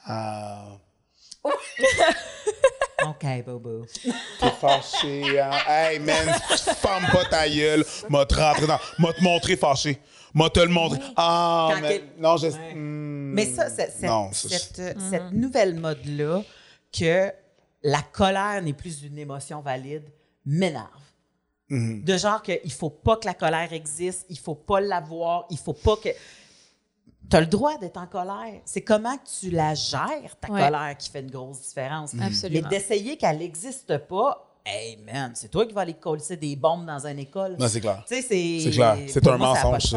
[0.06, 0.64] Ah,
[3.06, 3.86] OK, Bobo.
[4.40, 5.50] t'es fâché, hein?
[5.66, 6.28] Hey, man,
[6.76, 7.84] ferme pas ta gueule.
[8.08, 9.98] M'a te rentrer dans, m'a te montrer fâché.
[10.34, 10.96] Moi, te le montre.
[11.16, 12.48] Ah, Quand mais, non, je.
[12.48, 12.74] Ouais.
[12.74, 14.76] Hmm, Mais ça, c'est- cette, non, cette,
[15.10, 16.42] cette nouvelle mode-là,
[16.92, 17.32] que
[17.82, 20.04] la colère n'est plus une émotion valide,
[20.44, 20.88] m'énerve.
[21.68, 22.02] Mhm.
[22.04, 25.58] De genre qu'il ne faut pas que la colère existe, il faut pas l'avoir, il
[25.58, 26.08] faut pas que.
[27.30, 28.62] Tu as le droit d'être en colère.
[28.64, 30.62] C'est comment tu la gères, ta Ouais.
[30.62, 32.14] colère, qui fait une grosse différence.
[32.14, 32.68] Mais Absolument.
[32.70, 37.06] d'essayer qu'elle n'existe pas, hey man, c'est toi qui vas aller coller des bombes dans
[37.06, 37.56] une école.
[37.58, 38.04] Non, c'est clair.
[38.06, 38.60] Tu sais, c'est.
[38.64, 38.96] C'est clair.
[39.08, 39.94] C'est un moi, mensonge.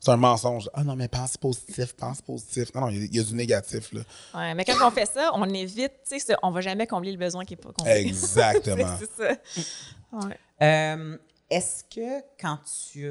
[0.00, 0.70] C'est un mensonge.
[0.74, 2.74] Ah non, mais pense positif, pense positif.
[2.74, 4.00] Non, non, il y a- il y, a du négatif, là.
[4.34, 7.12] Ouais, mais quand on fait ça, on évite, tu sais, ça, on va jamais combler
[7.12, 7.92] le besoin qui n'est pas comblé.
[8.00, 8.96] Exactement.
[8.98, 9.36] c'est ça.
[10.12, 10.36] Ouais.
[10.62, 11.16] Euh,
[11.48, 12.58] Est-ce que quand
[12.92, 13.10] tu.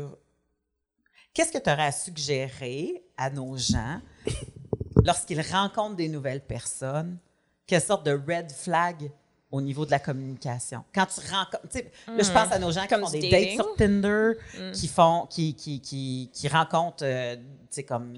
[1.33, 4.01] Qu'est-ce que tu aurais à suggérer à nos gens
[5.05, 7.17] lorsqu'ils rencontrent des nouvelles personnes?
[7.65, 9.09] Quelle sorte de red flag
[9.51, 10.83] au niveau de la communication?
[10.93, 11.67] Quand tu rencontres.
[11.69, 13.57] tu sais, Là, je pense à nos gens qui Comme font des dating.
[13.57, 14.31] dates sur Tinder,
[14.73, 15.27] qui font.
[15.29, 17.03] qui, qui, qui, qui rencontrent.
[17.03, 17.41] euh, tu
[17.71, 18.13] sais, comme.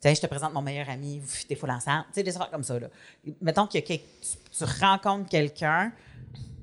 [0.00, 2.04] Tu sais, je te présente mon meilleur ami, vous fûtez full ensemble.
[2.08, 2.78] Tu sais, des affaires comme ça.
[2.78, 2.86] Là.
[3.40, 5.92] Mettons que tu, tu rencontres quelqu'un,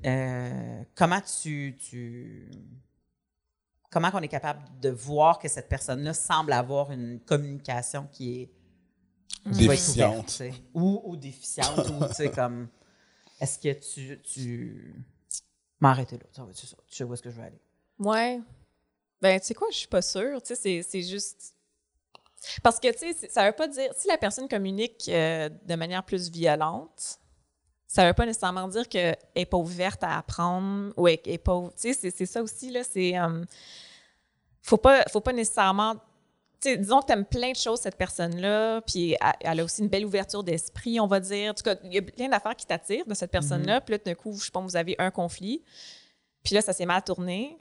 [0.06, 2.48] euh, comment tu, tu
[3.90, 8.50] comment qu'on est capable de voir que cette personne-là semble avoir une communication qui est
[9.46, 10.34] Déficiente.
[10.40, 12.68] ouverte, ou, ou déficiente ou tu sais comme
[13.40, 15.02] est-ce que tu tu
[15.80, 16.24] m'arrêter là?
[16.54, 17.60] Tu sais où est-ce que je vais aller?
[17.98, 18.40] Ouais.
[19.20, 20.42] Ben, tu sais quoi, je suis pas sûre.
[20.42, 21.54] Tu sais, c'est- juste.
[22.62, 23.90] Parce que, tu sais, ça veut pas dire.
[23.96, 27.18] Si la personne communique euh, de manière plus violente,
[27.86, 31.60] ça veut pas nécessairement dire qu'elle est pas ouverte à apprendre ou elle est pas.
[31.70, 32.82] Tu sais, c'est- c'est ça aussi, là.
[32.84, 33.18] C'est.
[33.18, 33.44] euh,
[34.62, 35.96] faut, pas, faut pas nécessairement.
[36.64, 40.04] Disons que tu aimes plein de choses, cette personne-là, puis elle, a aussi une belle
[40.06, 41.50] ouverture d'esprit, on va dire.
[41.50, 43.80] En tout cas, il y a plein d'affaires qui t'attirent de cette personne-là.
[43.82, 45.62] Puis là, d'un coup, je sais pas, vous avez un conflit,
[46.42, 47.56] puis là, ça s'est mal tourné.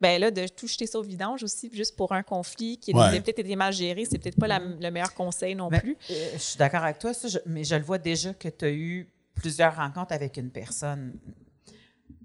[0.00, 3.00] Ben là, de tout jeter ça au vidange aussi, juste pour un conflit qui Ouais.
[3.02, 5.96] a peut-être été mal géré, c'est peut-être pas la- le meilleur conseil non plus.
[6.10, 8.64] euh, je suis d'accord avec toi ça, je- mais je le vois déjà que tu
[8.66, 11.14] as eu plusieurs rencontres avec une personne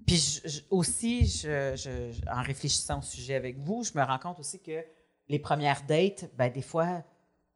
[0.06, 4.02] puis je- je- aussi je- je- je- en réfléchissant au sujet avec vous je me
[4.04, 4.84] rends compte aussi que
[5.30, 7.02] les premières dates ben des fois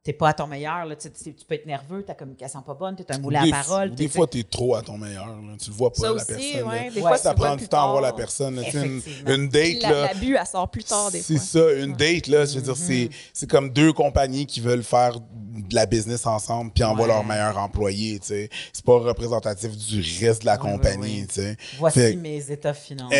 [0.05, 2.95] t'es pas à ton meilleur là, tu, tu peux être nerveux ta communication pas bonne
[2.95, 5.25] t'es un moulin à parole Des t'es- fois, tu es trop à ton meilleur.
[5.25, 5.33] là.
[5.59, 6.69] Tu le vois pas, Ça la aussi, personne.
[6.69, 8.63] ouais, des fois, Ouais, tu ça le vois prend du temps à voir la personne.
[8.69, 10.07] Tu Une, une date, la- là.
[10.13, 11.43] L'abus, elle sort plus tard des C'est fois.
[11.61, 15.19] ça, une date, là, je veux dire, c'est, c'est comme deux compagnies qui veulent faire
[15.19, 17.13] de la business ensemble puis envoient Ouais.
[17.13, 18.47] leur meilleur employé, tu.
[18.73, 21.41] C'est pas représentatif du reste de la compagnie, tu
[21.79, 23.17] voici Fait- mes états financiers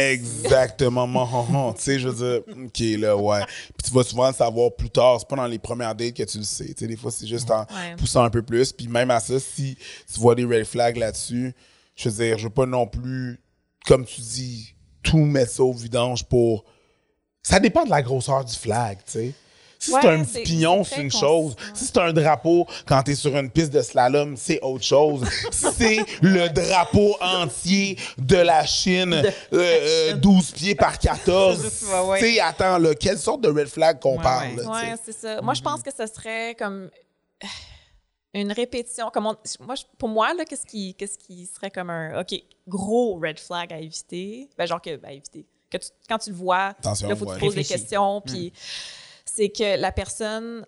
[0.60, 2.14] Exactement, tu sais, je veux
[2.44, 3.40] dire, OK, là, ouais.
[3.78, 6.24] Puis tu vas souvent le savoir plus tard, c'est pas dans les premières dates que
[6.24, 7.96] tu le sais, tu sais, des fois, c'est juste en Ouais.
[7.98, 9.78] poussant un peu plus, puis même à ça, si
[10.12, 11.54] tu vois des red flags là-dessus,
[11.96, 13.40] je veux dire, je veux pas non plus,
[13.88, 16.66] comme tu dis, tout mettre ça au vidange pour...
[17.44, 19.34] Ça dépend de la grosseur du flag, tu sais.
[19.80, 21.56] Si Ouais, c'est un petit c'est- pignon, c'est une chose.
[21.74, 25.24] Si c'est un drapeau quand t'es sur une piste de slalom, c'est autre chose.
[25.52, 32.00] si c'est le drapeau entier de la Chine, euh, euh, 12 pieds par 14, Ouais,
[32.10, 32.20] ouais.
[32.20, 34.62] tu sais, attends, là, quelle sorte de red flag qu'on Ouais, parle?
[34.62, 34.68] tu?
[34.68, 35.42] Ouais, c'est ça.
[35.42, 36.90] Moi, je pense que ce serait comme
[37.44, 37.48] euh,
[38.34, 39.10] une répétition.
[39.14, 42.34] Comme on- moi, pour moi, là, qu'est-ce qui, qu'est-ce qui serait comme un OK,
[42.68, 44.50] gros red flag à éviter?
[44.58, 45.46] Ben, genre que, ben, éviter.
[45.70, 48.22] Que tu- quand tu le vois, là, faut que tu poses des questions.
[48.22, 48.52] Puis
[49.36, 50.66] c'est que la personne,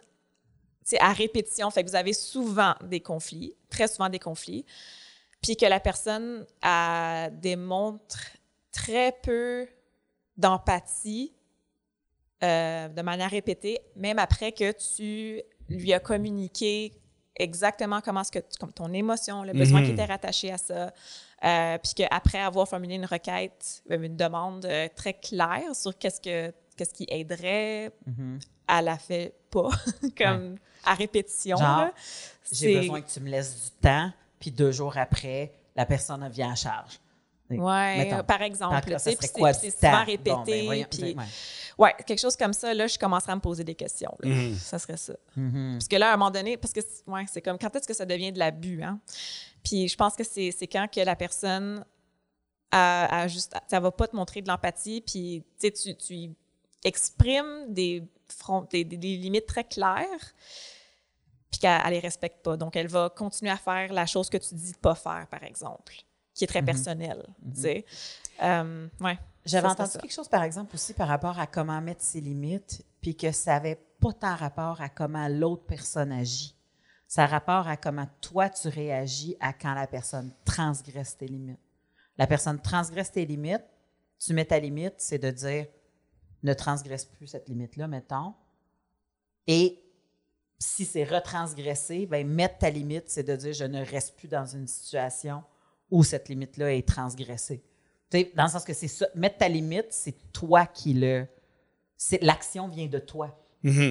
[0.83, 1.69] c'est à répétition.
[1.71, 4.65] Fait que vous avez souvent des conflits, très souvent des conflits.
[5.41, 8.17] Puis que la personne elle démontre
[8.71, 9.67] très peu
[10.35, 11.33] d'empathie
[12.43, 16.93] euh, de manière répétée, même après que tu lui as communiqué
[17.35, 20.91] exactement comment ce que comme ton émotion, le besoin qui était rattaché à ça,
[21.43, 26.51] euh, puis qu'après avoir formulé une requête, une demande euh, très claire sur qu'est-ce que
[26.75, 28.39] qu'est-ce qui aiderait, Mhm.
[28.67, 29.69] Elle la fait pas,
[30.17, 31.57] comme à répétition.
[32.51, 36.51] J'ai besoin que tu me laisses du temps puis deux jours après la personne vient
[36.51, 36.99] à charge
[38.13, 38.75] euh, par exemple,
[39.61, 40.03] c'est souvent temps?
[40.05, 40.87] répété, Bon, ben, voyons,
[41.17, 41.25] ouais.
[41.77, 44.13] ouais, quelque chose comme ça, là, je commencerai à me poser des questions.
[44.19, 44.29] là.
[44.59, 45.13] Ça serait ça.
[45.35, 45.75] Mhm.
[45.77, 47.87] Parce que là, à un moment donné, parce que c'est- ouais, c'est comme quand est-ce
[47.87, 48.99] que ça devient de l'abus, hein?
[49.63, 51.85] Puis je pense que c'est quand que la personne
[52.71, 56.35] a, a juste, ça va pas te montrer de l'empathie, puis tu sais, tu,
[56.87, 60.33] tu exprimes des, front- des, des- des limites très claires,
[61.51, 62.57] puis qu'elle elle les respecte pas.
[62.57, 65.43] Donc elle va continuer à faire la chose que tu dis de pas faire, par
[65.43, 65.93] exemple,
[66.33, 67.25] qui est très personnelle.
[67.55, 67.85] Tu sais,
[68.43, 69.17] Euh, ouais.
[69.45, 69.99] J'avais entendu ça.
[69.99, 73.53] quelque chose, par exemple, aussi par rapport à comment mettre ses limites, puis que ça
[73.53, 76.53] n'avait pas tant rapport à comment l'autre personne agit.
[77.07, 81.59] Ça a rapport à comment toi, tu réagis à quand la personne transgresse tes limites.
[82.17, 83.63] La personne transgresse tes limites,
[84.19, 85.67] tu mets ta limite, c'est de dire
[86.47, 88.33] ne transgresse plus cette limite-là, mettons.
[89.47, 89.79] Et
[90.59, 94.45] si c'est retransgressé, ben mettre ta limite, c'est de dire je ne reste plus dans
[94.45, 95.43] une situation
[95.91, 97.63] où cette limite-là est transgressée.
[98.09, 99.05] Tu sais, dans le sens que c'est ça.
[99.15, 101.27] Mettre ta limite, c'est toi qui le.
[101.95, 103.37] c'est- L'action vient de toi.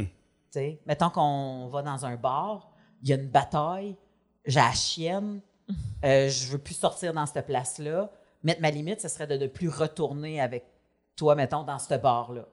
[0.02, 0.08] Tu
[0.50, 3.96] sais, mettons qu'on va dans un bar, il y a une bataille,
[4.44, 5.40] j'ai la chienne,
[6.04, 8.10] euh, je veux plus sortir dans cette place-là.
[8.42, 10.64] Mettre ma limite, ce serait de ne plus retourner avec
[11.16, 12.46] toi, mettons, dans ce bar-là.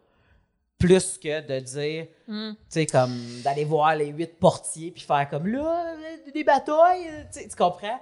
[0.80, 5.48] Plus que de dire, tu sais, comme d'aller voir les huit portiers puis faire comme
[5.48, 5.96] là,
[6.34, 8.00] des batailles, tu comprends?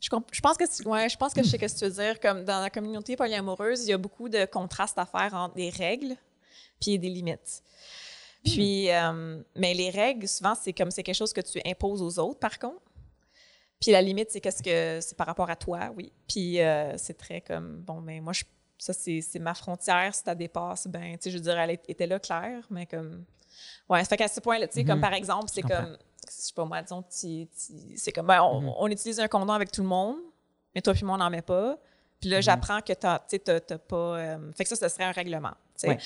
[0.00, 1.90] Je, je pense que tu- ouais, je pense que je sais ce que tu veux
[2.04, 2.20] dire.
[2.20, 5.68] Comme dans la communauté polyamoureuse, il y a beaucoup de contrastes à faire entre des
[5.70, 6.16] règles
[6.80, 7.62] puis des limites.
[8.44, 12.18] Puis, euh, mais les règles, souvent, c'est comme c'est quelque chose que tu imposes aux
[12.18, 12.80] autres, par contre.
[13.78, 16.10] Puis la limite, c'est qu'est-ce que c'est par rapport à toi, oui.
[16.26, 18.44] Puis euh, c'est très comme bon, mais moi, je,
[18.80, 20.14] ça c'est ma frontière.
[20.14, 23.24] Si tu dépasse, ben, tu sais, je veux dire, elle était là claire, mais comme
[23.88, 25.96] ouais, ça fait qu'à ce point-là, tu sais, comme par exemple, c'est comme
[26.28, 29.82] je sais pas moi, disons, c'est comme ben, on, on utilise un condom avec tout
[29.82, 30.16] le monde,
[30.74, 31.78] mais toi puis moi on n'en met pas.
[32.20, 33.96] Puis là, j'apprends que t'as, tu t'as pas.
[33.96, 35.52] euh, fait que ça, ce serait un règlement.
[35.84, 35.96] Ouais.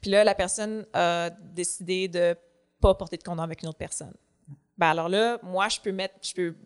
[0.00, 2.34] Puis là, la personne a décidé de
[2.80, 4.14] pas porter de condom avec une autre personne.
[4.78, 6.56] Ben alors là, moi, je peux mettre, je peux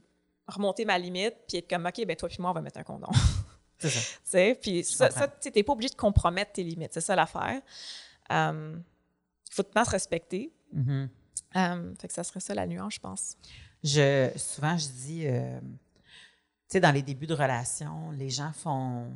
[0.47, 2.85] remonter ma limite puis être comme, OK, ben toi puis moi, on va mettre un
[2.85, 3.09] condom.
[3.83, 4.01] C'est ça.
[4.01, 5.09] Tu sais, puis ça,
[5.41, 6.93] tu t'es pas obligé de compromettre tes limites.
[6.95, 7.61] C'est ça l'affaire.
[8.31, 8.75] Il
[9.51, 10.53] faut tout le temps se respecter.
[10.73, 11.09] Mhm.
[11.57, 13.37] Euh, fait que ça serait ça la nuance, je pense.
[13.85, 15.67] Je, souvent, je dis, euh, tu
[16.69, 19.13] sais, dans les débuts de relation, les gens font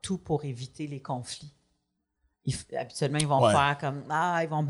[0.00, 1.52] tout pour éviter les conflits.
[2.44, 3.52] Ils habituellement, ils vont Ouais.
[3.52, 4.66] faire comme, ah, ils vont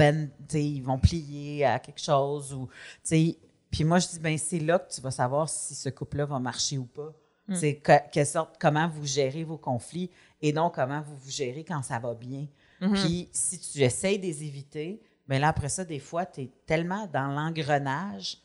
[0.49, 2.73] sais, ils vont plier à quelque chose ou, tu
[3.05, 3.39] sais.
[3.71, 6.39] Puis moi, je dis, ben c'est là que tu vas savoir si ce couple-là va
[6.41, 7.13] marcher ou pas.
[7.55, 11.83] C'est que- sorte, comment vous gérez vos conflits et non comment vous vous gérez quand
[11.83, 12.47] ça va bien.
[12.95, 16.51] Puis si tu essayes de les éviter, ben là, après ça, des fois, tu es
[16.67, 18.39] tellement dans l'engrenage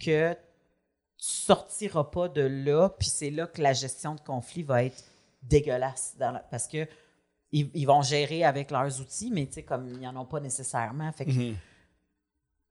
[0.00, 0.38] que tu
[1.26, 5.02] sortiras pas de là, puis c'est là que la gestion de conflit va être
[5.42, 6.16] dégueulasse.
[6.18, 6.86] dans la- parce que
[7.52, 10.40] ils, ils vont gérer avec leurs outils, mais tu sais, comme ils n'en ont pas
[10.40, 11.10] nécessairement.
[11.12, 11.56] Fait que Mhm.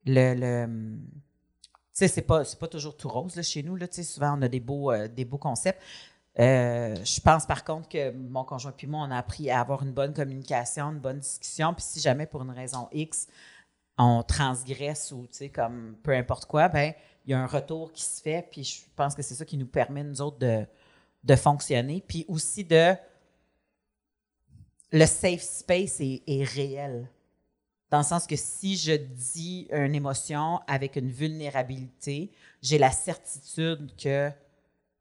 [0.06, 0.34] le.
[0.36, 1.27] le tu
[1.98, 3.76] sais, c'est pas, pas toujours tout rose là, chez nous.
[3.76, 5.82] Là, souvent, on a des beaux, euh, des beaux concepts.
[6.40, 9.82] Euh, je pense par contre que mon conjoint puis moi, on a appris à avoir
[9.82, 11.74] une bonne communication, une bonne discussion.
[11.74, 13.28] Puis si jamais pour une raison X,
[13.98, 16.94] on transgresse ou tu sais, comme peu importe quoi, ben
[17.26, 18.48] il y a un retour qui se fait.
[18.52, 20.66] Puis je pense que c'est ça qui nous permet, nous autres, de,
[21.24, 22.04] de fonctionner.
[22.08, 22.94] Puis aussi de.
[24.92, 27.10] Le safe space est réel.
[27.90, 32.32] Dans le sens que si je dis une émotion avec une vulnérabilité,
[32.62, 34.30] j'ai la certitude que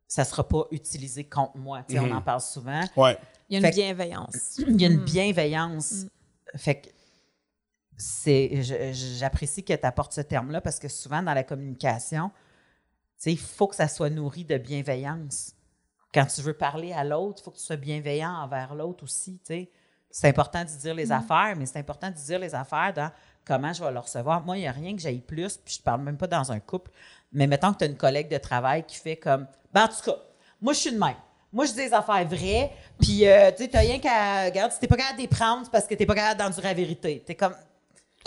[0.07, 1.83] ça ne sera pas utilisé contre moi.
[1.89, 2.83] Tu sais, On en parle souvent.
[2.97, 3.19] Ouais.
[3.49, 4.59] Il y a une bienveillance.
[4.69, 6.07] Il y a une bienveillance.
[6.55, 6.89] Fait que
[7.97, 8.63] c'est,
[8.93, 12.35] j'apprécie que tu apportes ce terme-là parce que souvent dans la communication, tu
[13.17, 15.55] sais, il faut que ça soit nourri de bienveillance.
[16.13, 19.39] Quand tu veux parler à l'autre, il faut que tu sois bienveillant envers l'autre aussi.
[19.39, 19.71] tu sais.
[20.11, 23.11] C'est important de dire les affaires, mais c'est important de dire les affaires dans
[23.45, 24.45] comment je vais le recevoir.
[24.45, 26.59] Moi, il n'y a rien que j'aille plus, puis je parle même pas dans un
[26.61, 26.91] couple,
[27.33, 30.11] mais mettons que tu as une collègue de travail qui fait comme, ben, en tout
[30.11, 30.17] cas,
[30.61, 31.17] moi, je suis de même.
[31.53, 34.45] Moi, je dis des affaires vraies, puis euh, tu sais, t'as rien qu'à.
[34.47, 36.69] Regarde, si t'es pas capable de les prendre, c'est parce que t'es pas capable d'endurer
[36.69, 37.23] la vérité.
[37.25, 37.55] T'es comme,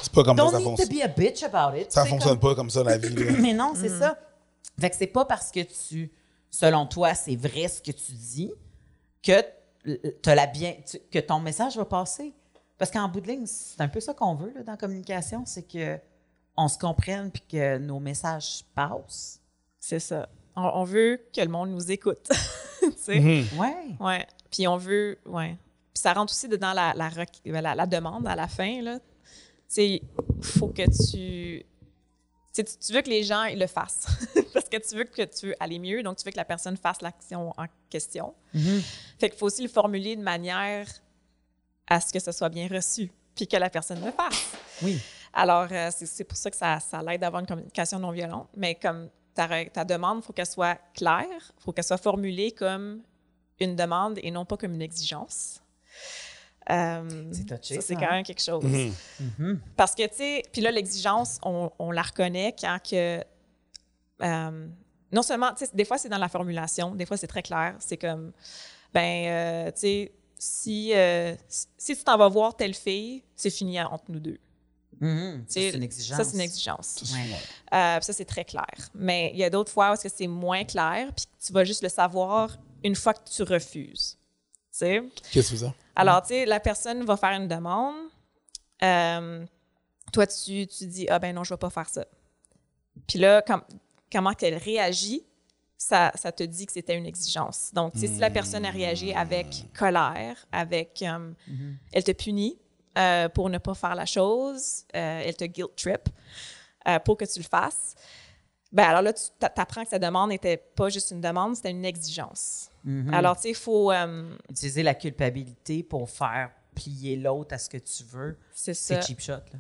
[0.02, 1.00] C'est pas comme ça don't ça need to fonctionne.
[1.00, 1.92] be a bitch about it.
[1.92, 3.14] Ça fonctionne comme- pas comme ça dans la vie.
[3.14, 3.32] là.
[3.40, 4.18] mais non, c'est ça.
[4.80, 6.12] Fait que c'est pas parce que tu,
[6.50, 8.52] selon toi, c'est vrai ce que tu dis
[9.22, 9.44] que
[10.22, 12.34] t'as la bien, tu- que ton message va passer.
[12.78, 15.44] Parce qu'en bout de ligne, c'est un peu ça qu'on veut là, dans la communication,
[15.46, 15.98] c'est que
[16.56, 19.40] on se comprenne puis que nos messages passent.
[19.80, 20.28] C'est ça.
[20.56, 22.30] On, on veut que le monde nous écoute.
[22.80, 23.20] tu sais?
[23.20, 23.60] Mhm.
[23.60, 23.76] Ouais.
[24.00, 24.28] Ouais.
[24.52, 25.18] Puis on veut.
[25.26, 25.56] Ouais.
[25.94, 28.82] Puis ça rentre aussi dedans la, la, req- la, la demande à la fin.
[28.82, 29.00] Là.
[29.00, 29.06] Tu
[29.68, 30.02] sais,
[30.42, 31.66] faut que tu.
[32.64, 34.08] Tu sais, Tu tu veux que les gens ils le fassent.
[34.54, 36.78] Parce que tu veux que tu veux aller mieux, donc tu veux que la personne
[36.78, 38.34] fasse l'action en question.
[39.20, 40.88] Fait qu'il faut aussi le formuler de manière
[41.88, 44.52] à ce que ce soit bien reçu, puis que la personne le fasse.
[44.82, 45.00] Oui.
[45.34, 48.48] Alors, euh, c'est c'est pour ça que ça, ça l'aide d'avoir une communication non violente.
[48.56, 53.02] Mais comme ta demande, il faut qu'elle soit claire, il faut qu'elle soit formulée comme
[53.60, 55.62] une demande et non pas comme une exigence.
[56.72, 58.12] Euh, C'est touché, ça, c'est quand hein?
[58.12, 58.64] même quelque chose.
[58.64, 59.60] Mhm.
[59.76, 63.24] Parce que, tu sais, puis là, l'exigence, on, on la reconnaît quand que.
[64.22, 64.68] euh,
[65.12, 67.76] non seulement, tu sais, des fois, c'est dans la formulation, des fois, c'est très clair.
[67.80, 68.32] C'est comme,
[68.94, 73.50] ben, euh, tu sais, si, euh, si- si tu t'en vas voir telle fille, c'est
[73.50, 74.38] fini entre nous deux.
[75.02, 75.46] Mhm.
[75.48, 76.18] C'est une exigence.
[76.18, 77.02] Ça, c'est une exigence.
[77.14, 77.36] Ouais.
[77.74, 78.68] Euh, ça, c'est très clair.
[78.94, 81.64] Mais il y a d'autres fois où est-ce que c'est moins clair, puis tu vas
[81.64, 84.18] juste le savoir une fois que tu refuses.
[85.32, 85.74] Qu'est-ce que c'est ça?
[85.96, 87.96] Alors, tu sais, la personne va faire une demande.
[88.84, 89.46] euh,
[90.14, 92.06] toi, tu, tu dis, ah ben non, je vais pas faire ça.
[93.08, 93.64] Puis là, com-
[94.12, 95.24] comment qu'elle réagit,
[95.78, 97.72] ça, ça te dit que c'était une exigence.
[97.74, 101.32] Donc, tu sais, si la personne a réagi avec colère, avec, euh,
[101.92, 102.58] elle te punit
[102.98, 106.10] euh, pour ne pas faire la chose, euh, elle te guilt trip
[106.88, 107.96] euh, pour que tu le fasses,
[108.72, 111.86] ben alors là, tu apprends que sa demande n'était pas juste une demande, c'était une
[111.86, 112.70] exigence.
[113.12, 113.92] Alors, tu sais, il faut...
[113.92, 119.02] euh, Utiliser la culpabilité pour faire plier l'autre à ce que tu veux, c'est ça.
[119.02, 119.34] c'est cheap shot.
[119.34, 119.60] Là.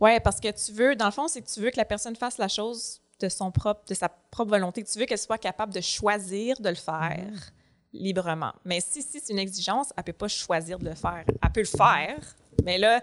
[0.00, 2.16] Oui, parce que tu veux, dans le fond, c'est que tu veux que la personne
[2.16, 4.82] fasse la chose de son propre, de sa propre volonté.
[4.82, 7.30] Tu veux qu'elle soit capable de choisir de le faire
[7.92, 8.52] librement.
[8.64, 11.24] Mais si, si c'est une exigence, elle peut pas choisir de le faire.
[11.42, 12.18] Elle peut le faire,
[12.64, 13.02] mais là,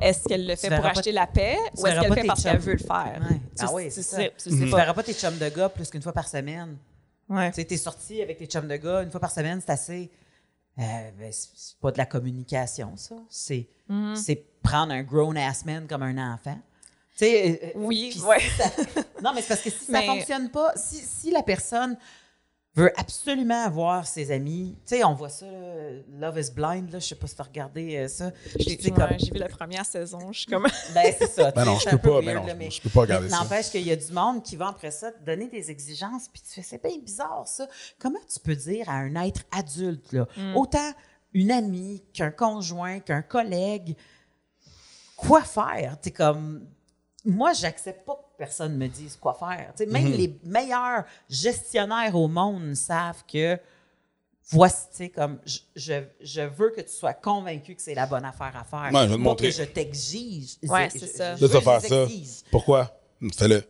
[0.00, 2.58] est-ce qu'elle le fait pour acheter la paix ou est-ce qu'elle le fait parce qu'elle
[2.58, 3.20] veut le faire?
[3.60, 4.16] Ah oui, c'est ça.
[4.16, 6.76] sais- tu ne verras pas tes chums de gars plus qu'une fois par semaine.
[7.28, 7.50] Ouais.
[7.52, 10.10] Tu t'es sorti avec tes chums de gars une fois par semaine, c'est assez.
[10.78, 10.82] Euh,
[11.18, 13.14] ben, c'est pas de la communication, ça.
[13.30, 13.68] C'est
[14.16, 16.58] c'est prendre un grown-ass man comme un enfant.
[17.12, 18.40] Tu sais, euh, Oui, ouais.
[18.40, 18.70] si ça-
[19.22, 21.96] non, mais c'est parce que si ça Mais- fonctionne pas, si, si la personne
[22.76, 26.98] veut absolument avoir ses amis, tu sais, on voit ça, là, Love is Blind, là,
[26.98, 28.32] je sais pas si tu as regardé euh, ça.
[28.58, 30.66] J'ai ouais, comme- vu la première saison, je suis comme...
[30.94, 31.52] ben, c'est ça.
[31.52, 33.26] Ben tu non, sais, je peux pas, ben non, là, mais- je peux pas regarder
[33.26, 33.42] mais ça.
[33.42, 36.42] N'empêche qu'il y a du monde qui va après ça te donner des exigences, puis
[36.42, 37.68] tu fais, c'est bien bizarre ça.
[37.98, 40.56] Comment tu peux dire à un être adulte, là, Mm.
[40.56, 40.92] autant
[41.32, 43.96] une amie qu'un conjoint, qu'un collègue,
[45.16, 45.96] quoi faire?
[46.02, 46.66] Tu comme.
[47.24, 49.72] Moi, j'accepte pas personne me dise quoi faire.
[49.76, 50.16] Tu sais, même Mm-hmm.
[50.16, 53.58] les meilleurs gestionnaires au monde savent que
[54.50, 58.06] voici, tu sais, comme je, je, je veux que tu sois convaincu que c'est la
[58.06, 58.90] bonne affaire à faire.
[58.92, 59.48] Ouais, je vais te Pas montrer.
[59.48, 60.56] que je t'exige.
[60.64, 61.36] Ouais, c'est ça.
[61.36, 62.06] je faire ça.
[62.50, 62.90] Pourquoi?
[63.36, 63.62] Fais-le.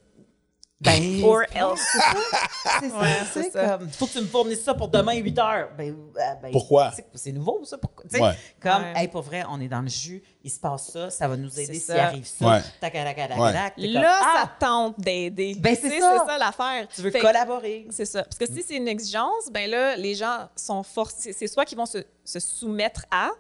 [0.80, 1.80] Ben, Or else.
[2.80, 2.98] c'est ça.
[3.00, 3.78] Ouais, c'est ça.
[3.78, 5.70] comme, faut que tu me fournisses ça pour demain 8 heures.
[5.78, 6.92] Ben, euh, ben, Pourquoi?
[7.14, 7.78] c'est- nouveau, ça.
[8.10, 8.32] Sais, Ouais.
[8.60, 8.92] Comme, Ouais.
[8.96, 11.48] hey, pour vrai, on est dans le jus, il se passe ça, ça va nous
[11.60, 12.06] aider s'il ça.
[12.06, 12.44] arrive ça.
[12.46, 12.60] Ouais.
[12.80, 13.52] Tac, tac, tac, tac, Ouais.
[13.52, 13.76] tac.
[13.76, 15.54] T'es comme, Là, ah, ça tente d'aider.
[15.58, 16.18] Ben, c'est ça.
[16.20, 16.88] C'est ça l'affaire.
[16.94, 17.86] tu veux Fait- collaborer.
[17.90, 18.24] C'est ça.
[18.24, 21.32] Parce que si c'est une exigence, ben là, les gens sont forcés.
[21.32, 23.30] C'est soit qu'ils vont se, se soumettre à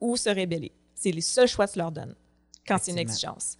[0.00, 0.72] ou se rébeller.
[0.94, 2.14] C'est les seuls choix que tu leur donnes
[2.68, 3.56] quand c'est une exigence.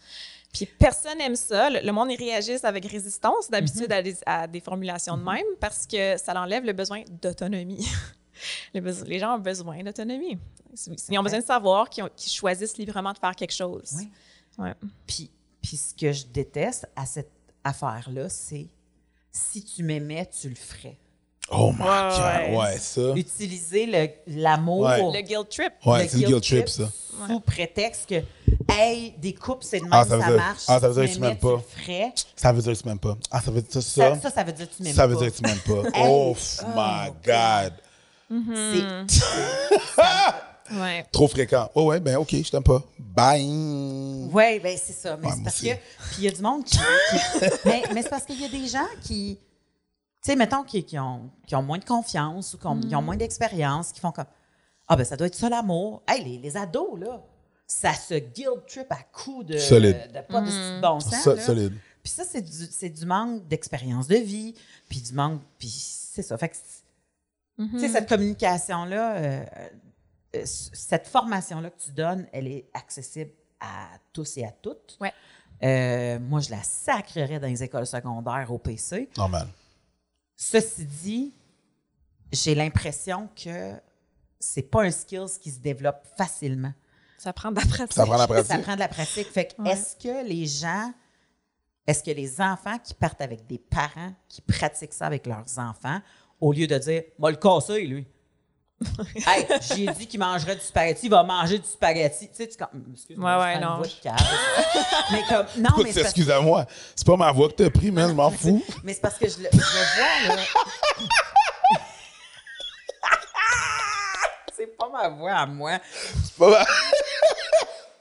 [0.57, 1.71] Puis personne n'aime ça.
[1.71, 3.93] Le, le monde, ils réagissent avec résistance d'habitude Mhm.
[3.93, 7.87] à, des, à des formulations de même parce que ça enlève le besoin d'autonomie.
[8.75, 10.39] Beso- les gens ont besoin d'autonomie.
[11.09, 13.93] Ils ont besoin de savoir qu'ils choisissent librement de faire quelque chose.
[13.97, 14.09] Oui.
[14.59, 14.75] Ouais.
[15.07, 15.31] Puis,
[15.63, 17.31] puis ce que je déteste à cette
[17.65, 18.67] affaire-là, c'est
[19.33, 20.97] si tu m'aimais, tu le ferais.
[21.51, 22.21] Oh my Ouais, God.
[22.21, 22.57] ouais.
[22.57, 23.13] Ouais, ça.
[23.15, 24.09] Utiliser le-
[24.43, 24.81] l'amour.
[24.81, 24.99] Ouais.
[25.01, 25.73] Le guilt trip.
[25.87, 26.91] Ouais, c'est le guilt trip, ça.
[27.29, 28.23] Sous prétexte que,
[28.79, 30.63] hey, des couples, c'est de même, Ah, ça, ça dire- marche.
[30.69, 31.63] ah, ça veut dire que tu m'aimes pas.
[32.37, 33.17] Ça veut dire que tu m'aimes pas.
[33.31, 33.81] Ah, ça veut dire ça?
[33.83, 35.07] Ça, Ça, ça, ça veut dire que tu m'aimes ça pas.
[35.09, 35.89] veut dire que tu m'aimes pas.
[35.95, 36.05] Hey.
[36.09, 37.73] Oh Oh, my God.
[39.09, 39.23] C'est-
[40.73, 41.07] Ouais.
[41.13, 41.71] Trop fréquent.
[41.77, 42.83] Oh ouais, ben OK, je t'aime pas.
[42.99, 43.41] Bye.
[44.33, 45.17] Oui, ben c'est ça.
[45.17, 45.69] Mais Ouais, c'est parce aussi.
[45.69, 45.75] que.
[45.75, 46.77] Puis il y a du monde qui.
[46.77, 46.83] qui-
[47.65, 49.39] mais mais c'est parce qu'il y a des gens qui.
[50.25, 52.97] Tu sais, mettons, qui, qui ont, qui ont moins de confiance ou qui ont, qui
[52.97, 54.25] ont moins d'expérience, qui font comme.
[54.89, 56.03] Ah, ben ça doit être ça l'amour.
[56.09, 57.21] Hey, les, les ados, là,
[57.67, 59.59] ça se guilt trip à coups de.
[59.59, 60.13] Solide.
[60.13, 61.23] De, pas de si bon sens.
[61.23, 61.43] So- là.
[61.43, 61.75] solide.
[62.03, 64.55] Puis ça, c'est du, c'est du manque d'expérience de vie,
[64.89, 65.41] puis du manque.
[65.59, 66.39] Puis c'est ça.
[66.39, 66.57] Fait que.
[67.79, 69.45] sais, cette communication-là, euh,
[70.37, 74.97] euh, cette formation-là que tu donnes, elle est accessible à tous et à toutes.
[75.01, 75.13] Ouais.
[75.63, 79.09] Euh, moi, je la sacrerais dans les écoles secondaires au PC.
[79.17, 79.49] Normal.
[80.37, 81.33] Ceci dit,
[82.31, 83.73] j'ai l'impression que
[84.39, 86.73] c'est pas un skills qui se développe facilement.
[87.19, 87.93] Ça prend de la pratique.
[87.93, 88.63] Ça prend la Ça pratique.
[88.63, 89.31] prend de la pratique.
[89.33, 89.71] Fait que Ouais.
[89.71, 90.93] est-ce que les gens,
[91.87, 96.01] est-ce que les enfants qui partent avec des parents qui pratiquent ça avec leurs enfants,
[96.41, 98.07] au lieu de dire, moi le casser, lui.
[99.27, 102.29] hey, j'ai dit qu'il mangerait du spaghetti, il va manger du spaghetti.
[102.29, 103.77] Tu sais, tu comme, excuse-moi, Ouais, ouais, je non.
[103.79, 104.17] voix de cave.
[105.13, 106.67] mais comme, non, Écoute, mais c'est parce, excuse-moi.
[106.95, 108.11] C'est pas ma voix que t'as pris, man.
[108.11, 108.63] Je m'en fous.
[108.85, 109.63] mais c'est parce que je le, je le
[110.29, 110.43] vois, là.
[114.57, 115.79] c'est pas ma voix à moi.
[116.25, 116.67] C'est pas ma-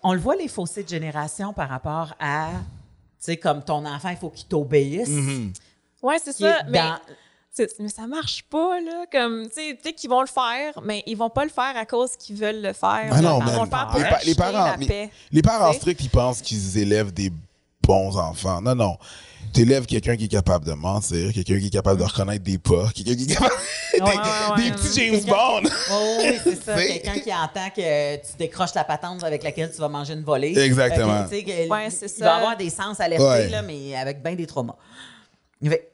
[0.07, 2.57] on le voit les fossés de génération par rapport à, tu
[3.19, 5.09] sais, comme ton enfant, il faut qu'il t'obéisse.
[6.01, 6.63] Ouais, c'est Qui est ça.
[6.69, 6.99] Mais, dans-
[7.51, 9.05] c'est- mais ça marche pas, là.
[9.11, 11.85] Comme, tu sais, peut-être qu'ils vont le faire, mais ils vont pas le faire à
[11.85, 13.09] cause qu'ils veulent le faire.
[13.11, 15.09] Ah non, ils vont le faire pour Les, pa- les parents, la les, paix.
[15.31, 15.79] les parents Tu sais?
[15.79, 17.31] stricts, ils pensent qu'ils élèvent des
[17.85, 18.61] bons enfants.
[18.61, 18.97] Non, non.
[19.53, 22.57] Tu élèves quelqu'un qui est capable de mentir, quelqu'un qui est capable de reconnaître des
[22.57, 23.53] pas, quelqu'un qui est capable.
[23.93, 24.13] des, Ouais, ouais,
[24.57, 24.71] des ouais.
[24.71, 25.69] petits James Bond.
[25.91, 26.75] Oh oui, c'est ça.
[26.87, 30.57] Quelqu'un qui entend que tu décroches la patente avec laquelle tu vas manger une volée.
[30.57, 31.13] Exactement.
[31.13, 32.25] Euh, tu sais, que- Ouais, c'est il ça.
[32.25, 33.49] va avoir des sens alertés, Ouais.
[33.49, 34.75] là, mais avec bien des traumas.
[35.63, 35.91] Fait-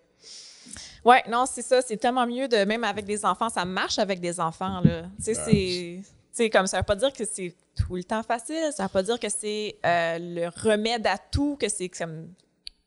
[1.04, 1.82] Ouais, non, c'est ça.
[1.86, 5.02] C'est tellement mieux de, même avec des enfants, ça marche avec des enfants, là.
[5.18, 6.00] Tu sais, c'est.
[6.42, 9.04] Sais, comme ça veut pas dire que c'est tout le temps facile, ça veut pas
[9.04, 12.34] dire que c'est euh, le remède à tout, que c'est comme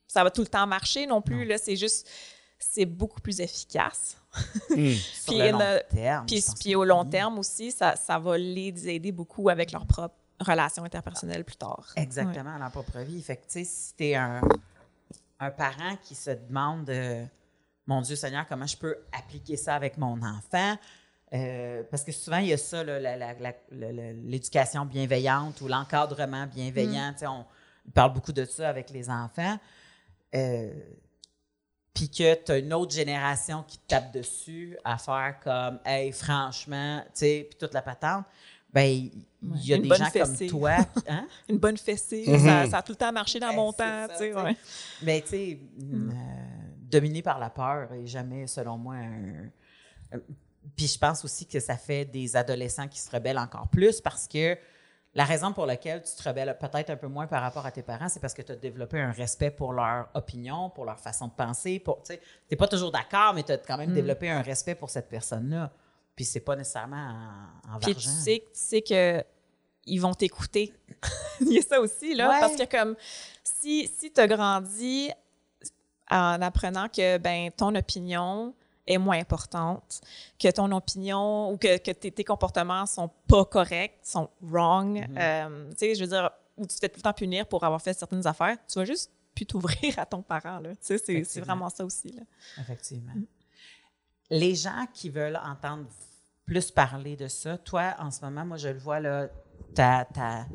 [0.09, 1.45] ça va tout le temps marcher non plus.
[1.45, 2.09] Là, c'est juste,
[2.59, 4.17] c'est beaucoup plus efficace.
[4.69, 9.13] Sur Puis, le long terme, Puis, au long terme aussi, ça, ça va les aider
[9.13, 11.93] beaucoup avec leurs propres relations interpersonnelles plus tard.
[11.95, 13.23] Exactement, à leur propre vie.
[13.23, 14.41] Fait que, tu sais, si t'es un,
[15.39, 17.25] un parent qui se demande, euh,
[17.87, 20.77] mon Dieu Seigneur, comment je peux appliquer ça avec mon enfant?
[21.35, 22.85] Euh, parce que souvent, il y a ça,
[23.73, 27.13] l'éducation bienveillante ou l'encadrement bienveillant.
[27.17, 27.45] Sais, On
[27.93, 29.59] parle beaucoup de ça avec les enfants.
[30.35, 30.73] Euh,
[31.93, 36.11] Puis que tu as une autre génération qui te tape dessus à faire comme, hey,
[36.13, 38.25] franchement, tu sais, puis toute la patente.
[38.73, 39.13] Ben, il
[39.65, 40.49] y a Une des gens fessée.
[40.49, 40.77] comme toi.
[41.09, 41.29] Hein?
[41.49, 42.39] Une bonne fessée, Mhm.
[42.41, 44.07] ça, ça a tout le temps marché dans Ben, mon temps.
[44.11, 44.57] tu sais, ouais.
[45.03, 46.11] Mais tu sais, euh,
[46.91, 50.19] dominé par la peur est jamais, selon moi, un.
[50.77, 54.27] Puis je pense aussi que ça fait des adolescents qui se rebellent encore plus parce
[54.29, 54.57] que
[55.15, 57.83] la raison pour laquelle tu te rebelles peut-être un peu moins par rapport à tes
[57.83, 61.29] parents, c'est parce que tu as développé un respect pour leur opinion, pour leur façon
[61.29, 61.83] de penser.
[62.05, 62.13] Tu
[62.51, 65.71] n'es pas toujours d'accord, mais tu as quand même développé un respect pour cette personne-là.
[66.17, 67.15] Puis c'est pas nécessairement
[67.69, 69.25] en, en Puis tu sais, tu sais que
[69.87, 70.73] ils vont t'écouter.
[71.41, 72.31] Il y a ça aussi, là.
[72.31, 72.41] Ouais.
[72.41, 72.97] Parce que comme
[73.43, 75.11] si, si tu as grandi
[76.11, 78.55] en apprenant que ben ton opinion
[78.87, 80.01] est moins importante,
[80.39, 85.19] que ton opinion ou que, que tes, tes comportements sont pas corrects, sont wrong, Mm-hmm.
[85.19, 87.65] euh, tu sais, je veux dire, ou tu te fais tout le temps punir pour
[87.65, 90.71] avoir fait certaines affaires, tu vas juste plus t'ouvrir à ton parent, là.
[90.77, 92.23] Tu sais, c'est- vraiment ça aussi, là.
[92.61, 93.13] Effectivement.
[94.31, 95.87] Les gens qui veulent entendre
[96.47, 99.29] plus parler de ça, toi, en ce moment, moi, je le vois, là,
[99.75, 100.47] tu as,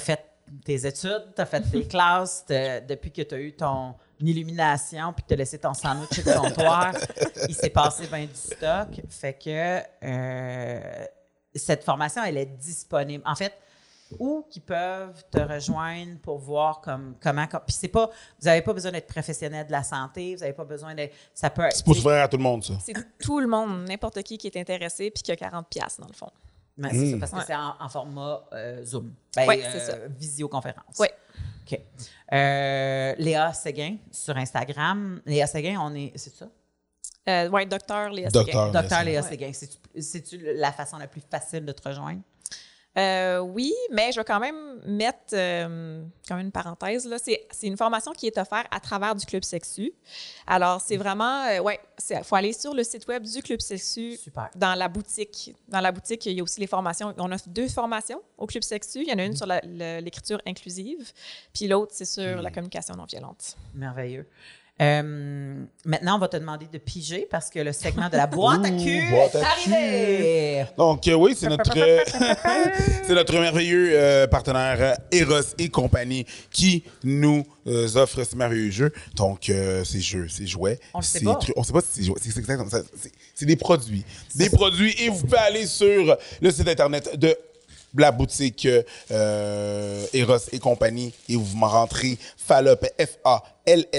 [0.00, 0.24] fait
[0.64, 5.12] tes études, tu as fait tes classes, t'as- depuis que tu as eu ton illumination,
[5.12, 6.92] puis que tu as laissé ton sandwich au comptoir,
[7.48, 8.88] il s'est passé bien du stock.
[9.08, 11.04] Fait que euh,
[11.54, 13.22] cette formation, elle est disponible.
[13.26, 13.52] En fait,
[14.18, 18.06] où qui peuvent te rejoindre pour voir comme comment comme- puis c'est pas
[18.38, 21.48] vous n'avez pas besoin d'être professionnel de la santé vous n'avez pas besoin de ça
[21.48, 22.74] peut C'est pour à tout le monde, ça.
[22.84, 26.08] C'est tout le monde, n'importe qui qui est intéressé puis qui a 40 pièces dans
[26.08, 26.28] le fond.
[26.76, 27.42] Ben, c'est ça, parce que Ouais.
[27.46, 29.12] c'est en, en format euh, Zoom.
[29.36, 29.96] Ben, euh, c'est ça.
[30.08, 30.96] Visioconférence.
[30.98, 31.06] Oui.
[31.66, 31.80] OK.
[32.32, 35.20] Euh, Léa Séguin sur Instagram.
[35.26, 36.12] Léa Séguin, on est.
[36.16, 36.48] C'est ça?
[37.28, 38.30] Euh, ouais, docteur Léa.
[38.30, 38.70] Séguin.
[38.72, 39.22] Docteur Léa.
[39.22, 39.52] Séguin.
[39.98, 42.20] C'est-tu la façon la plus facile de te rejoindre?
[42.98, 47.06] Euh, oui, mais je vais quand même mettre euh, quand même une parenthèse.
[47.06, 47.16] Là.
[47.18, 49.92] C'est, c'est une formation qui est offerte à travers du Club Sexu.
[50.46, 54.16] Alors, c'est vraiment, euh, ouais, il faut aller sur le site web du Club Sexu
[54.16, 54.50] Super.
[54.56, 55.54] dans la boutique.
[55.68, 57.14] Dans la boutique, il y a aussi les formations.
[57.16, 59.00] On a deux formations au Club Sexu.
[59.02, 61.12] Il y en a une sur la- le- l'écriture inclusive,
[61.54, 63.56] puis l'autre, c'est sur la communication non violente.
[63.74, 64.28] Merveilleux.
[64.82, 68.64] Euh, maintenant, on va te demander de piger parce que le segment de la boîte
[68.64, 70.64] à cul boîte est arrivé.
[70.76, 71.72] Donc, euh, oui, c'est notre,
[73.06, 77.44] c'est notre merveilleux euh, partenaire Eros et compagnie qui nous
[77.94, 78.92] offre ce merveilleux jeu.
[79.14, 80.80] Donc, euh, ces jeux, ces jouets.
[80.94, 81.38] On le sait pas.
[81.56, 82.12] On sait pas si c'est.
[82.20, 82.82] C'est c'est ça.
[83.00, 84.04] C'est- C'est des produits.
[84.34, 84.94] Des produits.
[84.98, 87.36] Et vous pouvez aller sur le site Internet de
[88.00, 88.66] la boutique
[89.10, 93.98] euh, Eros et compagnie et vous m'en rentrez FALOP, F-A-L-L-O-P-E-S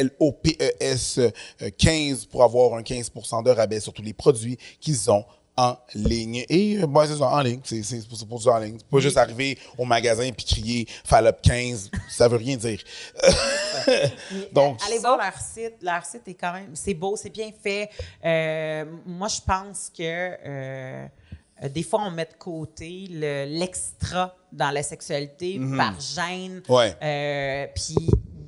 [1.19, 1.29] euh,
[1.77, 3.11] 15 pour avoir un 15
[3.43, 5.25] de rabais sur tous les produits qu'ils ont
[5.55, 6.43] en ligne.
[6.49, 7.59] Et euh, bon, c'est ça, en ligne.
[7.63, 8.77] C'est c'est pour, c'est pour ça en ligne.
[8.79, 11.91] C'est pas juste arriver au magasin puis crier FALOP 15.
[12.09, 12.79] Ça veut rien dire.
[14.51, 15.75] Donc, Allez voir leur site.
[15.81, 16.71] Leur site est quand même.
[16.73, 17.89] C'est beau, c'est bien fait.
[18.25, 21.05] Euh, moi, je pense que
[21.61, 26.61] euh, des fois, on met de côté le- l'extra dans la sexualité par gêne.
[26.69, 26.95] Ouais.
[27.03, 27.95] Euh, Puis,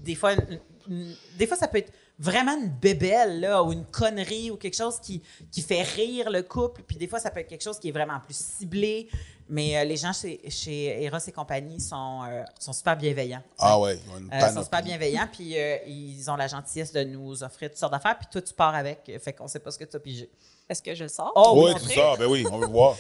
[0.04, 3.84] des fois, une- une- des fois, ça peut être vraiment une bébelle là, ou une
[3.86, 5.22] connerie ou quelque chose qui,
[5.52, 6.82] qui fait rire le couple.
[6.88, 9.10] Puis, des fois, ça peut être quelque chose qui est vraiment plus ciblé.
[9.48, 13.44] Mais euh, les gens chez, chez Eros et compagnie sont, euh, sont super bienveillants.
[13.60, 14.00] ah ouais,
[14.32, 17.78] ils Euh, sont super bienveillants, puis euh, ils ont la gentillesse de nous offrir toutes
[17.78, 19.12] sortes d'affaires, puis toi, tu pars avec.
[19.24, 20.30] Fait qu'on sait pas ce que tu as pigé.
[20.68, 21.32] Est-ce que je le sors?
[21.36, 22.16] Oh, Oui, oui, tout ça.
[22.18, 22.96] Ben oui, on veut voir.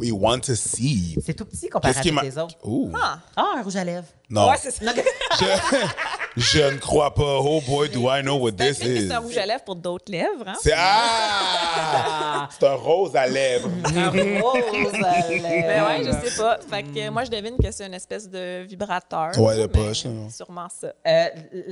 [0.00, 1.16] We want to see.
[1.24, 2.56] C'est tout petit comparé ma- les autres.
[2.64, 2.90] Ouh.
[3.00, 3.20] Ah!
[3.36, 4.08] Ah, un rouge à lèvres.
[4.28, 4.48] Non.
[4.50, 4.84] Ouais, c'est ça.
[4.92, 5.44] je,
[6.36, 7.38] je ne crois pas.
[7.40, 9.08] Oh boy, do I know what this is.
[9.08, 10.46] c'est un rouge à lèvres pour d'autres lèvres.
[10.48, 10.54] Hein?
[10.62, 12.48] C'est ah!
[12.58, 13.68] C'est un rose à lèvres.
[13.84, 15.44] Un rose à lèvres.
[15.64, 16.58] Ben ouais, je sais pas.
[16.68, 19.38] Fait que moi, je devine que c'est une espèce de vibrateur.
[19.38, 20.10] Ouais, de poche, là.
[20.30, 20.92] Sûrement ça.
[21.06, 21.26] Euh,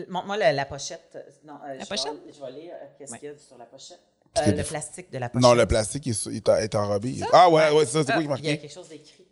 [0.08, 1.16] Montre-moi la, la pochette.
[1.44, 2.12] Non, euh, La je pochette?
[2.26, 3.18] Vais, je vais lire euh, qu'est-ce Ouais.
[3.18, 4.00] qu'il y a sur la pochette.
[4.38, 5.42] Euh, le plastique de la pochette.
[5.42, 7.16] Non, le plastique est, est, est enrobé.
[7.32, 8.04] Ah ouais, ouais, c'est ça.
[8.04, 8.58] C'est quoi qui est Il y a marqué?
[8.58, 9.26] quelque chose d'écrit.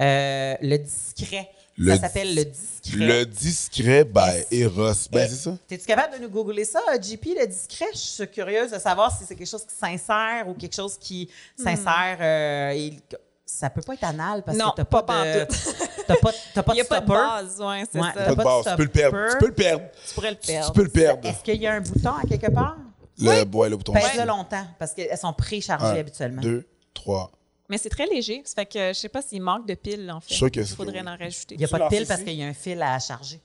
[0.00, 1.50] Euh, le discret.
[1.82, 2.96] Le ça s'appelle le discret.
[3.06, 5.08] Le discret by Eros.
[5.10, 5.56] Ben, Eh, c'est ça?
[5.66, 7.86] T'es-tu capable de nous googler ça, JP, le discret?
[7.94, 11.30] Je suis curieuse de savoir si c'est quelque chose qui s'insère ou quelque chose qui
[11.56, 12.18] s'insère.
[12.20, 12.98] euh, et
[13.46, 15.44] ça peut pas être anal parce Non, que t'as pas pas, de.
[15.44, 15.76] pantoute.
[16.06, 18.12] T'as pas, t'as pas Il de pas de base, ouais, c'est Ouais, ça.
[18.14, 18.64] t'as Pas de pas de base.
[18.70, 19.16] Tu peux le perdre.
[19.30, 19.82] Tu peux le perdre.
[20.08, 20.72] Tu pourrais le Tu perdre.
[20.72, 21.28] peux le perdre.
[21.28, 22.76] Est-ce qu'il y a un bouton à quelque part?
[23.18, 23.92] Le, ouais, le bouton.
[23.92, 26.42] Pèse-le longtemps parce qu'elles sont préchargées habituellement.
[26.42, 27.30] deux, trois.
[27.70, 28.42] Mais c'est très léger.
[28.44, 30.34] Ça fait que je sais pas s'il manque de piles, en fait.
[30.34, 31.54] Sûr que Il faudrait en rajouter.
[31.54, 33.40] Il n'y a pas de pile parce qu'il y a un fil à charger.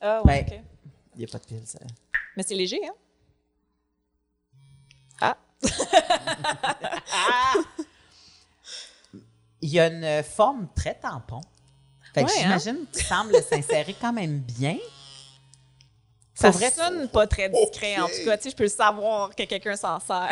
[0.00, 0.64] Ah, ouais, Ben, ok.
[1.14, 1.78] Il n'y a pas de pile, ça.
[2.36, 2.94] Mais c'est léger, hein?
[5.20, 5.36] Ah,
[9.60, 11.42] Il y a une forme très tampon.
[12.14, 14.78] Fait que Ouais, j'imagine qu'il semble s'insérer quand même bien.
[16.40, 18.36] Ça vrai, sonne pas très discret, en tout cas.
[18.36, 20.30] Tu sais, je peux le savoir que quelqu'un s'en sert.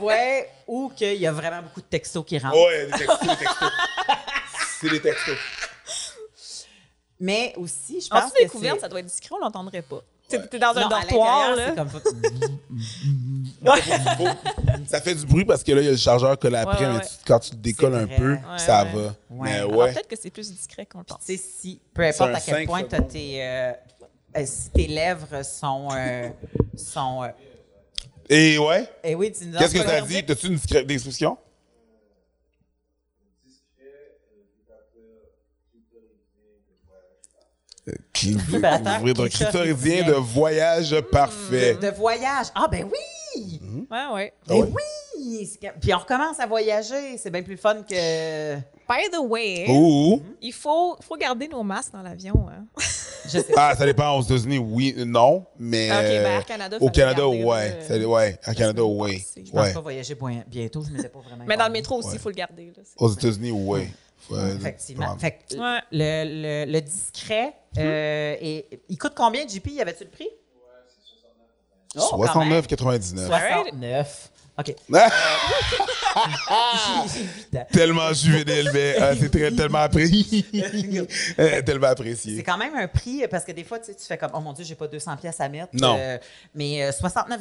[0.00, 2.56] Ouais, ou qu'il y a vraiment beaucoup de textos qui rentrent.
[2.56, 3.72] Ouais, des textos, des textos.
[4.80, 5.36] C'est des textos.
[7.20, 8.78] Mais aussi, je En pense des que c'est...
[8.80, 10.00] ça doit être discret, on l'entendrait pas.
[10.30, 11.68] Tu sais, T'es dans un Non, dortoir, là.
[11.68, 11.88] c'est comme...
[14.86, 16.92] Ça fait du bruit parce que là, il y a le chargeur collé après, ouais,
[16.92, 17.04] mais ouais.
[17.04, 18.92] tu- quand tu le décolles un peu, Ouais, ça ouais.
[18.92, 19.00] va.
[19.00, 19.12] Ouais.
[19.30, 19.92] Mais Alors ouais.
[19.92, 21.18] peut-être que c'est plus discret qu'on le pense.
[21.24, 23.08] Tu sais, si, peu importe à quel point ça, t'as bon.
[23.08, 23.42] tes...
[23.42, 23.72] euh,
[24.46, 25.88] si tes lèvres sont...
[25.92, 26.30] euh,
[26.76, 27.28] sont euh,
[28.28, 30.24] Et ouais, eh oui, dis-nous qu'est-ce que donc, ça dit?
[30.24, 31.36] T'as-tu une description?
[38.14, 39.28] Vibrateur Vibrateur clitoridien.
[39.28, 41.74] clitoridien de voyage parfait.
[41.74, 42.48] De voyage.
[42.54, 43.60] Ah, ben oui!
[43.90, 44.32] Ouais, ouais.
[44.42, 44.68] Ah Ben ouais?
[44.74, 45.58] oui!
[45.80, 47.16] Puis on recommence à voyager.
[47.18, 48.56] C'est bien plus fun que...
[48.56, 52.48] By the way, Ou, il faut, faut garder nos masques dans l'avion.
[52.48, 52.64] Hein.
[53.32, 55.90] Je sais ah, ça dépend aux États-Unis, oui, non, mais.
[55.90, 57.78] Ok, ben, euh, Air Canada, Au Canada, ouais.
[57.86, 59.24] Ça- ouais, Air Canada, oui.
[59.36, 59.72] Je pense Ouais.
[59.74, 60.82] pas voyager bientôt.
[60.82, 62.18] Je ne m'étais pas vraiment Mais dans le métro aussi, il Ouais.
[62.18, 62.72] faut le garder.
[62.76, 62.82] Là.
[62.96, 63.88] Aux États-Unis, oui.
[64.56, 65.16] Effectivement.
[65.18, 65.80] Fait que Ouais.
[65.92, 69.68] le, le, le discret, euh, et, il coûte combien, JP?
[69.68, 70.28] Y avait-tu le prix?
[71.96, 72.62] Oh, quand même.
[72.62, 73.26] 69,99.
[73.26, 74.30] 69.
[74.58, 74.74] OK.
[76.50, 77.06] Ans.
[77.72, 80.44] tellement juvénile, mais euh, c'est très- tellement apprécié.
[81.38, 82.42] Euh, tellement C'est apprécié.
[82.42, 84.52] quand même un prix parce que des fois, tu, sais, tu fais comme, oh mon
[84.52, 85.68] Dieu, j'ai pas 200 pièces à mettre.
[85.74, 85.96] Non.
[85.98, 86.18] Euh,
[86.54, 87.40] mais euh, 69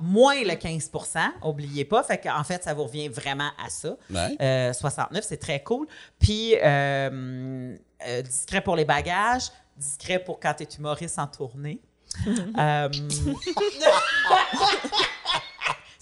[0.00, 2.02] moins le 15% oubliez pas.
[2.02, 3.96] Fait qu'en fait, ça vous revient vraiment à ça.
[4.10, 4.36] Ouais.
[4.40, 5.86] Euh, 69, c'est très cool.
[6.18, 7.76] Puis, euh,
[8.06, 9.44] euh, discret pour les bagages,
[9.76, 11.80] discret pour quand tu es humoriste en tournée.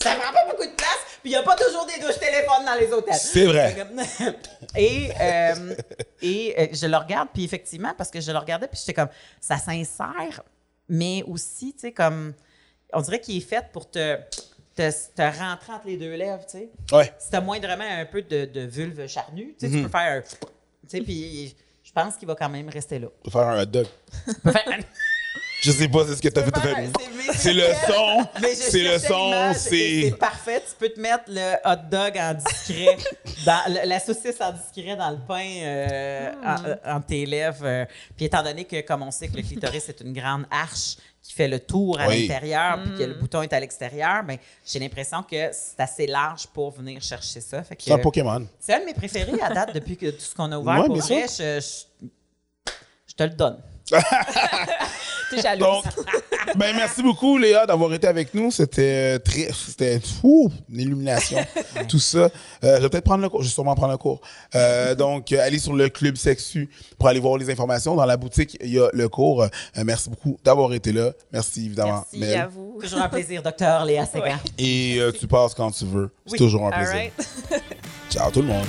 [0.08, 2.64] Ça prend pas beaucoup de place, puis il n'y a pas toujours des douches téléphones
[2.64, 3.14] dans les hôtels.
[3.14, 3.74] C'est vrai.
[4.76, 5.74] Et, euh,
[6.22, 9.08] et euh, je le regarde, puis effectivement, parce que je le regardais, puis j'étais comme,
[9.40, 10.42] ça s'insère,
[10.88, 12.34] mais aussi, tu sais, comme,
[12.92, 14.16] on dirait qu'il est fait pour te,
[14.74, 16.68] te, te rentrer entre les deux lèvres, tu sais.
[16.92, 17.12] Ouais.
[17.18, 20.20] Si t'as moindrement un peu de, de vulve charnue, tu sais, tu peux faire un,
[20.22, 20.28] tu
[20.88, 23.08] sais, puis je pense qu'il va quand même rester là.
[23.24, 23.86] Je vais faire un hot dog.
[24.26, 24.80] Tu peux faire un-
[25.62, 26.54] Je sais pas, c'est ce que t'as fait.
[26.60, 26.90] fait.
[27.34, 28.26] C'est le son.
[28.54, 29.52] C'est le son.
[29.54, 30.02] C'est.
[30.10, 30.62] C'est parfait.
[30.68, 32.96] Tu peux te mettre le hot dog en discret,
[33.46, 37.64] dans, le- la saucisse en discret dans le pain euh, en, euh, entre tes lèvres.
[37.64, 37.84] euh.
[38.16, 41.32] Puis étant donné que, comme on sait que le clitoris est une grande arche qui
[41.32, 42.28] fait le tour à Oui.
[42.28, 46.46] l'intérieur, puis que le bouton est à l'extérieur, ben, j'ai l'impression que c'est assez large
[46.46, 47.64] pour venir chercher ça.
[47.78, 48.46] C'est un Pokémon.
[48.60, 50.80] c'est un de mes préférés à date depuis que tout ce qu'on a ouvert.
[50.82, 52.06] Ouais, pour bien vrai, je, je-
[53.08, 53.58] je te le donne.
[55.30, 55.64] T'es jaloux.
[55.64, 55.84] Donc,
[56.56, 58.50] ben merci beaucoup Léa d'avoir été avec nous.
[58.50, 61.38] C'était euh, très, c'était fou, une illumination,
[61.88, 62.18] tout ça.
[62.18, 62.28] Euh,
[62.76, 63.42] je vais peut-être prendre le cours.
[63.42, 64.20] Je vais sûrement prendre le cours.
[64.54, 66.68] Euh, donc, allez sur le club Sexu
[66.98, 67.94] pour aller voir les informations.
[67.96, 69.42] Dans la boutique, il y a le cours.
[69.42, 69.48] Euh,
[69.84, 71.10] merci beaucoup d'avoir été là.
[71.32, 72.04] Merci évidemment.
[72.12, 72.40] Merci Mel.
[72.40, 72.78] à vous.
[72.80, 74.04] Toujours un plaisir, docteur Léa.
[74.14, 74.34] Ouais.
[74.58, 76.10] Et euh, tu passes quand tu veux.
[76.26, 76.38] C'est Oui.
[76.38, 76.94] toujours un All plaisir.
[76.94, 77.62] right.
[78.10, 78.66] Ciao tout le monde.